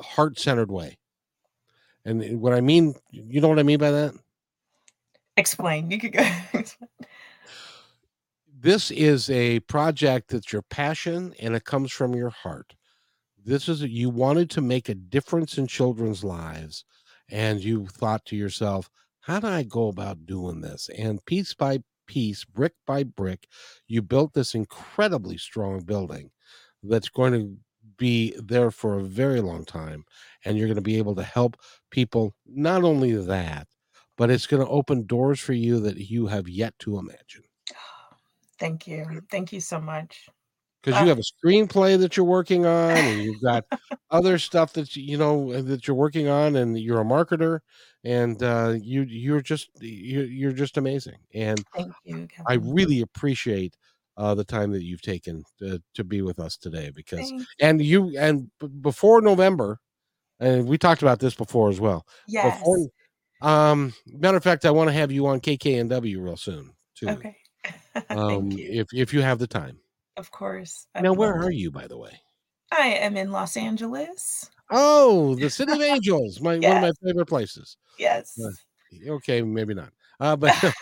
heart-centered 0.00 0.72
way 0.72 0.97
and 2.08 2.40
what 2.40 2.54
I 2.54 2.60
mean, 2.60 2.94
you 3.10 3.40
know 3.40 3.48
what 3.48 3.58
I 3.58 3.62
mean 3.62 3.78
by 3.78 3.90
that? 3.90 4.14
Explain. 5.36 5.90
You 5.90 6.00
could 6.00 6.12
go. 6.12 6.28
this 8.60 8.90
is 8.90 9.28
a 9.30 9.60
project 9.60 10.30
that's 10.30 10.52
your 10.52 10.62
passion 10.62 11.34
and 11.38 11.54
it 11.54 11.64
comes 11.64 11.92
from 11.92 12.14
your 12.14 12.30
heart. 12.30 12.74
This 13.44 13.68
is 13.68 13.82
you 13.82 14.10
wanted 14.10 14.50
to 14.50 14.60
make 14.60 14.88
a 14.88 14.94
difference 14.94 15.58
in 15.58 15.66
children's 15.66 16.22
lives, 16.22 16.84
and 17.30 17.62
you 17.62 17.86
thought 17.86 18.26
to 18.26 18.36
yourself, 18.36 18.90
how 19.20 19.40
do 19.40 19.46
I 19.46 19.62
go 19.62 19.88
about 19.88 20.26
doing 20.26 20.60
this? 20.60 20.90
And 20.98 21.24
piece 21.24 21.54
by 21.54 21.78
piece, 22.06 22.44
brick 22.44 22.74
by 22.86 23.04
brick, 23.04 23.46
you 23.86 24.02
built 24.02 24.34
this 24.34 24.54
incredibly 24.54 25.38
strong 25.38 25.80
building 25.80 26.30
that's 26.82 27.08
going 27.08 27.32
to 27.32 27.56
be 27.98 28.34
there 28.38 28.70
for 28.70 28.98
a 28.98 29.02
very 29.02 29.40
long 29.40 29.64
time 29.64 30.04
and 30.44 30.56
you're 30.56 30.68
going 30.68 30.76
to 30.76 30.82
be 30.82 30.98
able 30.98 31.14
to 31.14 31.22
help 31.22 31.56
people 31.90 32.34
not 32.46 32.84
only 32.84 33.14
that 33.14 33.66
but 34.18 34.30
it's 34.30 34.46
going 34.46 34.62
to 34.62 34.68
open 34.68 35.06
doors 35.06 35.40
for 35.40 35.54
you 35.54 35.80
that 35.80 35.96
you 35.96 36.26
have 36.26 36.48
yet 36.48 36.78
to 36.80 36.98
imagine. 36.98 37.44
Thank 38.58 38.86
you. 38.86 39.22
Thank 39.30 39.52
you 39.52 39.60
so 39.60 39.80
much. 39.80 40.28
Because 40.82 41.00
you 41.02 41.08
have 41.08 41.18
a 41.18 41.46
screenplay 41.46 41.98
that 41.98 42.16
you're 42.16 42.26
working 42.26 42.64
on 42.64 42.96
and 42.96 43.22
you've 43.22 43.42
got 43.42 43.64
other 44.10 44.38
stuff 44.38 44.72
that 44.74 44.94
you 44.96 45.18
know 45.18 45.60
that 45.60 45.86
you're 45.86 45.96
working 45.96 46.28
on 46.28 46.56
and 46.56 46.78
you're 46.78 47.00
a 47.00 47.04
marketer 47.04 47.60
and 48.04 48.42
uh, 48.42 48.74
you 48.80 49.02
you're 49.02 49.40
just 49.40 49.70
you're, 49.80 50.24
you're 50.24 50.52
just 50.52 50.76
amazing 50.76 51.18
and 51.34 51.64
you, 52.04 52.28
i 52.46 52.54
really 52.54 53.00
appreciate 53.00 53.76
uh, 54.18 54.34
the 54.34 54.44
time 54.44 54.72
that 54.72 54.82
you've 54.82 55.00
taken 55.00 55.44
to, 55.60 55.80
to 55.94 56.04
be 56.04 56.20
with 56.22 56.40
us 56.40 56.56
today 56.56 56.90
because 56.94 57.30
Thanks. 57.30 57.46
and 57.60 57.80
you 57.80 58.18
and 58.18 58.50
b- 58.58 58.66
before 58.66 59.20
November, 59.20 59.78
and 60.40 60.66
we 60.66 60.76
talked 60.76 61.02
about 61.02 61.20
this 61.20 61.34
before 61.34 61.70
as 61.70 61.80
well. 61.80 62.04
Yes. 62.26 62.58
Before, 62.58 62.78
um, 63.40 63.94
matter 64.06 64.36
of 64.36 64.42
fact, 64.42 64.66
I 64.66 64.72
want 64.72 64.88
to 64.88 64.94
have 64.94 65.12
you 65.12 65.26
on 65.28 65.40
KKNW 65.40 66.22
real 66.22 66.36
soon 66.36 66.72
too. 66.96 67.08
Okay. 67.08 67.36
um, 68.10 68.50
if 68.52 68.88
if 68.92 69.14
you 69.14 69.22
have 69.22 69.38
the 69.38 69.46
time. 69.46 69.78
Of 70.16 70.32
course. 70.32 70.88
now, 71.00 71.12
where 71.12 71.36
are 71.36 71.52
you, 71.52 71.70
by 71.70 71.86
the 71.86 71.96
way? 71.96 72.20
I 72.72 72.88
am 72.88 73.16
in 73.16 73.30
Los 73.30 73.56
Angeles. 73.56 74.50
Oh, 74.70 75.36
the 75.36 75.48
city 75.48 75.72
of 75.72 75.80
angels, 75.80 76.40
my 76.40 76.54
yes. 76.54 76.64
one 76.64 76.76
of 76.76 76.82
my 76.82 77.08
favorite 77.08 77.26
places. 77.26 77.76
Yes. 78.00 78.36
Uh, 78.38 79.12
okay, 79.12 79.42
maybe 79.42 79.74
not. 79.74 79.92
Uh, 80.18 80.34
but, 80.34 80.74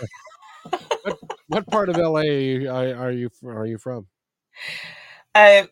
but 1.04 1.18
what 1.48 1.66
part 1.66 1.88
of 1.88 1.96
LA 1.96 2.20
are 2.20 2.24
you 2.24 2.70
are 2.70 3.10
you 3.12 3.30
are 3.44 3.66
you 3.66 3.78
from? 3.78 4.06
Uh, 5.34 5.66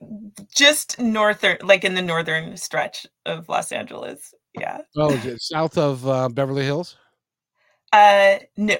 just 0.55 0.99
northern, 0.99 1.57
like 1.63 1.85
in 1.85 1.95
the 1.95 2.03
northern 2.03 2.55
stretch 2.57 3.07
of 3.25 3.49
Los 3.49 3.73
Angeles. 3.73 4.35
Yeah. 4.53 4.83
Oh, 4.97 5.19
south 5.39 5.79
of 5.79 6.07
uh, 6.07 6.29
Beverly 6.29 6.65
Hills? 6.65 6.97
Uh, 7.91 8.41
no. 8.59 8.77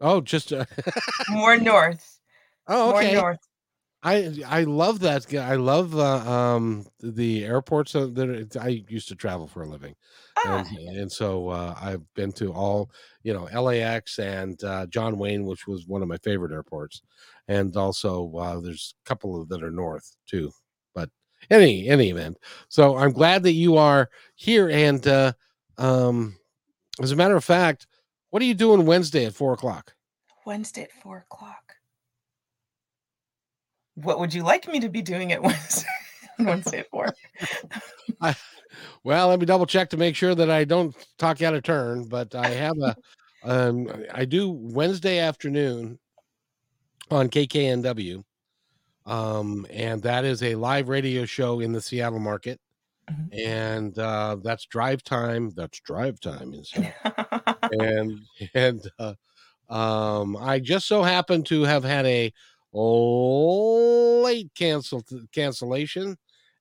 Oh, 0.00 0.20
just 0.20 0.52
uh... 0.52 0.64
more 1.30 1.56
north. 1.56 2.18
Oh, 2.66 2.96
okay. 2.96 3.14
More 3.14 3.22
north. 3.22 3.38
I 4.04 4.42
I 4.46 4.64
love 4.64 5.00
that. 5.00 5.34
I 5.34 5.54
love 5.54 5.96
uh, 5.98 6.30
um, 6.30 6.86
the 7.00 7.44
airports 7.44 7.92
that 7.92 8.58
I 8.60 8.84
used 8.86 9.08
to 9.08 9.14
travel 9.14 9.46
for 9.46 9.62
a 9.62 9.66
living, 9.66 9.94
ah. 10.44 10.62
and, 10.68 10.98
and 10.98 11.10
so 11.10 11.48
uh, 11.48 11.74
I've 11.80 12.02
been 12.14 12.30
to 12.32 12.52
all 12.52 12.90
you 13.22 13.32
know 13.32 13.44
LAX 13.44 14.18
and 14.18 14.62
uh, 14.62 14.86
John 14.86 15.16
Wayne, 15.16 15.46
which 15.46 15.66
was 15.66 15.86
one 15.86 16.02
of 16.02 16.08
my 16.08 16.18
favorite 16.18 16.52
airports, 16.52 17.00
and 17.48 17.74
also 17.78 18.30
uh, 18.36 18.60
there's 18.60 18.94
a 19.04 19.08
couple 19.08 19.40
of 19.40 19.48
that 19.48 19.62
are 19.62 19.70
north 19.70 20.16
too. 20.26 20.52
But 20.94 21.08
any 21.50 21.88
any 21.88 22.10
event, 22.10 22.36
so 22.68 22.98
I'm 22.98 23.12
glad 23.12 23.42
that 23.44 23.52
you 23.52 23.78
are 23.78 24.10
here. 24.34 24.68
And 24.68 25.06
uh, 25.08 25.32
um, 25.78 26.36
as 27.00 27.10
a 27.10 27.16
matter 27.16 27.36
of 27.36 27.44
fact, 27.44 27.86
what 28.28 28.42
are 28.42 28.46
you 28.46 28.54
doing 28.54 28.84
Wednesday 28.84 29.24
at 29.24 29.34
four 29.34 29.54
o'clock? 29.54 29.94
Wednesday 30.44 30.82
at 30.82 30.92
four 30.92 31.24
o'clock 31.30 31.63
what 33.94 34.18
would 34.18 34.34
you 34.34 34.42
like 34.42 34.68
me 34.68 34.80
to 34.80 34.88
be 34.88 35.02
doing 35.02 35.32
at 35.32 35.42
Wednesday, 35.42 35.88
Wednesday 36.38 36.78
at 36.80 36.90
four? 36.90 37.14
I, 38.20 38.34
well, 39.02 39.28
let 39.28 39.40
me 39.40 39.46
double 39.46 39.66
check 39.66 39.90
to 39.90 39.96
make 39.96 40.16
sure 40.16 40.34
that 40.34 40.50
I 40.50 40.64
don't 40.64 40.94
talk 41.18 41.42
out 41.42 41.54
of 41.54 41.62
turn. 41.62 42.04
But 42.04 42.34
I 42.34 42.48
have 42.48 42.78
a, 42.78 42.96
um, 43.44 43.88
I 44.12 44.24
do 44.24 44.50
Wednesday 44.50 45.18
afternoon 45.18 45.98
on 47.10 47.28
KKNW, 47.28 48.24
um, 49.06 49.66
and 49.70 50.02
that 50.02 50.24
is 50.24 50.42
a 50.42 50.54
live 50.54 50.88
radio 50.88 51.24
show 51.24 51.60
in 51.60 51.72
the 51.72 51.80
Seattle 51.80 52.18
market, 52.18 52.60
mm-hmm. 53.10 53.48
and 53.48 53.98
uh, 53.98 54.36
that's 54.42 54.66
drive 54.66 55.04
time. 55.04 55.50
That's 55.54 55.80
drive 55.80 56.18
time, 56.20 56.54
and 57.78 58.20
and 58.54 58.90
uh, 58.98 59.14
um, 59.68 60.36
I 60.36 60.58
just 60.58 60.88
so 60.88 61.02
happen 61.02 61.42
to 61.44 61.62
have 61.62 61.84
had 61.84 62.06
a 62.06 62.32
late 62.74 64.50
cancel 64.54 65.02
cancellation. 65.32 66.16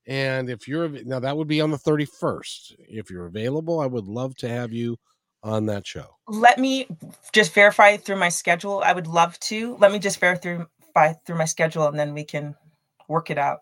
And 0.05 0.49
if 0.49 0.67
you're 0.67 0.89
now, 0.89 1.19
that 1.19 1.37
would 1.37 1.47
be 1.47 1.61
on 1.61 1.71
the 1.71 1.77
31st. 1.77 2.75
If 2.89 3.09
you're 3.09 3.25
available, 3.25 3.79
I 3.79 3.85
would 3.85 4.05
love 4.05 4.35
to 4.37 4.49
have 4.49 4.73
you 4.73 4.97
on 5.43 5.65
that 5.67 5.87
show. 5.87 6.17
Let 6.27 6.59
me 6.59 6.87
just 7.31 7.53
verify 7.53 7.97
through 7.97 8.17
my 8.17 8.29
schedule. 8.29 8.81
I 8.83 8.93
would 8.93 9.07
love 9.07 9.39
to. 9.41 9.77
Let 9.77 9.91
me 9.91 9.99
just 9.99 10.19
verify 10.19 11.13
through 11.25 11.37
my 11.37 11.45
schedule, 11.45 11.87
and 11.87 11.97
then 11.97 12.13
we 12.13 12.23
can 12.23 12.55
work 13.07 13.29
it 13.29 13.37
out. 13.37 13.61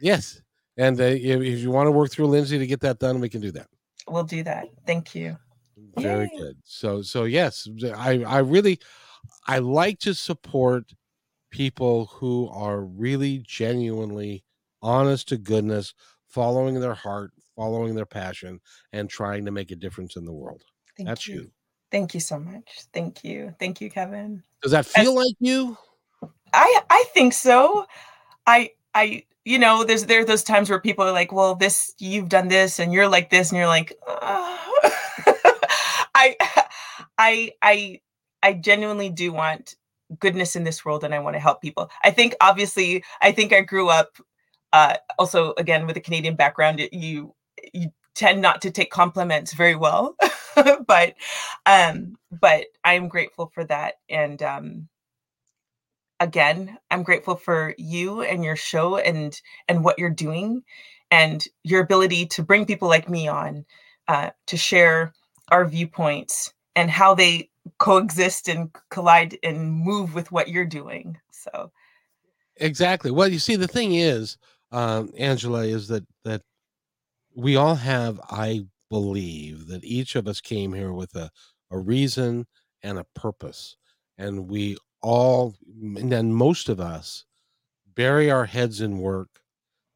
Yes, 0.00 0.40
and 0.76 1.00
uh, 1.00 1.04
if, 1.04 1.40
if, 1.40 1.58
you 1.58 1.70
want 1.70 1.86
to 1.86 1.92
work 1.92 2.10
through 2.10 2.26
Lindsay 2.26 2.58
to 2.58 2.66
get 2.66 2.80
that 2.80 2.98
done, 2.98 3.20
we 3.20 3.28
can 3.28 3.40
do 3.40 3.50
that. 3.52 3.68
We'll 4.08 4.24
do 4.24 4.42
that. 4.44 4.68
Thank 4.86 5.14
you. 5.14 5.36
Very 5.96 6.30
Yay. 6.32 6.38
good. 6.38 6.56
So, 6.64 7.02
so 7.02 7.24
yes, 7.24 7.68
I 7.96 8.22
I 8.24 8.38
really 8.38 8.78
I 9.46 9.58
like 9.58 9.98
to 10.00 10.14
support 10.14 10.92
people 11.50 12.06
who 12.06 12.48
are 12.48 12.82
really 12.82 13.42
genuinely 13.46 14.44
honest 14.82 15.28
to 15.28 15.36
goodness, 15.36 15.94
following 16.28 16.80
their 16.80 16.94
heart, 16.94 17.32
following 17.56 17.94
their 17.94 18.06
passion, 18.06 18.60
and 18.92 19.08
trying 19.08 19.44
to 19.44 19.50
make 19.50 19.70
a 19.70 19.76
difference 19.76 20.16
in 20.16 20.24
the 20.24 20.32
world. 20.32 20.62
Thank 20.96 21.08
That's 21.08 21.26
you. 21.26 21.34
you. 21.34 21.50
Thank 21.90 22.14
you 22.14 22.20
so 22.20 22.38
much. 22.38 22.82
Thank 22.92 23.24
you. 23.24 23.54
Thank 23.58 23.80
you, 23.80 23.90
Kevin. 23.90 24.42
Does 24.62 24.72
that 24.72 24.86
feel 24.86 25.14
like 25.14 25.34
you? 25.40 25.76
I 26.52 26.80
I 26.90 27.04
think 27.14 27.32
so. 27.32 27.86
I 28.46 28.72
I 28.94 29.24
you 29.44 29.58
know, 29.58 29.84
there's 29.84 30.04
there 30.04 30.20
are 30.20 30.24
those 30.24 30.42
times 30.42 30.68
where 30.68 30.80
people 30.80 31.04
are 31.04 31.12
like, 31.12 31.32
well, 31.32 31.54
this 31.54 31.94
you've 31.98 32.28
done 32.28 32.48
this 32.48 32.78
and 32.78 32.92
you're 32.92 33.08
like 33.08 33.30
this, 33.30 33.50
and 33.50 33.58
you're 33.58 33.66
like, 33.66 33.96
uh. 34.06 34.58
I 36.14 36.36
I 37.18 37.52
I 37.62 38.00
I 38.42 38.52
genuinely 38.54 39.10
do 39.10 39.32
want 39.32 39.76
goodness 40.18 40.56
in 40.56 40.64
this 40.64 40.84
world 40.84 41.04
and 41.04 41.14
I 41.14 41.18
want 41.18 41.34
to 41.34 41.40
help 41.40 41.60
people. 41.60 41.90
I 42.02 42.10
think 42.10 42.34
obviously 42.40 43.04
I 43.20 43.32
think 43.32 43.52
I 43.52 43.60
grew 43.60 43.88
up 43.88 44.18
uh, 44.72 44.96
also 45.18 45.54
again 45.58 45.86
with 45.86 45.96
a 45.96 46.00
Canadian 46.00 46.36
background 46.36 46.80
you 46.92 47.34
you 47.72 47.90
tend 48.14 48.42
not 48.42 48.60
to 48.62 48.70
take 48.70 48.90
compliments 48.90 49.54
very 49.54 49.76
well 49.76 50.16
but 50.86 51.14
um 51.66 52.16
but 52.30 52.66
I'm 52.84 53.08
grateful 53.08 53.50
for 53.54 53.64
that 53.64 53.94
and 54.08 54.42
um 54.42 54.88
again 56.20 56.78
I'm 56.90 57.02
grateful 57.02 57.36
for 57.36 57.74
you 57.78 58.22
and 58.22 58.44
your 58.44 58.56
show 58.56 58.96
and 58.96 59.40
and 59.68 59.84
what 59.84 59.98
you're 59.98 60.10
doing 60.10 60.62
and 61.10 61.44
your 61.64 61.82
ability 61.82 62.26
to 62.26 62.42
bring 62.42 62.66
people 62.66 62.88
like 62.88 63.08
me 63.08 63.28
on 63.28 63.64
uh, 64.08 64.30
to 64.46 64.56
share 64.56 65.12
our 65.50 65.66
viewpoints 65.66 66.52
and 66.76 66.90
how 66.90 67.14
they 67.14 67.50
coexist 67.78 68.48
and 68.48 68.70
collide 68.90 69.38
and 69.42 69.72
move 69.72 70.14
with 70.14 70.32
what 70.32 70.48
you're 70.48 70.64
doing. 70.66 71.18
So 71.30 71.70
exactly. 72.56 73.10
Well, 73.10 73.28
you 73.28 73.38
see, 73.38 73.56
the 73.56 73.68
thing 73.68 73.94
is, 73.94 74.38
um, 74.72 75.12
Angela, 75.16 75.62
is 75.64 75.88
that 75.88 76.04
that 76.24 76.42
we 77.34 77.56
all 77.56 77.76
have, 77.76 78.20
I 78.30 78.66
believe, 78.90 79.68
that 79.68 79.84
each 79.84 80.16
of 80.16 80.26
us 80.26 80.40
came 80.40 80.72
here 80.72 80.92
with 80.92 81.14
a 81.14 81.30
a 81.70 81.78
reason 81.78 82.46
and 82.82 82.98
a 82.98 83.06
purpose, 83.14 83.76
and 84.16 84.48
we 84.48 84.76
all, 85.02 85.54
and 85.96 86.10
then 86.10 86.32
most 86.32 86.68
of 86.68 86.80
us, 86.80 87.24
bury 87.94 88.30
our 88.30 88.46
heads 88.46 88.80
in 88.80 88.98
work 88.98 89.28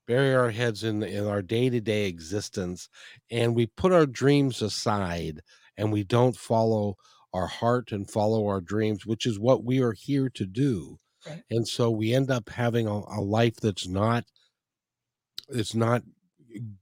bury 0.07 0.35
our 0.35 0.51
heads 0.51 0.85
in 0.85 1.03
in 1.03 1.27
our 1.27 1.43
day-to-day 1.43 2.07
existence 2.07 2.89
and 3.31 3.55
we 3.55 3.67
put 3.67 3.93
our 3.93 4.07
dreams 4.07 4.61
aside 4.63 5.41
and 5.77 5.93
we 5.93 6.05
don't 6.05 6.37
follow 6.37 6.97
our 7.33 7.47
heart 7.47 7.93
and 7.93 8.11
follow 8.11 8.47
our 8.47 8.61
dreams, 8.61 9.07
which 9.07 9.27
is 9.27 9.39
what 9.39 9.65
we 9.65 9.81
are 9.81 9.93
here 9.93 10.29
to 10.31 10.47
do. 10.47 10.99
Right. 11.27 11.43
And 11.51 11.67
so 11.67 11.91
we 11.91 12.13
end 12.13 12.31
up 12.31 12.49
having 12.49 12.87
a, 12.87 12.93
a 12.93 13.21
life 13.21 13.57
that's 13.57 13.87
not 13.87 14.25
it's 15.49 15.75
not 15.75 16.03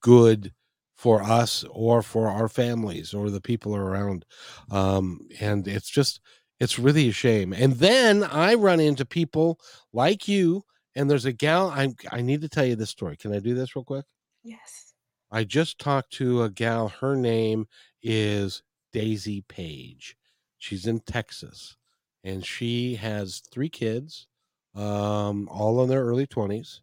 good 0.01 0.53
for 0.97 1.23
us 1.23 1.65
or 1.71 2.03
for 2.03 2.29
our 2.29 2.49
families 2.49 3.15
or 3.15 3.31
the 3.31 3.41
people 3.41 3.75
around. 3.75 4.25
Um, 4.71 5.29
and 5.41 5.67
it's 5.67 5.89
just 5.89 6.21
it's 6.59 6.79
really 6.79 7.09
a 7.09 7.13
shame. 7.13 7.53
And 7.53 7.75
then 7.75 8.23
I 8.23 8.55
run 8.55 8.81
into 8.81 9.07
people 9.07 9.59
like 9.93 10.29
you, 10.29 10.63
and 10.95 11.11
there's 11.11 11.25
a 11.25 11.33
gal. 11.33 11.69
I 11.69 11.95
I 12.11 12.21
need 12.21 12.43
to 12.43 12.49
tell 12.49 12.67
you 12.67 12.77
this 12.77 12.91
story. 12.91 13.17
Can 13.17 13.35
I 13.35 13.39
do 13.39 13.55
this 13.55 13.75
real 13.75 13.85
quick? 13.85 14.05
Yes. 14.43 14.95
I 15.31 15.45
just 15.45 15.79
talked 15.79 16.13
to 16.15 16.43
a 16.43 16.51
gal. 16.51 16.89
Her 16.89 17.15
name 17.15 17.67
is 18.03 18.63
Daisy 18.93 19.43
Page. 19.43 20.17
She's 20.61 20.87
in 20.87 21.01
Texas, 21.01 21.77
and 22.23 22.47
she 22.47 22.95
has 22.97 23.41
three 23.51 23.71
kids, 23.71 24.29
um, 24.75 25.49
all 25.51 25.83
in 25.83 25.89
their 25.89 26.05
early 26.05 26.27
twenties. 26.27 26.83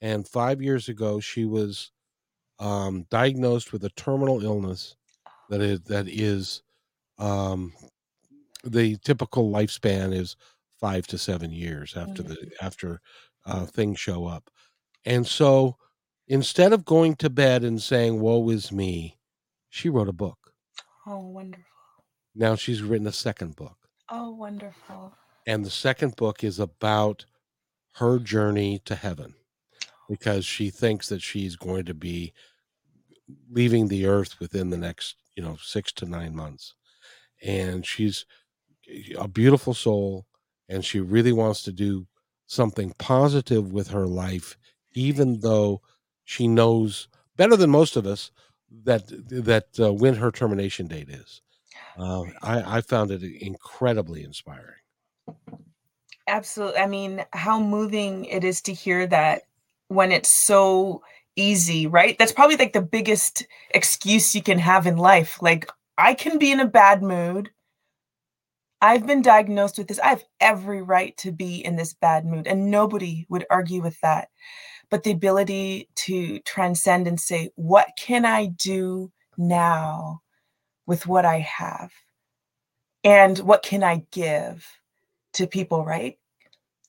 And 0.00 0.28
five 0.28 0.62
years 0.62 0.88
ago, 0.88 1.18
she 1.18 1.46
was 1.46 1.90
um, 2.58 3.06
diagnosed 3.10 3.72
with 3.72 3.82
a 3.84 3.90
terminal 3.90 4.44
illness 4.44 4.96
that 5.48 5.60
is 5.60 5.80
that 5.82 6.06
is 6.08 6.62
um, 7.18 7.72
the 8.62 8.96
typical 8.98 9.50
lifespan 9.50 10.14
is 10.14 10.36
five 10.78 11.06
to 11.06 11.18
seven 11.18 11.50
years 11.50 11.96
after 11.96 12.22
the 12.22 12.34
mm. 12.34 12.52
after 12.60 13.00
uh, 13.46 13.64
things 13.64 13.98
show 13.98 14.26
up. 14.26 14.50
And 15.06 15.26
so 15.26 15.76
instead 16.28 16.74
of 16.74 16.84
going 16.84 17.16
to 17.16 17.30
bed 17.30 17.64
and 17.64 17.80
saying, 17.80 18.20
Woe 18.20 18.50
is 18.50 18.70
me, 18.70 19.16
she 19.70 19.88
wrote 19.88 20.08
a 20.08 20.12
book. 20.12 20.52
Oh, 21.06 21.20
wonderful. 21.28 21.64
Now 22.36 22.54
she's 22.54 22.82
written 22.82 23.06
a 23.06 23.12
second 23.12 23.56
book. 23.56 23.76
Oh, 24.10 24.30
wonderful. 24.30 25.14
And 25.46 25.64
the 25.64 25.70
second 25.70 26.16
book 26.16 26.44
is 26.44 26.58
about 26.58 27.24
her 27.94 28.18
journey 28.18 28.78
to 28.84 28.94
heaven 28.94 29.34
because 30.08 30.44
she 30.44 30.68
thinks 30.68 31.08
that 31.08 31.22
she's 31.22 31.56
going 31.56 31.86
to 31.86 31.94
be 31.94 32.34
leaving 33.50 33.88
the 33.88 34.06
earth 34.06 34.38
within 34.38 34.68
the 34.68 34.76
next, 34.76 35.16
you 35.34 35.42
know, 35.42 35.56
six 35.60 35.92
to 35.92 36.04
nine 36.04 36.36
months. 36.36 36.74
And 37.42 37.86
she's 37.86 38.26
a 39.18 39.26
beautiful 39.26 39.72
soul 39.72 40.26
and 40.68 40.84
she 40.84 41.00
really 41.00 41.32
wants 41.32 41.62
to 41.62 41.72
do 41.72 42.06
something 42.46 42.92
positive 42.98 43.72
with 43.72 43.88
her 43.88 44.06
life, 44.06 44.58
even 44.92 45.40
though 45.40 45.80
she 46.24 46.46
knows 46.46 47.08
better 47.36 47.56
than 47.56 47.70
most 47.70 47.96
of 47.96 48.06
us 48.06 48.30
that 48.84 49.04
that 49.30 49.66
uh, 49.80 49.92
when 49.92 50.16
her 50.16 50.30
termination 50.30 50.86
date 50.86 51.08
is. 51.08 51.40
Uh, 51.96 52.24
I, 52.42 52.78
I 52.78 52.80
found 52.82 53.10
it 53.10 53.22
incredibly 53.22 54.22
inspiring. 54.22 54.74
Absolutely. 56.28 56.80
I 56.80 56.86
mean, 56.86 57.24
how 57.32 57.60
moving 57.60 58.24
it 58.26 58.44
is 58.44 58.60
to 58.62 58.72
hear 58.72 59.06
that 59.06 59.42
when 59.88 60.12
it's 60.12 60.28
so 60.28 61.02
easy, 61.36 61.86
right? 61.86 62.18
That's 62.18 62.32
probably 62.32 62.56
like 62.56 62.72
the 62.72 62.82
biggest 62.82 63.46
excuse 63.70 64.34
you 64.34 64.42
can 64.42 64.58
have 64.58 64.86
in 64.86 64.96
life. 64.96 65.40
Like, 65.40 65.70
I 65.96 66.14
can 66.14 66.38
be 66.38 66.50
in 66.50 66.60
a 66.60 66.66
bad 66.66 67.02
mood. 67.02 67.50
I've 68.82 69.06
been 69.06 69.22
diagnosed 69.22 69.78
with 69.78 69.88
this. 69.88 69.98
I 70.00 70.08
have 70.08 70.24
every 70.40 70.82
right 70.82 71.16
to 71.18 71.32
be 71.32 71.64
in 71.64 71.76
this 71.76 71.94
bad 71.94 72.26
mood, 72.26 72.46
and 72.46 72.70
nobody 72.70 73.24
would 73.28 73.46
argue 73.48 73.80
with 73.80 73.98
that. 74.00 74.28
But 74.90 75.02
the 75.02 75.12
ability 75.12 75.88
to 75.96 76.40
transcend 76.40 77.08
and 77.08 77.18
say, 77.18 77.50
what 77.56 77.88
can 77.98 78.24
I 78.24 78.46
do 78.46 79.10
now 79.38 80.22
with 80.86 81.06
what 81.06 81.24
I 81.24 81.40
have? 81.40 81.92
And 83.04 83.38
what 83.38 83.62
can 83.62 83.82
I 83.82 84.04
give 84.10 84.66
to 85.34 85.46
people, 85.46 85.84
right? 85.84 86.18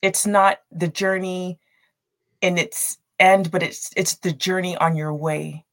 It's 0.01 0.25
not 0.25 0.59
the 0.71 0.87
journey 0.87 1.59
in 2.41 2.57
its 2.57 2.97
end, 3.19 3.51
but 3.51 3.63
it's 3.63 3.91
it's 3.95 4.15
the 4.15 4.31
journey 4.31 4.77
on 4.77 4.95
your 4.95 5.13
way. 5.13 5.65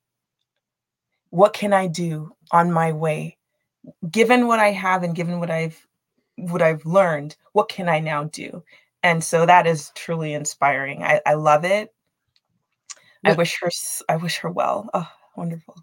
What 1.31 1.53
can 1.53 1.73
I 1.73 1.87
do 1.87 2.35
on 2.51 2.73
my 2.73 2.93
way? 2.93 3.37
Given 4.11 4.47
what 4.47 4.61
I 4.61 4.71
have 4.71 5.03
and 5.03 5.15
given 5.15 5.41
what 5.41 5.51
I've 5.51 5.87
what 6.37 6.63
I've 6.63 6.85
learned, 6.85 7.37
what 7.53 7.69
can 7.69 7.89
I 7.89 8.01
now 8.01 8.25
do? 8.25 8.63
And 9.03 9.23
so 9.23 9.45
that 9.45 9.67
is 9.67 9.93
truly 9.95 10.33
inspiring. 10.33 11.03
I, 11.03 11.21
I 11.27 11.35
love 11.35 11.65
it. 11.65 11.93
I 13.25 13.33
wish 13.33 13.59
her 13.61 13.71
I 14.09 14.17
wish 14.17 14.39
her 14.39 14.51
well. 14.51 14.89
Oh, 14.95 15.09
wonderful. 15.37 15.77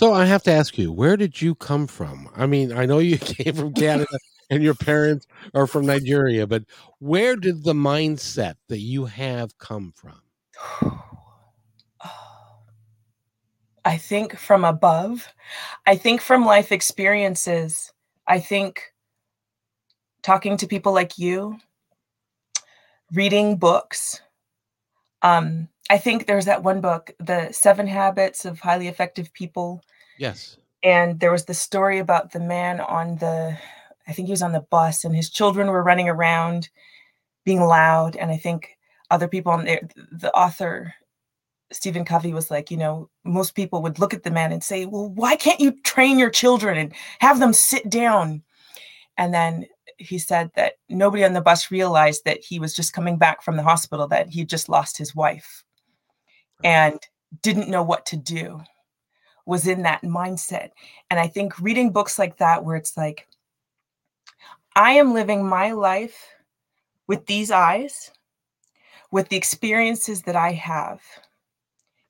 So 0.00 0.14
I 0.14 0.24
have 0.24 0.42
to 0.44 0.50
ask 0.50 0.78
you, 0.78 0.90
where 0.90 1.18
did 1.18 1.42
you 1.42 1.54
come 1.54 1.86
from? 1.86 2.30
I 2.34 2.46
mean, 2.46 2.72
I 2.72 2.86
know 2.86 3.00
you 3.00 3.18
came 3.18 3.52
from 3.52 3.74
Canada 3.74 4.16
and 4.48 4.62
your 4.62 4.72
parents 4.72 5.26
are 5.52 5.66
from 5.66 5.84
Nigeria, 5.84 6.46
but 6.46 6.64
where 7.00 7.36
did 7.36 7.64
the 7.64 7.74
mindset 7.74 8.54
that 8.68 8.78
you 8.78 9.04
have 9.04 9.58
come 9.58 9.92
from? 9.94 10.22
I 13.84 13.98
think 13.98 14.38
from 14.38 14.64
above. 14.64 15.28
I 15.86 15.96
think 15.96 16.22
from 16.22 16.46
life 16.46 16.72
experiences. 16.72 17.92
I 18.26 18.40
think 18.40 18.94
talking 20.22 20.56
to 20.56 20.66
people 20.66 20.94
like 20.94 21.18
you, 21.18 21.58
reading 23.12 23.58
books. 23.58 24.22
Um, 25.20 25.68
I 25.90 25.98
think 25.98 26.26
there's 26.26 26.44
that 26.44 26.62
one 26.62 26.80
book, 26.80 27.10
The 27.18 27.50
Seven 27.50 27.88
Habits 27.88 28.44
of 28.44 28.60
Highly 28.60 28.86
Effective 28.86 29.32
People. 29.32 29.82
Yes. 30.18 30.56
And 30.84 31.18
there 31.18 31.32
was 31.32 31.46
the 31.46 31.52
story 31.52 31.98
about 31.98 32.30
the 32.30 32.38
man 32.38 32.80
on 32.80 33.16
the, 33.16 33.58
I 34.06 34.12
think 34.12 34.26
he 34.26 34.32
was 34.32 34.40
on 34.40 34.52
the 34.52 34.60
bus, 34.70 35.04
and 35.04 35.16
his 35.16 35.28
children 35.28 35.66
were 35.66 35.82
running 35.82 36.08
around 36.08 36.68
being 37.44 37.60
loud. 37.60 38.14
And 38.14 38.30
I 38.30 38.36
think 38.36 38.78
other 39.10 39.26
people 39.26 39.50
on 39.50 39.64
there, 39.64 39.80
the 40.12 40.32
author, 40.32 40.94
Stephen 41.72 42.04
Covey, 42.04 42.32
was 42.32 42.52
like, 42.52 42.70
you 42.70 42.76
know, 42.76 43.10
most 43.24 43.56
people 43.56 43.82
would 43.82 43.98
look 43.98 44.14
at 44.14 44.22
the 44.22 44.30
man 44.30 44.52
and 44.52 44.62
say, 44.62 44.86
well, 44.86 45.08
why 45.08 45.34
can't 45.34 45.58
you 45.58 45.72
train 45.82 46.20
your 46.20 46.30
children 46.30 46.78
and 46.78 46.94
have 47.18 47.40
them 47.40 47.52
sit 47.52 47.90
down? 47.90 48.44
And 49.18 49.34
then 49.34 49.66
he 49.98 50.20
said 50.20 50.52
that 50.54 50.74
nobody 50.88 51.24
on 51.24 51.32
the 51.32 51.40
bus 51.40 51.72
realized 51.72 52.24
that 52.26 52.38
he 52.44 52.60
was 52.60 52.76
just 52.76 52.92
coming 52.92 53.18
back 53.18 53.42
from 53.42 53.56
the 53.56 53.64
hospital, 53.64 54.06
that 54.06 54.28
he 54.28 54.44
just 54.44 54.68
lost 54.68 54.96
his 54.96 55.16
wife 55.16 55.64
and 56.64 56.98
didn't 57.42 57.68
know 57.68 57.82
what 57.82 58.06
to 58.06 58.16
do, 58.16 58.60
was 59.46 59.66
in 59.66 59.82
that 59.82 60.02
mindset. 60.02 60.70
And 61.10 61.18
I 61.18 61.26
think 61.26 61.58
reading 61.60 61.90
books 61.90 62.18
like 62.18 62.36
that, 62.38 62.64
where 62.64 62.76
it's 62.76 62.96
like, 62.96 63.28
I 64.76 64.92
am 64.92 65.14
living 65.14 65.46
my 65.46 65.72
life 65.72 66.28
with 67.06 67.26
these 67.26 67.50
eyes, 67.50 68.10
with 69.10 69.28
the 69.28 69.36
experiences 69.36 70.22
that 70.22 70.36
I 70.36 70.52
have. 70.52 71.00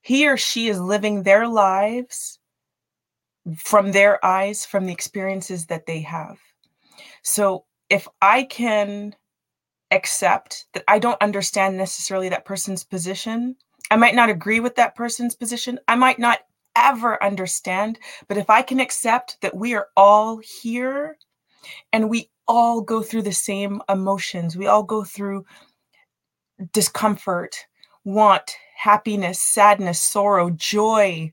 He 0.03 0.29
or 0.29 0.37
she 0.37 0.69
is 0.69 0.81
living 0.81 1.23
their 1.23 1.47
lives 1.49 2.39
from 3.57 3.93
their 3.93 4.25
eyes, 4.25 4.67
from 4.67 4.87
the 4.87 4.93
experiences 4.93 5.67
that 5.67 5.87
they 5.87 6.01
have. 6.01 6.39
So 7.23 7.65
if 7.89 8.07
I 8.21 8.45
can 8.45 9.15
accept 9.91 10.67
that 10.75 10.85
I 10.87 10.99
don't 10.99 11.21
understand 11.23 11.77
necessarily 11.77 12.29
that 12.29 12.45
person's 12.45 12.85
position, 12.85 13.57
I 13.91 13.97
might 13.97 14.15
not 14.15 14.31
agree 14.31 14.61
with 14.61 14.77
that 14.77 14.95
person's 14.95 15.35
position, 15.35 15.79
I 15.89 15.97
might 15.97 16.19
not 16.19 16.41
ever 16.77 17.23
understand, 17.23 17.99
but 18.29 18.37
if 18.37 18.49
I 18.49 18.63
can 18.63 18.81
accept 18.81 19.41
that 19.41 19.57
we 19.57 19.75
are 19.75 19.89
all 19.97 20.39
here 20.39 21.17
and 21.93 22.09
we 22.09 22.31
all 22.47 22.81
go 22.81 23.03
through 23.03 23.23
the 23.23 23.33
same 23.33 23.83
emotions, 23.89 24.57
we 24.57 24.67
all 24.67 24.83
go 24.83 25.05
through 25.05 25.45
discomfort, 26.73 27.67
want, 28.05 28.57
happiness, 28.77 29.41
sadness, 29.41 30.01
sorrow, 30.01 30.51
joy, 30.51 31.33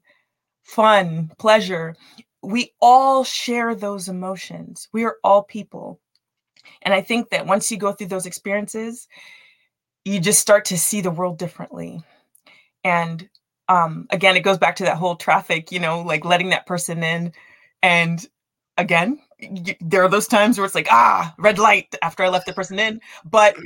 fun, 0.64 1.32
pleasure. 1.38 1.96
We 2.42 2.74
all 2.82 3.24
share 3.24 3.76
those 3.76 4.10
emotions. 4.10 4.90
We 4.94 5.06
are 5.06 5.18
all 5.24 5.44
people. 5.44 6.00
And 6.82 6.94
I 6.94 7.02
think 7.02 7.30
that 7.30 7.46
once 7.46 7.72
you 7.72 7.78
go 7.78 7.94
through 7.94 8.08
those 8.08 8.26
experiences, 8.26 9.08
you 10.06 10.20
just 10.20 10.40
start 10.40 10.66
to 10.66 10.78
see 10.78 11.02
the 11.02 11.12
world 11.12 11.38
differently. 11.38 12.04
And 12.88 13.28
um, 13.68 14.08
again, 14.12 14.38
it 14.38 14.42
goes 14.42 14.58
back 14.58 14.78
to 14.78 14.86
that 14.86 14.96
whole 14.96 15.18
traffic, 15.18 15.74
you 15.74 15.80
know, 15.80 16.02
like 16.02 16.24
letting 16.24 16.50
that 16.50 16.66
person 16.66 17.04
in. 17.04 17.34
And 17.84 18.26
again, 18.78 19.20
y- 19.42 19.78
there 19.82 20.04
are 20.04 20.10
those 20.10 20.28
times 20.28 20.58
where 20.58 20.66
it's 20.66 20.74
like, 20.74 20.88
ah, 20.90 21.36
red 21.38 21.60
light 21.60 21.94
after 22.02 22.24
I 22.24 22.30
left 22.30 22.46
the 22.46 22.54
person 22.54 22.80
in. 22.80 23.02
But 23.26 23.58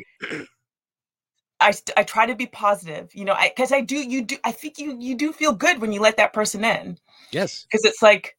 I, 1.60 1.72
I 1.96 2.04
try 2.04 2.26
to 2.26 2.34
be 2.34 2.48
positive, 2.48 3.14
you 3.14 3.26
know, 3.26 3.36
because 3.44 3.72
I, 3.72 3.78
I 3.78 3.82
do, 3.82 3.96
you 3.96 4.24
do, 4.24 4.38
I 4.44 4.52
think 4.52 4.80
you, 4.80 4.98
you 5.00 5.14
do 5.16 5.32
feel 5.32 5.54
good 5.54 5.80
when 5.80 5.92
you 5.92 6.02
let 6.02 6.18
that 6.18 6.34
person 6.34 6.66
in. 6.66 6.98
Yes. 7.32 7.68
Because 7.70 7.86
it's 7.86 8.02
like, 8.02 8.36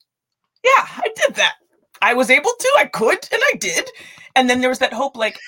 yeah, 0.64 0.84
I 0.96 1.08
did 1.14 1.36
that. 1.36 1.54
I 2.02 2.14
was 2.14 2.28
able 2.28 2.50
to, 2.58 2.72
I 2.78 2.86
could, 2.86 3.28
and 3.32 3.42
I 3.54 3.56
did. 3.58 3.88
And 4.34 4.50
then 4.50 4.60
there 4.60 4.70
was 4.70 4.80
that 4.80 4.92
hope 4.92 5.16
like, 5.16 5.38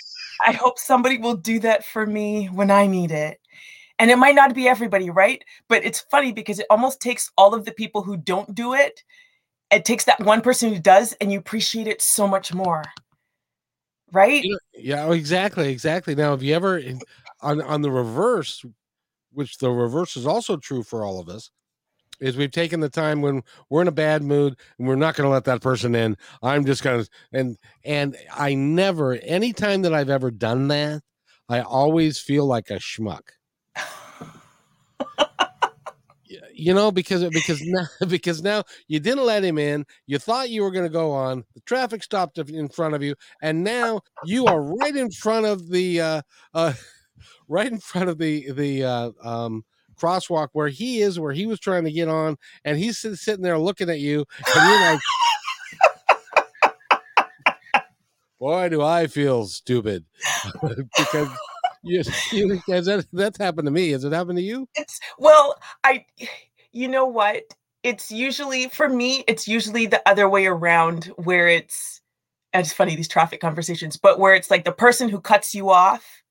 I 0.47 0.53
hope 0.53 0.79
somebody 0.79 1.19
will 1.19 1.35
do 1.35 1.59
that 1.61 1.85
for 1.85 2.07
me 2.07 2.47
when 2.47 2.71
I 2.71 2.87
need 2.87 3.11
it. 3.11 3.41
And 3.99 4.11
it 4.11 4.19
might 4.19 4.35
not 4.35 4.55
be 4.55 4.69
everybody, 4.69 5.11
right? 5.11 5.43
But 5.69 5.85
it's 5.85 6.01
funny 6.01 6.33
because 6.33 6.59
it 6.59 6.67
almost 6.69 7.01
takes 7.01 7.31
all 7.39 7.55
of 7.55 7.65
the 7.65 7.73
people 7.73 8.03
who 8.03 8.17
don't 8.17 8.55
do 8.55 8.75
it. 8.75 9.05
It 9.71 9.85
takes 9.85 10.05
that 10.05 10.21
one 10.21 10.41
person 10.41 10.73
who 10.73 10.81
does, 10.81 11.15
and 11.21 11.33
you 11.33 11.39
appreciate 11.39 11.87
it 11.87 12.03
so 12.03 12.27
much 12.27 12.53
more. 12.53 12.83
Right? 14.13 14.45
Yeah, 14.75 15.07
oh, 15.07 15.13
exactly. 15.13 15.71
Exactly. 15.71 16.15
Now, 16.15 16.33
have 16.33 16.43
you 16.43 16.55
ever, 16.55 16.81
on, 17.41 17.63
on 17.63 17.83
the 17.83 17.91
reverse, 17.91 18.65
which 19.33 19.59
the 19.59 19.71
reverse 19.71 20.17
is 20.17 20.27
also 20.27 20.57
true 20.57 20.83
for 20.83 21.05
all 21.05 21.21
of 21.21 21.29
us, 21.29 21.51
is 22.21 22.37
we've 22.37 22.51
taken 22.51 22.81
the 22.81 22.89
time 22.89 23.23
when 23.23 23.43
we're 23.71 23.83
in 23.83 23.89
a 23.89 23.93
bad 23.93 24.23
mood 24.23 24.57
and 24.79 24.87
we're 24.87 24.95
not 24.95 25.15
going 25.15 25.27
to 25.27 25.33
let 25.33 25.45
that 25.45 25.63
person 25.63 25.95
in. 25.95 26.17
I'm 26.43 26.65
just 26.65 26.83
going 26.83 27.03
to 27.03 27.11
and 27.33 27.57
and 27.85 28.17
I 28.33 28.55
never 28.55 29.15
anytime 29.15 29.83
that 29.83 29.95
I've 29.95 30.11
ever 30.11 30.31
done 30.31 30.69
that, 30.69 31.03
I 31.49 31.61
always 31.61 32.19
feel 32.19 32.47
like 32.47 32.71
a 32.71 32.75
schmuck. 32.75 33.31
You 36.53 36.73
know 36.73 36.91
because 36.91 37.25
because 37.31 37.61
now 37.63 37.87
because 38.09 38.43
now 38.43 38.63
you 38.89 39.01
didn't 39.01 39.25
let 39.25 39.45
him 39.45 39.59
in 39.59 39.85
you 40.07 40.19
thought 40.19 40.51
you 40.51 40.63
were 40.63 40.71
going 40.71 40.85
to 40.85 40.91
go 40.91 41.11
on 41.13 41.45
the 41.55 41.61
traffic 41.61 42.03
stopped 42.03 42.39
in 42.39 42.69
front 42.69 42.95
of 42.95 43.03
you 43.03 43.15
and 43.43 43.63
now 43.63 44.01
you 44.25 44.47
are 44.47 44.63
right 44.63 44.97
in 44.97 45.11
front 45.11 45.47
of 45.47 45.69
the 45.71 46.01
uh 46.01 46.23
uh 46.55 46.73
right 47.49 47.71
in 47.71 47.79
front 47.79 48.09
of 48.09 48.19
the 48.19 48.51
the 48.53 48.85
uh 48.85 49.11
um 49.23 49.65
crosswalk 49.95 50.49
where 50.53 50.69
he 50.69 51.01
is, 51.01 51.19
where 51.19 51.33
he 51.33 51.47
was 51.47 51.61
trying 51.61 51.85
to 51.85 51.93
get 51.93 52.09
on, 52.09 52.37
and 52.65 52.79
he's 52.79 52.99
sitting 52.99 53.43
there 53.43 53.59
looking 53.59 53.91
at 53.91 54.01
you, 54.01 54.25
and 54.55 54.69
you're 54.69 54.81
like, 54.81 55.01
"Boy, 58.41 58.69
do 58.69 58.83
I 58.83 59.07
feel 59.07 59.47
stupid," 59.47 60.05
because 60.97 61.29
you, 61.85 62.03
you, 62.33 62.63
has 62.69 62.87
that 62.87 63.07
that's 63.13 63.39
happened 63.39 63.67
to 63.67 63.73
me. 63.73 63.91
Has 63.91 64.05
it 64.05 64.13
happened 64.13 64.39
to 64.39 64.43
you? 64.43 64.69
It's 64.75 65.01
well, 65.19 65.59
I, 65.83 66.07
you 66.73 66.89
know 66.89 67.07
what? 67.07 67.43
It's 67.83 68.11
usually 68.11 68.69
for 68.69 68.89
me. 68.89 69.25
It's 69.29 69.47
usually 69.47 69.87
the 69.87 70.03
other 70.09 70.29
way 70.29 70.47
around, 70.47 71.07
where 71.17 71.49
it's. 71.49 72.01
It's 72.57 72.73
funny 72.73 72.95
these 72.95 73.09
traffic 73.09 73.41
conversations, 73.41 73.97
but 73.97 74.21
where 74.21 74.33
it's 74.33 74.49
like 74.49 74.65
the 74.65 74.71
person 74.71 75.09
who 75.09 75.21
cuts 75.21 75.57
you 75.57 75.71
off 75.71 76.23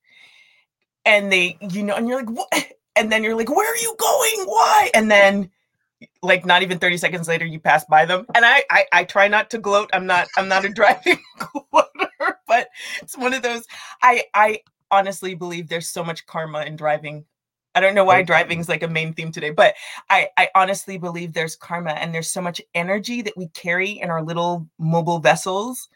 and 1.04 1.30
they 1.30 1.58
you 1.60 1.82
know 1.82 1.94
and 1.94 2.08
you're 2.08 2.22
like 2.22 2.30
what 2.30 2.72
and 2.96 3.12
then 3.12 3.22
you're 3.22 3.36
like, 3.36 3.54
where 3.54 3.70
are 3.70 3.76
you 3.76 3.94
going? 3.98 4.46
Why? 4.46 4.90
And 4.94 5.10
then 5.10 5.50
like 6.22 6.44
not 6.44 6.62
even 6.62 6.78
30 6.78 6.96
seconds 6.96 7.28
later 7.28 7.44
you 7.44 7.60
pass 7.60 7.84
by 7.84 8.04
them 8.04 8.26
and 8.34 8.44
I, 8.44 8.64
I 8.70 8.84
i 8.92 9.04
try 9.04 9.28
not 9.28 9.50
to 9.50 9.58
gloat 9.58 9.90
i'm 9.92 10.06
not 10.06 10.26
i'm 10.36 10.48
not 10.48 10.64
a 10.64 10.68
driving 10.72 11.18
gloater 11.38 12.38
but 12.46 12.68
it's 13.00 13.16
one 13.16 13.32
of 13.32 13.42
those 13.42 13.64
i 14.02 14.24
i 14.34 14.60
honestly 14.96 15.34
believe 15.34 15.68
there's 15.68 15.88
so 15.88 16.04
much 16.04 16.26
karma 16.26 16.62
in 16.62 16.76
driving 16.76 17.24
i 17.74 17.80
don't 17.80 17.94
know 17.94 18.04
why 18.04 18.22
driving 18.22 18.60
is 18.60 18.68
like 18.68 18.82
a 18.82 18.88
main 18.88 19.12
theme 19.12 19.32
today 19.32 19.50
but 19.50 19.74
i 20.10 20.28
i 20.36 20.48
honestly 20.54 20.98
believe 20.98 21.32
there's 21.32 21.56
karma 21.56 21.92
and 21.92 22.14
there's 22.14 22.30
so 22.30 22.40
much 22.40 22.60
energy 22.74 23.22
that 23.22 23.36
we 23.36 23.48
carry 23.48 23.90
in 23.90 24.10
our 24.10 24.22
little 24.22 24.68
mobile 24.78 25.18
vessels 25.18 25.88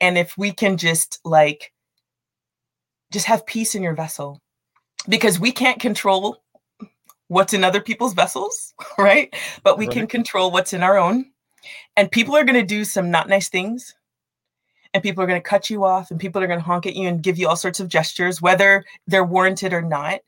and 0.00 0.18
if 0.18 0.36
we 0.36 0.52
can 0.52 0.76
just 0.76 1.20
like 1.24 1.72
just 3.10 3.26
have 3.26 3.46
peace 3.46 3.74
in 3.74 3.82
your 3.82 3.94
vessel 3.94 4.40
because 5.08 5.38
we 5.38 5.52
can't 5.52 5.80
control 5.80 6.42
what's 7.28 7.54
in 7.54 7.64
other 7.64 7.80
people's 7.80 8.14
vessels, 8.14 8.74
right? 8.98 9.34
But 9.62 9.78
we 9.78 9.86
right. 9.86 9.94
can 9.94 10.06
control 10.06 10.50
what's 10.50 10.72
in 10.72 10.82
our 10.82 10.98
own. 10.98 11.26
And 11.96 12.10
people 12.10 12.36
are 12.36 12.44
going 12.44 12.60
to 12.60 12.66
do 12.66 12.84
some 12.84 13.10
not 13.10 13.28
nice 13.28 13.48
things. 13.48 13.94
And 14.94 15.02
people 15.02 15.22
are 15.22 15.26
going 15.26 15.42
to 15.42 15.48
cut 15.48 15.68
you 15.68 15.84
off 15.84 16.10
and 16.10 16.18
people 16.18 16.42
are 16.42 16.46
going 16.46 16.60
to 16.60 16.64
honk 16.64 16.86
at 16.86 16.94
you 16.94 17.08
and 17.08 17.22
give 17.22 17.36
you 17.36 17.48
all 17.48 17.56
sorts 17.56 17.80
of 17.80 17.88
gestures 17.88 18.40
whether 18.40 18.84
they're 19.06 19.24
warranted 19.24 19.72
or 19.72 19.82
not. 19.82 20.20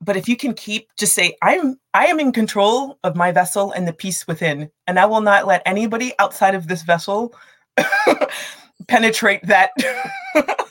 But 0.00 0.16
if 0.16 0.28
you 0.28 0.36
can 0.36 0.52
keep 0.52 0.88
just 0.96 1.14
say 1.14 1.36
i'm 1.42 1.78
i 1.94 2.06
am 2.06 2.18
in 2.18 2.32
control 2.32 2.98
of 3.04 3.14
my 3.14 3.30
vessel 3.30 3.70
and 3.70 3.86
the 3.86 3.92
peace 3.92 4.26
within 4.26 4.68
and 4.88 4.98
i 4.98 5.06
will 5.06 5.20
not 5.20 5.46
let 5.46 5.62
anybody 5.64 6.12
outside 6.18 6.56
of 6.56 6.66
this 6.66 6.82
vessel 6.82 7.32
penetrate 8.88 9.46
that 9.46 9.70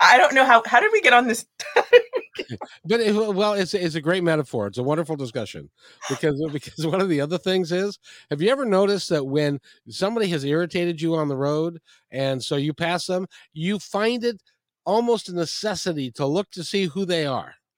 i 0.00 0.16
don't 0.16 0.34
know 0.34 0.44
how 0.44 0.62
how 0.66 0.80
did 0.80 0.90
we 0.92 1.00
get 1.00 1.12
on 1.12 1.26
this 1.26 1.46
but 2.84 3.00
it, 3.00 3.12
well 3.14 3.54
it's 3.54 3.74
it's 3.74 3.94
a 3.94 4.00
great 4.00 4.24
metaphor. 4.24 4.66
It's 4.66 4.78
a 4.78 4.82
wonderful 4.82 5.16
discussion 5.16 5.70
because 6.08 6.42
because 6.52 6.86
one 6.86 7.00
of 7.00 7.08
the 7.08 7.20
other 7.20 7.38
things 7.38 7.72
is 7.72 7.98
have 8.30 8.40
you 8.40 8.50
ever 8.50 8.64
noticed 8.64 9.08
that 9.10 9.24
when 9.24 9.60
somebody 9.88 10.28
has 10.28 10.44
irritated 10.44 11.00
you 11.00 11.14
on 11.14 11.28
the 11.28 11.36
road 11.36 11.80
and 12.10 12.42
so 12.42 12.56
you 12.56 12.72
pass 12.74 13.06
them 13.06 13.26
you 13.52 13.78
find 13.78 14.24
it 14.24 14.42
almost 14.84 15.28
a 15.28 15.34
necessity 15.34 16.10
to 16.12 16.26
look 16.26 16.50
to 16.50 16.64
see 16.64 16.86
who 16.86 17.04
they 17.04 17.26
are? 17.26 17.54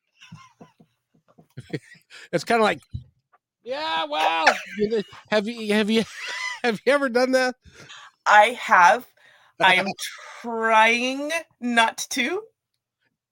It's 2.33 2.45
kind 2.45 2.61
of 2.61 2.65
like 2.65 2.81
yeah 3.63 4.05
well 4.07 4.47
have 5.31 5.47
you 5.49 5.73
have 5.73 5.91
you 5.91 6.05
have 6.63 6.81
you 6.87 6.93
ever 6.93 7.09
done 7.09 7.33
that? 7.33 7.57
I 8.27 8.59
have 8.61 9.07
i 9.65 9.75
am 9.81 9.87
trying 10.43 11.31
not 11.61 12.07
to 12.11 12.43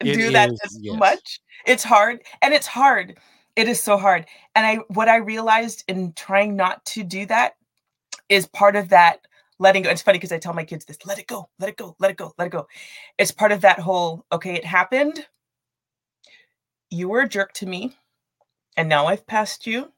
it 0.04 0.14
do 0.14 0.30
that 0.32 0.50
as 0.50 0.78
yes. 0.80 0.98
much. 0.98 1.40
It's 1.66 1.84
hard. 1.84 2.22
And 2.40 2.52
it's 2.54 2.66
hard. 2.66 3.18
It 3.56 3.68
is 3.68 3.80
so 3.80 3.96
hard. 3.96 4.26
And 4.54 4.66
I 4.66 4.76
what 4.88 5.08
I 5.08 5.16
realized 5.16 5.84
in 5.88 6.12
trying 6.14 6.56
not 6.56 6.84
to 6.86 7.02
do 7.02 7.26
that 7.26 7.54
is 8.28 8.46
part 8.46 8.76
of 8.76 8.88
that 8.88 9.26
letting 9.58 9.82
go. 9.82 9.90
It's 9.90 10.02
funny 10.02 10.18
because 10.18 10.32
I 10.32 10.38
tell 10.38 10.54
my 10.54 10.64
kids 10.64 10.84
this, 10.84 10.98
let 11.04 11.18
it 11.18 11.26
go, 11.26 11.48
let 11.58 11.68
it 11.68 11.76
go, 11.76 11.94
let 11.98 12.10
it 12.10 12.16
go, 12.16 12.32
let 12.38 12.46
it 12.46 12.50
go. 12.50 12.66
It's 13.18 13.30
part 13.30 13.52
of 13.52 13.60
that 13.60 13.78
whole, 13.78 14.24
okay, 14.32 14.54
it 14.54 14.64
happened. 14.64 15.26
You 16.90 17.08
were 17.08 17.20
a 17.20 17.28
jerk 17.28 17.52
to 17.54 17.66
me, 17.66 17.96
and 18.76 18.88
now 18.88 19.06
I've 19.06 19.26
passed 19.26 19.66
you. 19.66 19.92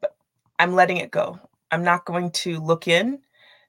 But 0.00 0.14
I'm 0.58 0.74
letting 0.74 0.98
it 0.98 1.10
go. 1.10 1.38
I'm 1.70 1.82
not 1.82 2.04
going 2.04 2.30
to 2.30 2.60
look 2.60 2.86
in 2.86 3.18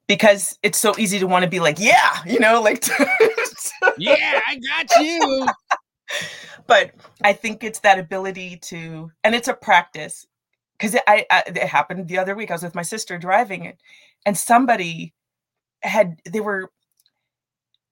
because 0.07 0.57
it's 0.63 0.79
so 0.79 0.93
easy 0.97 1.19
to 1.19 1.27
want 1.27 1.43
to 1.43 1.49
be 1.49 1.59
like, 1.59 1.79
yeah, 1.79 2.21
you 2.25 2.39
know, 2.39 2.61
like 2.61 2.85
yeah, 3.97 4.41
I 4.47 4.59
got 4.59 5.03
you. 5.03 5.47
but 6.67 6.91
I 7.23 7.33
think 7.33 7.63
it's 7.63 7.79
that 7.79 7.99
ability 7.99 8.57
to, 8.63 9.11
and 9.23 9.33
it's 9.35 9.47
a 9.47 9.53
practice 9.53 10.25
because 10.77 10.95
it, 10.95 11.03
I, 11.07 11.25
I, 11.31 11.43
it 11.47 11.57
happened 11.57 12.07
the 12.07 12.17
other 12.17 12.35
week. 12.35 12.51
I 12.51 12.55
was 12.55 12.63
with 12.63 12.75
my 12.75 12.81
sister 12.81 13.17
driving 13.17 13.65
it, 13.65 13.77
and 14.25 14.37
somebody 14.37 15.13
had 15.81 16.19
they 16.29 16.39
were 16.39 16.71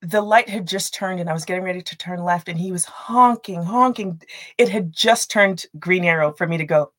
the 0.01 0.21
light 0.21 0.49
had 0.49 0.67
just 0.67 0.93
turned 0.93 1.19
and 1.19 1.29
I 1.29 1.33
was 1.33 1.45
getting 1.45 1.63
ready 1.63 1.81
to 1.81 1.97
turn 1.97 2.23
left 2.23 2.49
and 2.49 2.59
he 2.59 2.71
was 2.71 2.85
honking, 2.85 3.63
honking. 3.63 4.21
It 4.57 4.69
had 4.69 4.91
just 4.91 5.29
turned 5.29 5.65
green 5.77 6.03
arrow 6.03 6.33
for 6.33 6.47
me 6.47 6.57
to 6.57 6.65
go. 6.65 6.91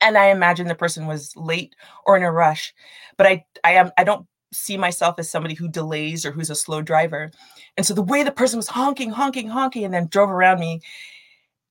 And 0.00 0.18
I 0.18 0.30
imagine 0.30 0.66
the 0.66 0.74
person 0.74 1.06
was 1.06 1.36
late 1.36 1.76
or 2.04 2.16
in 2.16 2.24
a 2.24 2.32
rush. 2.32 2.74
But 3.16 3.26
I 3.28 3.44
I 3.62 3.72
am 3.74 3.92
I 3.96 4.02
don't 4.04 4.26
see 4.52 4.76
myself 4.76 5.16
as 5.18 5.30
somebody 5.30 5.54
who 5.54 5.68
delays 5.68 6.24
or 6.24 6.30
who's 6.30 6.50
a 6.50 6.54
slow 6.54 6.82
driver. 6.82 7.30
And 7.76 7.84
so 7.84 7.94
the 7.94 8.02
way 8.02 8.22
the 8.22 8.30
person 8.30 8.58
was 8.58 8.68
honking, 8.68 9.10
honking, 9.10 9.48
honking, 9.48 9.84
and 9.84 9.94
then 9.94 10.08
drove 10.08 10.30
around 10.30 10.60
me. 10.60 10.80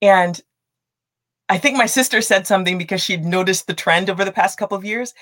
And 0.02 0.40
I 1.48 1.58
think 1.58 1.78
my 1.78 1.86
sister 1.86 2.22
said 2.22 2.48
something 2.48 2.78
because 2.78 3.02
she'd 3.02 3.26
noticed 3.26 3.68
the 3.68 3.74
trend 3.74 4.10
over 4.10 4.26
the 4.26 4.32
past 4.32 4.58
couple 4.58 4.78
of 4.78 4.86
years. 4.86 5.14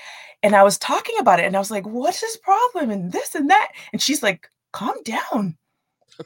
And 0.41 0.55
I 0.55 0.63
was 0.63 0.77
talking 0.77 1.15
about 1.19 1.39
it 1.39 1.45
and 1.45 1.55
I 1.55 1.59
was 1.59 1.71
like, 1.71 1.85
what's 1.85 2.21
his 2.21 2.37
problem? 2.37 2.91
And 2.91 3.11
this 3.11 3.35
and 3.35 3.49
that. 3.49 3.71
And 3.91 4.01
she's 4.01 4.23
like, 4.23 4.49
calm 4.71 4.95
down. 5.03 5.57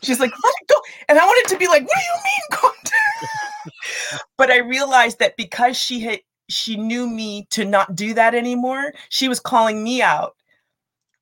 She's 0.01 0.19
like, 0.19 0.31
let 0.31 0.53
it 0.61 0.67
go. 0.67 0.75
And 1.07 1.17
I 1.17 1.25
wanted 1.25 1.49
to 1.53 1.57
be 1.57 1.67
like, 1.67 1.83
what 1.83 1.95
do 1.95 2.01
you 2.01 2.23
mean 2.23 2.59
calm 2.59 2.71
down? 2.83 4.19
but 4.37 4.51
I 4.51 4.57
realized 4.57 5.19
that 5.19 5.37
because 5.37 5.77
she 5.77 6.01
had 6.01 6.19
she 6.49 6.75
knew 6.75 7.09
me 7.09 7.47
to 7.51 7.63
not 7.63 7.95
do 7.95 8.13
that 8.13 8.35
anymore, 8.35 8.93
she 9.09 9.29
was 9.29 9.39
calling 9.39 9.83
me 9.83 10.01
out 10.01 10.35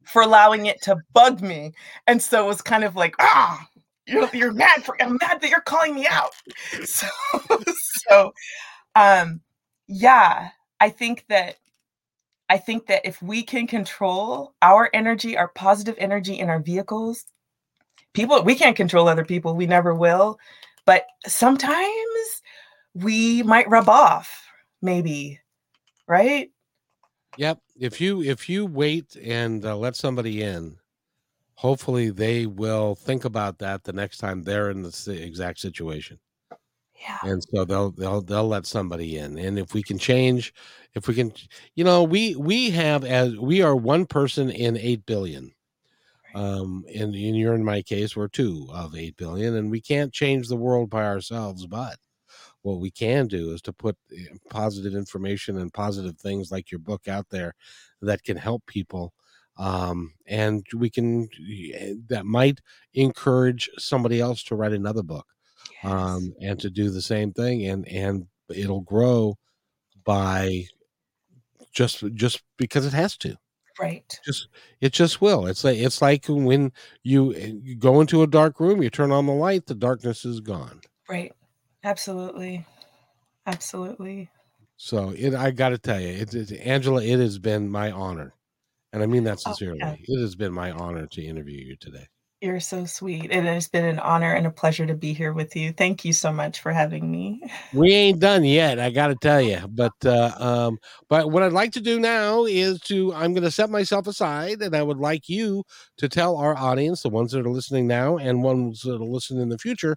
for 0.03 0.21
allowing 0.21 0.65
it 0.65 0.81
to 0.83 0.97
bug 1.13 1.41
me. 1.41 1.71
And 2.07 2.21
so 2.21 2.43
it 2.43 2.47
was 2.47 2.61
kind 2.61 2.83
of 2.83 2.95
like, 2.95 3.15
ah, 3.19 3.67
you're, 4.07 4.29
you're 4.33 4.53
mad 4.53 4.83
for 4.83 5.01
I'm 5.01 5.17
mad 5.21 5.41
that 5.41 5.49
you're 5.49 5.61
calling 5.61 5.95
me 5.95 6.07
out. 6.07 6.31
So 6.85 7.07
so 8.07 8.33
um 8.95 9.41
yeah, 9.87 10.49
I 10.79 10.89
think 10.89 11.25
that 11.29 11.57
I 12.49 12.57
think 12.57 12.87
that 12.87 13.05
if 13.05 13.21
we 13.21 13.43
can 13.43 13.67
control 13.67 14.53
our 14.61 14.89
energy, 14.93 15.37
our 15.37 15.47
positive 15.49 15.95
energy 15.97 16.39
in 16.39 16.49
our 16.49 16.59
vehicles, 16.59 17.25
people 18.13 18.43
we 18.43 18.55
can't 18.55 18.75
control 18.75 19.07
other 19.07 19.25
people, 19.25 19.55
we 19.55 19.67
never 19.67 19.93
will, 19.93 20.39
but 20.85 21.05
sometimes 21.27 22.41
we 22.93 23.43
might 23.43 23.69
rub 23.69 23.87
off 23.87 24.45
maybe, 24.81 25.39
right? 26.07 26.51
Yep. 27.37 27.59
If 27.79 28.01
you 28.01 28.21
if 28.21 28.49
you 28.49 28.65
wait 28.65 29.15
and 29.15 29.65
uh, 29.65 29.75
let 29.77 29.95
somebody 29.95 30.41
in, 30.43 30.77
hopefully 31.55 32.09
they 32.09 32.45
will 32.45 32.95
think 32.95 33.25
about 33.25 33.59
that 33.59 33.83
the 33.83 33.93
next 33.93 34.17
time 34.17 34.43
they're 34.43 34.69
in 34.69 34.81
the 34.83 35.19
exact 35.23 35.59
situation. 35.59 36.19
Yeah. 36.99 37.17
And 37.23 37.43
so 37.43 37.65
they'll 37.65 37.91
they'll 37.91 38.21
they'll 38.21 38.47
let 38.47 38.65
somebody 38.65 39.17
in. 39.17 39.37
And 39.39 39.57
if 39.57 39.73
we 39.73 39.81
can 39.83 39.97
change, 39.97 40.53
if 40.93 41.07
we 41.07 41.15
can, 41.15 41.33
you 41.75 41.83
know, 41.83 42.03
we 42.03 42.35
we 42.35 42.69
have 42.71 43.03
as 43.05 43.35
we 43.37 43.61
are 43.61 43.75
one 43.75 44.05
person 44.05 44.49
in 44.51 44.77
eight 44.77 45.05
billion. 45.05 45.53
Um, 46.33 46.85
and, 46.95 47.13
and 47.13 47.37
you're 47.37 47.55
in 47.55 47.65
my 47.65 47.81
case, 47.81 48.15
we're 48.15 48.29
two 48.29 48.67
of 48.71 48.95
eight 48.95 49.17
billion, 49.17 49.55
and 49.55 49.69
we 49.69 49.81
can't 49.81 50.13
change 50.13 50.47
the 50.47 50.55
world 50.55 50.89
by 50.89 51.03
ourselves, 51.05 51.67
but 51.67 51.97
what 52.63 52.79
we 52.79 52.91
can 52.91 53.27
do 53.27 53.51
is 53.51 53.61
to 53.61 53.73
put 53.73 53.97
eh, 54.15 54.25
positive 54.49 54.93
information 54.93 55.57
and 55.57 55.73
positive 55.73 56.17
things 56.17 56.51
like 56.51 56.71
your 56.71 56.79
book 56.79 57.07
out 57.07 57.27
there 57.29 57.53
that 58.01 58.23
can 58.23 58.37
help 58.37 58.65
people 58.65 59.13
um, 59.57 60.13
and 60.27 60.65
we 60.75 60.89
can 60.89 61.27
eh, 61.73 61.93
that 62.07 62.25
might 62.25 62.59
encourage 62.93 63.69
somebody 63.77 64.19
else 64.19 64.43
to 64.43 64.55
write 64.55 64.73
another 64.73 65.03
book 65.03 65.27
yes. 65.83 65.91
um, 65.91 66.33
and 66.41 66.59
to 66.59 66.69
do 66.69 66.89
the 66.89 67.01
same 67.01 67.31
thing 67.33 67.67
and 67.67 67.87
and 67.87 68.25
it'll 68.53 68.81
grow 68.81 69.37
by 70.03 70.65
just 71.71 72.03
just 72.13 72.41
because 72.57 72.85
it 72.85 72.93
has 72.93 73.17
to. 73.17 73.37
Right. 73.79 74.19
Just 74.25 74.49
it 74.81 74.91
just 74.91 75.21
will. 75.21 75.47
It's 75.47 75.63
like 75.63 75.77
it's 75.77 76.01
like 76.01 76.25
when 76.27 76.71
you, 77.03 77.33
eh, 77.33 77.53
you 77.63 77.75
go 77.75 78.01
into 78.01 78.21
a 78.21 78.27
dark 78.27 78.59
room 78.59 78.83
you 78.83 78.89
turn 78.89 79.11
on 79.11 79.25
the 79.25 79.33
light 79.33 79.65
the 79.65 79.75
darkness 79.75 80.25
is 80.25 80.39
gone. 80.39 80.81
Right 81.09 81.31
Absolutely. 81.83 82.65
Absolutely. 83.45 84.29
So 84.77 85.13
it, 85.15 85.33
I 85.35 85.51
got 85.51 85.69
to 85.69 85.77
tell 85.77 85.99
you, 85.99 86.07
it, 86.07 86.33
it, 86.33 86.51
Angela, 86.61 87.03
it 87.03 87.19
has 87.19 87.37
been 87.37 87.69
my 87.69 87.91
honor, 87.91 88.33
and 88.93 89.03
I 89.03 89.05
mean 89.05 89.23
that 89.25 89.37
oh, 89.45 89.51
sincerely. 89.51 89.79
yeah. 89.79 89.95
It 89.99 90.21
has 90.21 90.35
been 90.35 90.53
my 90.53 90.71
honor 90.71 91.05
to 91.07 91.23
interview 91.23 91.63
you 91.63 91.75
today. 91.79 92.07
You're 92.41 92.59
so 92.59 92.85
sweet. 92.85 93.25
It 93.29 93.43
has 93.43 93.69
been 93.69 93.85
an 93.85 93.99
honor 93.99 94.33
and 94.33 94.47
a 94.47 94.49
pleasure 94.49 94.87
to 94.87 94.95
be 94.95 95.13
here 95.13 95.31
with 95.31 95.55
you. 95.55 95.71
Thank 95.71 96.03
you 96.03 96.11
so 96.11 96.33
much 96.33 96.59
for 96.59 96.71
having 96.71 97.11
me. 97.11 97.39
We 97.71 97.93
ain't 97.93 98.19
done 98.19 98.43
yet, 98.43 98.79
I 98.79 98.89
got 98.89 99.09
to 99.09 99.15
tell 99.15 99.39
you. 99.41 99.59
But 99.69 99.93
uh, 100.03 100.31
um, 100.37 100.79
but 101.07 101.29
what 101.29 101.43
I'd 101.43 101.53
like 101.53 101.73
to 101.73 101.81
do 101.81 101.99
now 101.99 102.45
is 102.45 102.79
to 102.81 103.13
I'm 103.13 103.33
going 103.33 103.43
to 103.43 103.51
set 103.51 103.69
myself 103.69 104.07
aside, 104.07 104.63
and 104.63 104.75
I 104.75 104.81
would 104.81 104.97
like 104.97 105.29
you 105.29 105.63
to 105.97 106.09
tell 106.09 106.37
our 106.37 106.57
audience, 106.57 107.03
the 107.03 107.09
ones 107.09 107.31
that 107.33 107.45
are 107.45 107.51
listening 107.51 107.85
now 107.85 108.17
and 108.17 108.41
ones 108.41 108.81
that 108.81 108.95
are 108.95 109.05
listening 109.05 109.43
in 109.43 109.49
the 109.49 109.59
future, 109.59 109.95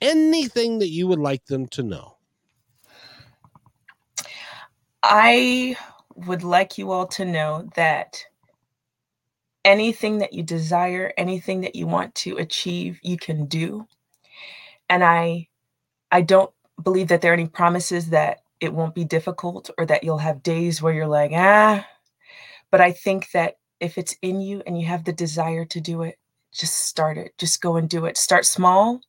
anything 0.00 0.78
that 0.80 0.90
you 0.90 1.06
would 1.08 1.18
like 1.18 1.44
them 1.46 1.66
to 1.68 1.82
know? 1.82 2.16
I 5.02 5.76
would 6.14 6.42
like 6.42 6.78
you 6.78 6.90
all 6.90 7.06
to 7.08 7.24
know 7.24 7.68
that 7.76 8.24
anything 9.64 10.18
that 10.18 10.32
you 10.32 10.42
desire, 10.42 11.12
anything 11.16 11.60
that 11.62 11.76
you 11.76 11.86
want 11.86 12.14
to 12.16 12.36
achieve, 12.38 12.98
you 13.02 13.16
can 13.16 13.46
do. 13.46 13.86
And 14.88 15.04
I 15.04 15.48
I 16.10 16.22
don't 16.22 16.52
believe 16.82 17.08
that 17.08 17.20
there 17.20 17.32
are 17.32 17.34
any 17.34 17.48
promises 17.48 18.10
that 18.10 18.40
it 18.60 18.72
won't 18.72 18.94
be 18.94 19.04
difficult 19.04 19.70
or 19.78 19.86
that 19.86 20.04
you'll 20.04 20.18
have 20.18 20.42
days 20.42 20.82
where 20.82 20.94
you're 20.94 21.06
like, 21.06 21.32
ah, 21.34 21.86
but 22.70 22.80
I 22.80 22.92
think 22.92 23.30
that 23.32 23.58
if 23.80 23.98
it's 23.98 24.16
in 24.22 24.40
you 24.40 24.62
and 24.66 24.80
you 24.80 24.86
have 24.86 25.04
the 25.04 25.12
desire 25.12 25.64
to 25.66 25.80
do 25.80 26.02
it, 26.02 26.18
just 26.52 26.74
start 26.74 27.18
it. 27.18 27.36
Just 27.38 27.60
go 27.60 27.76
and 27.76 27.88
do 27.88 28.06
it. 28.06 28.16
Start 28.16 28.46
small 28.46 29.00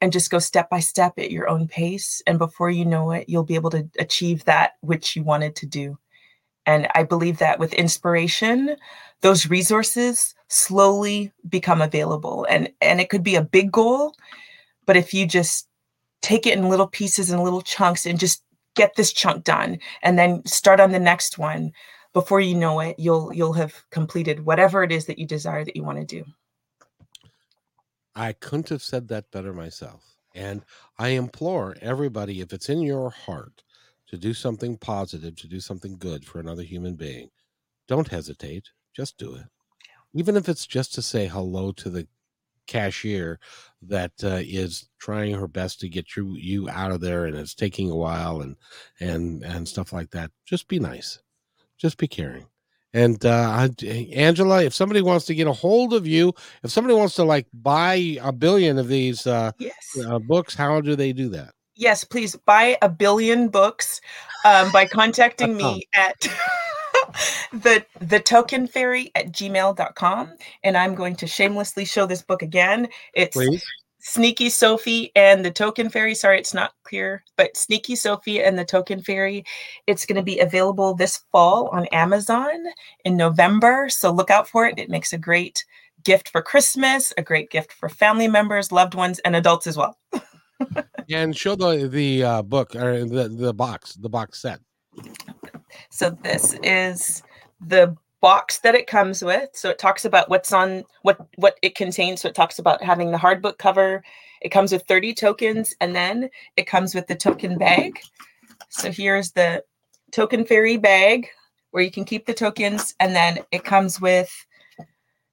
and 0.00 0.12
just 0.12 0.30
go 0.30 0.38
step 0.38 0.70
by 0.70 0.80
step 0.80 1.14
at 1.18 1.30
your 1.30 1.48
own 1.48 1.68
pace. 1.68 2.22
And 2.26 2.38
before 2.38 2.70
you 2.70 2.84
know 2.84 3.10
it, 3.12 3.28
you'll 3.28 3.44
be 3.44 3.54
able 3.54 3.70
to 3.70 3.88
achieve 3.98 4.44
that 4.44 4.72
which 4.80 5.16
you 5.16 5.22
wanted 5.22 5.56
to 5.56 5.66
do. 5.66 5.98
And 6.66 6.88
I 6.94 7.04
believe 7.04 7.38
that 7.38 7.58
with 7.58 7.72
inspiration, 7.74 8.76
those 9.22 9.48
resources 9.48 10.34
slowly 10.48 11.32
become 11.48 11.80
available. 11.80 12.46
And, 12.48 12.70
and 12.80 13.00
it 13.00 13.08
could 13.08 13.22
be 13.22 13.36
a 13.36 13.42
big 13.42 13.72
goal, 13.72 14.14
but 14.86 14.96
if 14.96 15.14
you 15.14 15.26
just 15.26 15.68
take 16.22 16.46
it 16.46 16.56
in 16.56 16.68
little 16.68 16.86
pieces 16.86 17.30
and 17.30 17.42
little 17.42 17.62
chunks 17.62 18.06
and 18.06 18.18
just 18.18 18.42
get 18.74 18.94
this 18.96 19.12
chunk 19.12 19.44
done 19.44 19.78
and 20.02 20.18
then 20.18 20.44
start 20.46 20.80
on 20.80 20.92
the 20.92 20.98
next 20.98 21.38
one, 21.38 21.72
before 22.12 22.40
you 22.40 22.54
know 22.54 22.80
it, 22.80 22.98
you'll 22.98 23.32
you'll 23.32 23.52
have 23.52 23.84
completed 23.90 24.44
whatever 24.44 24.82
it 24.82 24.92
is 24.92 25.06
that 25.06 25.18
you 25.18 25.26
desire 25.26 25.64
that 25.64 25.76
you 25.76 25.84
want 25.84 25.98
to 25.98 26.04
do. 26.04 26.24
I 28.20 28.34
couldn't 28.34 28.68
have 28.68 28.82
said 28.82 29.08
that 29.08 29.30
better 29.30 29.54
myself. 29.54 30.18
And 30.34 30.62
I 30.98 31.08
implore 31.08 31.74
everybody, 31.80 32.42
if 32.42 32.52
it's 32.52 32.68
in 32.68 32.82
your 32.82 33.08
heart 33.08 33.62
to 34.08 34.18
do 34.18 34.34
something 34.34 34.76
positive, 34.76 35.36
to 35.36 35.48
do 35.48 35.58
something 35.58 35.96
good 35.96 36.26
for 36.26 36.38
another 36.38 36.62
human 36.62 36.96
being, 36.96 37.30
don't 37.88 38.08
hesitate. 38.08 38.68
Just 38.94 39.16
do 39.16 39.34
it. 39.36 39.46
Even 40.12 40.36
if 40.36 40.50
it's 40.50 40.66
just 40.66 40.92
to 40.94 41.02
say 41.02 41.28
hello 41.28 41.72
to 41.72 41.88
the 41.88 42.06
cashier 42.66 43.40
that 43.80 44.12
uh, 44.22 44.42
is 44.42 44.90
trying 44.98 45.34
her 45.34 45.48
best 45.48 45.80
to 45.80 45.88
get 45.88 46.14
you 46.14 46.34
you 46.36 46.68
out 46.68 46.92
of 46.92 47.00
there 47.00 47.24
and 47.24 47.34
it's 47.36 47.54
taking 47.54 47.90
a 47.90 47.96
while 47.96 48.42
and 48.42 48.54
and 49.00 49.42
and 49.42 49.66
stuff 49.66 49.92
like 49.92 50.10
that 50.10 50.30
just 50.44 50.68
be 50.68 50.78
nice 50.78 51.18
just 51.78 51.96
be 51.96 52.06
caring 52.06 52.46
and 52.92 53.24
uh, 53.24 53.68
Angela, 54.12 54.62
if 54.64 54.74
somebody 54.74 55.00
wants 55.02 55.26
to 55.26 55.34
get 55.34 55.46
a 55.46 55.52
hold 55.52 55.94
of 55.94 56.06
you, 56.06 56.32
if 56.62 56.70
somebody 56.70 56.94
wants 56.94 57.14
to 57.16 57.24
like 57.24 57.46
buy 57.52 58.18
a 58.20 58.32
billion 58.32 58.78
of 58.78 58.88
these 58.88 59.26
uh, 59.26 59.52
yes. 59.58 59.96
uh, 60.06 60.18
books, 60.18 60.54
how 60.54 60.80
do 60.80 60.96
they 60.96 61.12
do 61.12 61.28
that? 61.30 61.52
Yes, 61.76 62.04
please 62.04 62.36
buy 62.36 62.76
a 62.82 62.88
billion 62.88 63.48
books 63.48 64.00
um, 64.44 64.70
by 64.72 64.86
contacting 64.86 65.56
me 65.56 65.88
at 65.94 66.20
the 67.52 67.84
the 68.00 68.20
token 68.20 68.66
fairy 68.66 69.10
at 69.14 69.32
gmail.com. 69.32 70.32
And 70.64 70.76
I'm 70.76 70.94
going 70.94 71.16
to 71.16 71.26
shamelessly 71.26 71.84
show 71.84 72.06
this 72.06 72.22
book 72.22 72.42
again. 72.42 72.88
It's 73.14 73.36
please. 73.36 73.64
Sneaky 74.00 74.48
Sophie 74.48 75.12
and 75.14 75.44
the 75.44 75.50
Token 75.50 75.90
Fairy. 75.90 76.14
Sorry, 76.14 76.38
it's 76.38 76.54
not 76.54 76.72
clear, 76.84 77.22
but 77.36 77.56
Sneaky 77.56 77.96
Sophie 77.96 78.42
and 78.42 78.58
the 78.58 78.64
Token 78.64 79.02
Fairy. 79.02 79.44
It's 79.86 80.06
going 80.06 80.16
to 80.16 80.22
be 80.22 80.40
available 80.40 80.94
this 80.94 81.18
fall 81.30 81.68
on 81.68 81.86
Amazon 81.86 82.64
in 83.04 83.16
November. 83.16 83.88
So 83.88 84.10
look 84.10 84.30
out 84.30 84.48
for 84.48 84.66
it. 84.66 84.78
It 84.78 84.90
makes 84.90 85.12
a 85.12 85.18
great 85.18 85.64
gift 86.04 86.30
for 86.30 86.42
Christmas, 86.42 87.12
a 87.18 87.22
great 87.22 87.50
gift 87.50 87.72
for 87.72 87.88
family 87.88 88.28
members, 88.28 88.72
loved 88.72 88.94
ones, 88.94 89.18
and 89.20 89.36
adults 89.36 89.66
as 89.66 89.76
well. 89.76 89.98
and 91.10 91.36
show 91.36 91.54
the 91.54 91.88
the 91.88 92.24
uh, 92.24 92.42
book 92.42 92.74
or 92.74 93.04
the 93.04 93.28
the 93.28 93.52
box, 93.52 93.94
the 93.94 94.08
box 94.08 94.40
set. 94.40 94.60
So 95.90 96.10
this 96.10 96.54
is 96.62 97.22
the 97.60 97.96
box 98.20 98.58
that 98.58 98.74
it 98.74 98.86
comes 98.86 99.24
with. 99.24 99.50
So 99.54 99.70
it 99.70 99.78
talks 99.78 100.04
about 100.04 100.28
what's 100.28 100.52
on 100.52 100.84
what 101.02 101.26
what 101.36 101.58
it 101.62 101.74
contains. 101.74 102.22
So 102.22 102.28
it 102.28 102.34
talks 102.34 102.58
about 102.58 102.82
having 102.82 103.10
the 103.10 103.18
hard 103.18 103.42
book 103.42 103.58
cover. 103.58 104.02
It 104.40 104.50
comes 104.50 104.72
with 104.72 104.84
30 104.84 105.14
tokens 105.14 105.74
and 105.80 105.94
then 105.94 106.30
it 106.56 106.66
comes 106.66 106.94
with 106.94 107.06
the 107.06 107.14
token 107.14 107.58
bag. 107.58 107.98
So 108.68 108.90
here's 108.90 109.32
the 109.32 109.64
token 110.12 110.44
fairy 110.44 110.76
bag 110.76 111.28
where 111.70 111.82
you 111.82 111.90
can 111.90 112.04
keep 112.04 112.26
the 112.26 112.34
tokens 112.34 112.94
and 113.00 113.14
then 113.14 113.38
it 113.52 113.64
comes 113.64 114.00
with 114.00 114.30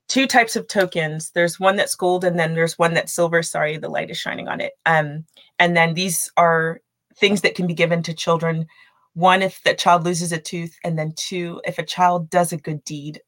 two 0.07 0.27
types 0.27 0.55
of 0.55 0.67
tokens. 0.67 1.31
There's 1.31 1.59
one 1.59 1.75
that's 1.75 1.95
gold 1.95 2.23
and 2.23 2.39
then 2.39 2.53
there's 2.53 2.77
one 2.77 2.93
that's 2.93 3.13
silver. 3.13 3.43
Sorry, 3.43 3.77
the 3.77 3.89
light 3.89 4.09
is 4.09 4.17
shining 4.17 4.47
on 4.47 4.61
it. 4.61 4.73
Um 4.85 5.25
and 5.59 5.75
then 5.75 5.93
these 5.93 6.31
are 6.37 6.81
things 7.15 7.41
that 7.41 7.55
can 7.55 7.67
be 7.67 7.73
given 7.73 8.03
to 8.03 8.13
children 8.13 8.67
one 9.17 9.41
if 9.41 9.63
the 9.63 9.73
child 9.73 10.03
loses 10.03 10.31
a 10.31 10.37
tooth 10.37 10.77
and 10.83 10.97
then 10.97 11.11
two 11.15 11.59
if 11.65 11.79
a 11.79 11.83
child 11.83 12.29
does 12.29 12.53
a 12.53 12.57
good 12.57 12.83
deed 12.83 13.19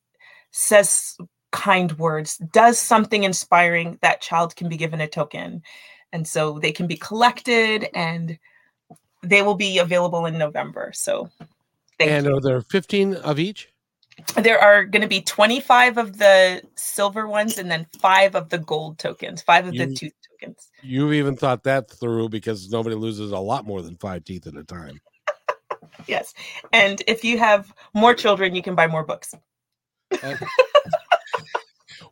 says 0.52 1.18
kind 1.52 1.98
words 1.98 2.38
does 2.54 2.78
something 2.78 3.24
inspiring 3.24 3.98
that 4.04 4.22
child 4.22 4.56
can 4.56 4.70
be 4.70 4.78
given 4.78 5.02
a 5.02 5.08
token. 5.08 5.64
And 6.14 6.28
so 6.28 6.60
they 6.60 6.72
can 6.72 6.86
be 6.86 6.96
collected 6.96 7.88
and 7.96 8.38
they 9.24 9.42
will 9.42 9.56
be 9.56 9.80
available 9.80 10.28
in 10.28 10.38
november. 10.38 10.92
So 10.94 11.28
and 12.00 12.28
you. 12.28 12.36
are 12.36 12.40
there 12.40 12.62
15 12.62 13.16
of 13.16 13.40
each? 13.40 13.70
There 14.36 14.60
are 14.60 14.86
going 14.86 15.02
to 15.02 15.08
be 15.08 15.22
25 15.22 15.98
of 15.98 16.20
the 16.20 16.62
silver 16.76 17.28
ones 17.28 17.58
and 17.58 17.72
then 17.72 17.88
five 18.00 18.36
of 18.36 18.50
the 18.50 18.60
gold 18.60 19.00
tokens 19.00 19.42
five 19.42 19.66
of 19.66 19.74
you, 19.74 19.88
the 19.88 19.96
tooth 19.96 20.14
tokens. 20.30 20.70
you've 20.84 21.14
even 21.14 21.36
thought 21.36 21.64
that 21.64 21.90
through 21.90 22.30
because 22.30 22.70
nobody 22.70 22.96
loses 22.96 23.32
a 23.32 23.40
lot 23.40 23.66
more 23.66 23.82
than 23.82 23.96
five 23.96 24.24
teeth 24.24 24.46
at 24.46 24.56
a 24.56 24.64
time 24.64 25.00
yes. 26.08 26.34
And 26.74 27.02
if 27.08 27.24
you 27.24 27.38
have 27.38 27.74
more 27.94 28.14
children, 28.14 28.56
you 28.56 28.62
can 28.62 28.76
buy 28.76 28.88
more 28.88 29.04
books. 29.04 29.34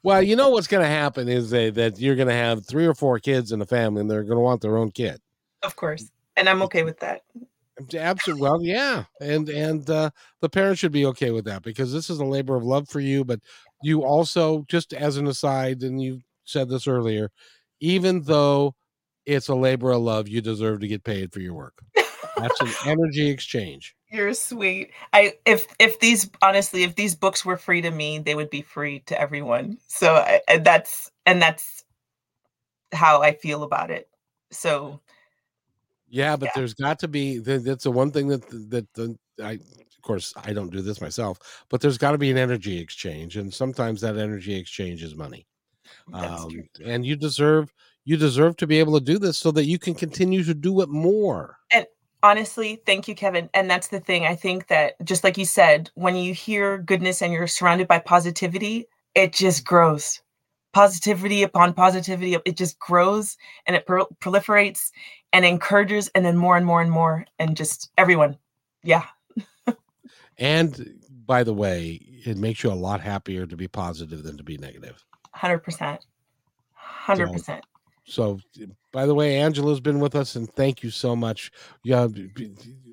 well, 0.03 0.21
you 0.21 0.35
know 0.35 0.49
what's 0.49 0.67
going 0.67 0.83
to 0.83 0.89
happen 0.89 1.27
is 1.27 1.49
they, 1.49 1.69
that 1.71 1.99
you're 1.99 2.15
going 2.15 2.27
to 2.27 2.33
have 2.33 2.65
three 2.65 2.85
or 2.85 2.93
four 2.93 3.19
kids 3.19 3.51
in 3.51 3.59
the 3.59 3.65
family, 3.65 4.01
and 4.01 4.09
they're 4.09 4.23
going 4.23 4.37
to 4.37 4.41
want 4.41 4.61
their 4.61 4.77
own 4.77 4.91
kid. 4.91 5.19
Of 5.63 5.75
course, 5.75 6.11
and 6.35 6.47
I'm 6.47 6.61
okay 6.63 6.83
with 6.83 6.99
that. 6.99 7.23
Absolutely. 7.93 8.41
Well, 8.41 8.61
yeah, 8.61 9.05
and 9.21 9.49
and 9.49 9.89
uh, 9.89 10.09
the 10.41 10.49
parents 10.49 10.79
should 10.79 10.91
be 10.91 11.05
okay 11.07 11.31
with 11.31 11.45
that 11.45 11.63
because 11.63 11.93
this 11.93 12.09
is 12.09 12.19
a 12.19 12.25
labor 12.25 12.55
of 12.55 12.63
love 12.63 12.89
for 12.89 12.99
you. 12.99 13.23
But 13.23 13.39
you 13.81 14.03
also, 14.03 14.65
just 14.67 14.93
as 14.93 15.17
an 15.17 15.27
aside, 15.27 15.83
and 15.83 16.01
you 16.01 16.21
said 16.43 16.69
this 16.69 16.87
earlier, 16.87 17.29
even 17.79 18.23
though 18.23 18.75
it's 19.25 19.47
a 19.47 19.55
labor 19.55 19.91
of 19.91 20.01
love, 20.01 20.27
you 20.27 20.41
deserve 20.41 20.79
to 20.79 20.87
get 20.87 21.03
paid 21.03 21.33
for 21.33 21.39
your 21.39 21.53
work. 21.53 21.73
That's 22.37 22.61
an 22.61 22.69
energy 22.85 23.29
exchange. 23.29 23.95
You're 24.11 24.33
sweet. 24.33 24.91
I 25.13 25.33
if 25.45 25.67
if 25.79 25.99
these 25.99 26.29
honestly, 26.41 26.83
if 26.83 26.95
these 26.95 27.15
books 27.15 27.43
were 27.43 27.57
free 27.57 27.81
to 27.81 27.91
me, 27.91 28.19
they 28.19 28.35
would 28.35 28.49
be 28.49 28.61
free 28.61 28.99
to 29.07 29.19
everyone. 29.19 29.77
So 29.87 30.15
I, 30.15 30.41
and 30.47 30.65
that's 30.65 31.11
and 31.25 31.41
that's 31.41 31.83
how 32.93 33.21
I 33.21 33.33
feel 33.33 33.63
about 33.63 33.91
it. 33.91 34.09
So 34.51 35.01
yeah, 36.07 36.35
but 36.35 36.47
yeah. 36.47 36.51
there's 36.55 36.73
got 36.73 36.99
to 36.99 37.07
be 37.07 37.39
that's 37.39 37.83
the 37.83 37.91
one 37.91 38.11
thing 38.11 38.27
that 38.29 38.47
that 38.69 38.87
the 38.93 39.17
I 39.43 39.53
of 39.53 40.01
course 40.03 40.33
I 40.37 40.53
don't 40.53 40.71
do 40.71 40.81
this 40.81 41.01
myself, 41.01 41.65
but 41.69 41.81
there's 41.81 41.97
got 41.97 42.11
to 42.11 42.17
be 42.17 42.31
an 42.31 42.37
energy 42.37 42.79
exchange, 42.79 43.35
and 43.35 43.53
sometimes 43.53 44.01
that 44.01 44.17
energy 44.17 44.55
exchange 44.55 45.03
is 45.03 45.15
money. 45.15 45.47
Um, 46.13 46.67
and 46.83 47.05
you 47.05 47.15
deserve 47.15 47.73
you 48.05 48.15
deserve 48.15 48.55
to 48.57 48.67
be 48.67 48.79
able 48.79 48.97
to 48.97 49.03
do 49.03 49.19
this 49.19 49.37
so 49.37 49.51
that 49.51 49.65
you 49.65 49.77
can 49.77 49.93
continue 49.93 50.43
to 50.43 50.53
do 50.53 50.79
it 50.81 50.87
more. 50.87 51.57
And 51.73 51.85
honestly, 52.27 52.81
thank 52.85 53.07
you, 53.07 53.15
Kevin. 53.15 53.49
And 53.53 53.69
that's 53.69 53.87
the 53.87 54.01
thing. 54.01 54.25
I 54.25 54.35
think 54.35 54.67
that 54.67 54.95
just 55.03 55.23
like 55.23 55.37
you 55.37 55.45
said, 55.45 55.89
when 55.95 56.15
you 56.15 56.33
hear 56.33 56.77
goodness 56.77 57.21
and 57.21 57.31
you're 57.31 57.47
surrounded 57.47 57.87
by 57.87 57.99
positivity, 57.99 58.87
it 59.15 59.31
just 59.33 59.65
grows. 59.65 60.21
Positivity 60.73 61.41
upon 61.43 61.73
positivity, 61.73 62.37
it 62.45 62.57
just 62.57 62.77
grows 62.79 63.37
and 63.65 63.75
it 63.75 63.85
pro- 63.85 64.07
proliferates 64.19 64.91
and 65.31 65.45
encourages, 65.45 66.09
and 66.09 66.25
then 66.25 66.37
more 66.37 66.55
and 66.57 66.65
more 66.65 66.81
and 66.81 66.91
more, 66.91 67.25
and 67.39 67.57
just 67.57 67.91
everyone. 67.97 68.37
Yeah. 68.83 69.05
and 70.37 70.99
by 71.25 71.43
the 71.43 71.53
way, 71.53 71.99
it 72.25 72.37
makes 72.37 72.63
you 72.63 72.71
a 72.71 72.73
lot 72.73 73.01
happier 73.01 73.45
to 73.45 73.55
be 73.57 73.67
positive 73.67 74.23
than 74.23 74.37
to 74.37 74.43
be 74.43 74.57
negative. 74.57 75.03
100%. 75.35 75.99
100%. 77.05 77.45
So, 77.45 77.59
so, 78.07 78.39
by 78.93 79.05
the 79.05 79.13
way, 79.13 79.37
Angela's 79.37 79.81
been 79.81 79.99
with 79.99 80.15
us, 80.15 80.35
and 80.35 80.51
thank 80.53 80.81
you 80.81 80.89
so 80.89 81.15
much. 81.15 81.51
Yeah, 81.83 82.07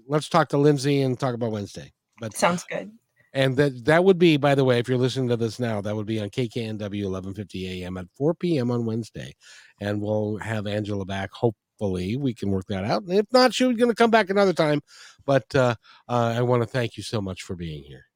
let's 0.09 0.29
talk 0.29 0.49
to 0.49 0.59
Lindsay 0.59 1.03
and 1.03 1.19
talk 1.19 1.35
about 1.35 1.53
Wednesday. 1.53 1.93
But 2.19 2.35
sounds 2.35 2.65
good. 2.65 2.91
And 3.33 3.57
that 3.57 3.85
that 3.85 4.05
would 4.05 4.19
be, 4.19 4.37
by 4.37 4.55
the 4.55 4.65
way, 4.65 4.79
if 4.79 4.89
you're 4.89 4.99
listening 4.99 5.29
to 5.29 5.37
this 5.37 5.61
now, 5.61 5.81
that 5.81 5.95
would 5.95 6.07
be 6.07 6.21
on 6.21 6.31
KKNW 6.31 6.79
11:50 6.79 7.83
a.m. 7.83 7.97
at 7.97 8.07
4 8.17 8.35
p.m. 8.35 8.71
on 8.73 8.87
Wednesday, 8.87 9.35
and 9.81 10.01
we'll 10.01 10.39
have 10.39 10.67
Angela 10.67 11.05
back. 11.05 11.31
Hopefully, 11.33 12.17
we 12.17 12.35
can 12.35 12.51
work 12.51 12.67
that 12.67 12.85
out. 12.85 13.05
And 13.05 13.12
if 13.12 13.27
not, 13.33 13.55
she's 13.55 13.77
going 13.77 13.91
to 13.91 13.95
come 13.95 14.11
back 14.11 14.31
another 14.31 14.53
time. 14.53 14.81
But 15.25 15.55
uh, 15.55 15.77
uh, 16.09 16.35
I 16.37 16.43
want 16.43 16.62
to 16.62 16.69
thank 16.69 16.97
you 16.97 17.05
so 17.05 17.21
much 17.21 17.43
for 17.43 17.55
being 17.55 17.85
here. 17.85 18.07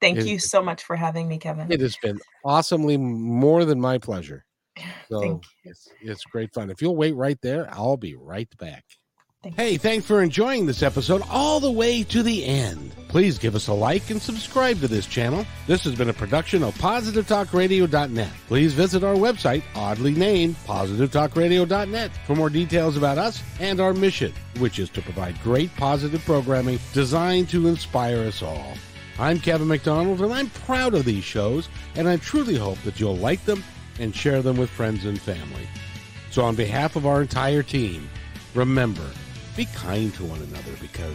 Thank 0.00 0.18
it, 0.18 0.26
you 0.26 0.38
so 0.38 0.62
much 0.62 0.82
for 0.82 0.96
having 0.96 1.28
me, 1.28 1.36
Kevin. 1.36 1.70
It 1.70 1.80
has 1.80 1.96
been 2.02 2.20
awesomely 2.42 2.96
more 2.96 3.66
than 3.66 3.78
my 3.78 3.98
pleasure. 3.98 4.46
So 5.08 5.40
it's, 5.64 5.88
it's 6.00 6.24
great 6.24 6.52
fun. 6.54 6.70
If 6.70 6.80
you'll 6.82 6.96
wait 6.96 7.14
right 7.16 7.38
there, 7.42 7.68
I'll 7.72 7.96
be 7.96 8.14
right 8.14 8.48
back. 8.58 8.84
Thank 9.42 9.56
hey, 9.56 9.76
thanks 9.78 10.06
for 10.06 10.22
enjoying 10.22 10.66
this 10.66 10.82
episode 10.82 11.22
all 11.30 11.60
the 11.60 11.70
way 11.70 12.02
to 12.02 12.22
the 12.22 12.44
end. 12.44 12.94
Please 13.08 13.38
give 13.38 13.54
us 13.54 13.68
a 13.68 13.72
like 13.72 14.10
and 14.10 14.20
subscribe 14.20 14.80
to 14.80 14.88
this 14.88 15.06
channel. 15.06 15.46
This 15.66 15.82
has 15.84 15.94
been 15.94 16.10
a 16.10 16.12
production 16.12 16.62
of 16.62 16.74
PositiveTalkRadio.net. 16.74 18.30
Please 18.48 18.74
visit 18.74 19.02
our 19.02 19.14
website, 19.14 19.62
oddly 19.74 20.12
named 20.12 20.56
PositiveTalkRadio.net, 20.66 22.10
for 22.26 22.36
more 22.36 22.50
details 22.50 22.98
about 22.98 23.16
us 23.16 23.42
and 23.60 23.80
our 23.80 23.94
mission, 23.94 24.34
which 24.58 24.78
is 24.78 24.90
to 24.90 25.00
provide 25.00 25.42
great 25.42 25.74
positive 25.76 26.22
programming 26.26 26.78
designed 26.92 27.48
to 27.48 27.66
inspire 27.66 28.18
us 28.18 28.42
all. 28.42 28.74
I'm 29.18 29.38
Kevin 29.38 29.68
McDonald, 29.68 30.20
and 30.20 30.34
I'm 30.34 30.50
proud 30.50 30.92
of 30.92 31.06
these 31.06 31.24
shows, 31.24 31.70
and 31.94 32.06
I 32.06 32.18
truly 32.18 32.56
hope 32.56 32.78
that 32.82 33.00
you'll 33.00 33.16
like 33.16 33.42
them 33.46 33.64
and 34.00 34.14
share 34.14 34.42
them 34.42 34.56
with 34.56 34.70
friends 34.70 35.04
and 35.04 35.20
family. 35.20 35.68
So, 36.30 36.44
on 36.44 36.56
behalf 36.56 36.96
of 36.96 37.06
our 37.06 37.22
entire 37.22 37.62
team, 37.62 38.08
remember 38.54 39.06
be 39.56 39.66
kind 39.66 40.14
to 40.14 40.24
one 40.24 40.40
another 40.40 40.72
because 40.80 41.04